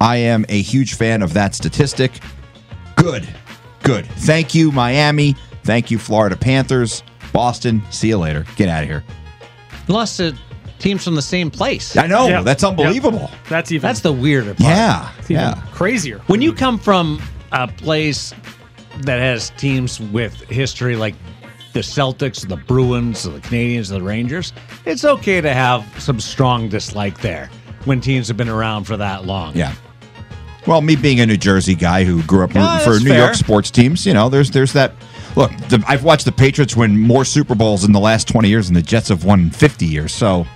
I 0.00 0.16
am 0.16 0.46
a 0.48 0.62
huge 0.62 0.94
fan 0.94 1.20
of 1.20 1.34
that 1.34 1.54
statistic. 1.54 2.12
Good. 2.96 3.28
Good. 3.82 4.06
Thank 4.06 4.54
you, 4.54 4.72
Miami. 4.72 5.36
Thank 5.62 5.90
you, 5.90 5.98
Florida 5.98 6.36
Panthers. 6.36 7.02
Boston, 7.34 7.82
see 7.90 8.08
you 8.08 8.16
later. 8.18 8.46
Get 8.56 8.70
out 8.70 8.82
of 8.84 8.88
here. 8.88 9.04
lost 9.88 10.16
to 10.16 10.34
teams 10.78 11.04
from 11.04 11.16
the 11.16 11.22
same 11.22 11.50
place. 11.50 11.98
I 11.98 12.06
know. 12.06 12.28
Yeah. 12.28 12.40
That's 12.40 12.64
unbelievable. 12.64 13.30
That's 13.50 13.72
even 13.72 13.86
That's 13.86 14.00
the 14.00 14.12
weirder 14.12 14.54
part. 14.54 14.60
Yeah. 14.60 15.12
it's 15.18 15.30
even 15.30 15.42
Yeah. 15.42 15.60
crazier. 15.72 16.18
When 16.28 16.40
you 16.40 16.54
come 16.54 16.78
from 16.78 17.20
a 17.52 17.68
place 17.68 18.32
that 19.02 19.18
has 19.18 19.50
teams 19.50 20.00
with 20.00 20.34
history 20.48 20.96
like 20.96 21.14
the 21.72 21.80
Celtics, 21.80 22.46
the 22.48 22.56
Bruins, 22.56 23.24
the 23.24 23.38
Canadiens, 23.40 23.90
the 23.90 24.02
Rangers, 24.02 24.52
it's 24.86 25.04
okay 25.04 25.40
to 25.40 25.52
have 25.52 25.84
some 26.00 26.18
strong 26.20 26.68
dislike 26.68 27.20
there 27.20 27.50
when 27.84 28.00
teams 28.00 28.28
have 28.28 28.36
been 28.36 28.48
around 28.48 28.84
for 28.84 28.96
that 28.96 29.26
long. 29.26 29.54
Yeah. 29.54 29.74
Well, 30.66 30.80
me 30.80 30.96
being 30.96 31.20
a 31.20 31.26
New 31.26 31.36
Jersey 31.36 31.74
guy 31.74 32.02
who 32.04 32.22
grew 32.24 32.42
up 32.44 32.54
Yeah, 32.54 32.78
for 32.78 32.98
New 32.98 33.10
fair. 33.10 33.18
York 33.18 33.34
sports 33.34 33.70
teams, 33.70 34.04
you 34.06 34.14
know, 34.14 34.28
there's 34.28 34.50
there's 34.50 34.72
that. 34.72 34.94
Look, 35.36 35.50
the, 35.68 35.84
I've 35.86 36.02
watched 36.02 36.24
the 36.24 36.32
Patriots 36.32 36.74
win 36.74 36.98
more 36.98 37.24
Super 37.24 37.54
Bowls 37.54 37.84
in 37.84 37.92
the 37.92 38.00
last 38.00 38.26
20 38.26 38.48
years 38.48 38.66
than 38.68 38.74
the 38.74 38.80
Jets 38.80 39.10
have 39.10 39.24
won 39.26 39.40
in 39.42 39.50
50 39.50 39.84
years. 39.84 40.14
So, 40.14 40.46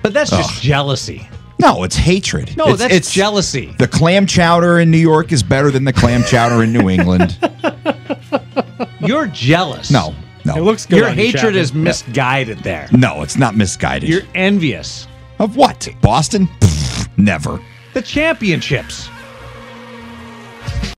But 0.00 0.12
that's 0.14 0.30
just 0.30 0.56
Ugh. 0.58 0.62
jealousy. 0.62 1.28
No, 1.60 1.84
it's 1.84 1.96
hatred. 1.96 2.56
No, 2.56 2.64
It's- 2.64 2.78
that's 2.80 2.94
it's 2.94 3.12
jealousy. 3.12 3.74
The 3.78 3.86
clam 3.88 4.26
chowder 4.26 4.78
in 4.80 4.90
New 4.90 4.98
York 4.98 5.30
is 5.32 5.42
better 5.42 5.70
than 5.70 5.84
the 5.84 5.92
clam 5.92 6.22
chowder 6.24 6.62
in 6.64 6.72
New 6.72 6.88
England. 6.88 7.36
You're 9.00 9.26
jealous. 9.26 9.90
No, 9.90 10.14
no. 10.44 10.56
It 10.56 10.60
looks 10.62 10.86
good. 10.86 10.98
Your 10.98 11.08
on 11.08 11.14
hatred 11.16 11.40
Chapman. 11.40 11.56
is 11.56 11.74
misguided 11.74 12.58
there. 12.60 12.88
No, 12.92 13.22
it's 13.22 13.36
not 13.36 13.54
misguided. 13.56 14.08
You're 14.08 14.22
envious. 14.34 15.06
of 15.38 15.56
what? 15.56 15.88
Boston? 16.02 16.46
Pfft, 16.60 17.08
never. 17.18 17.60
The 17.94 18.02
championships. 18.02 19.08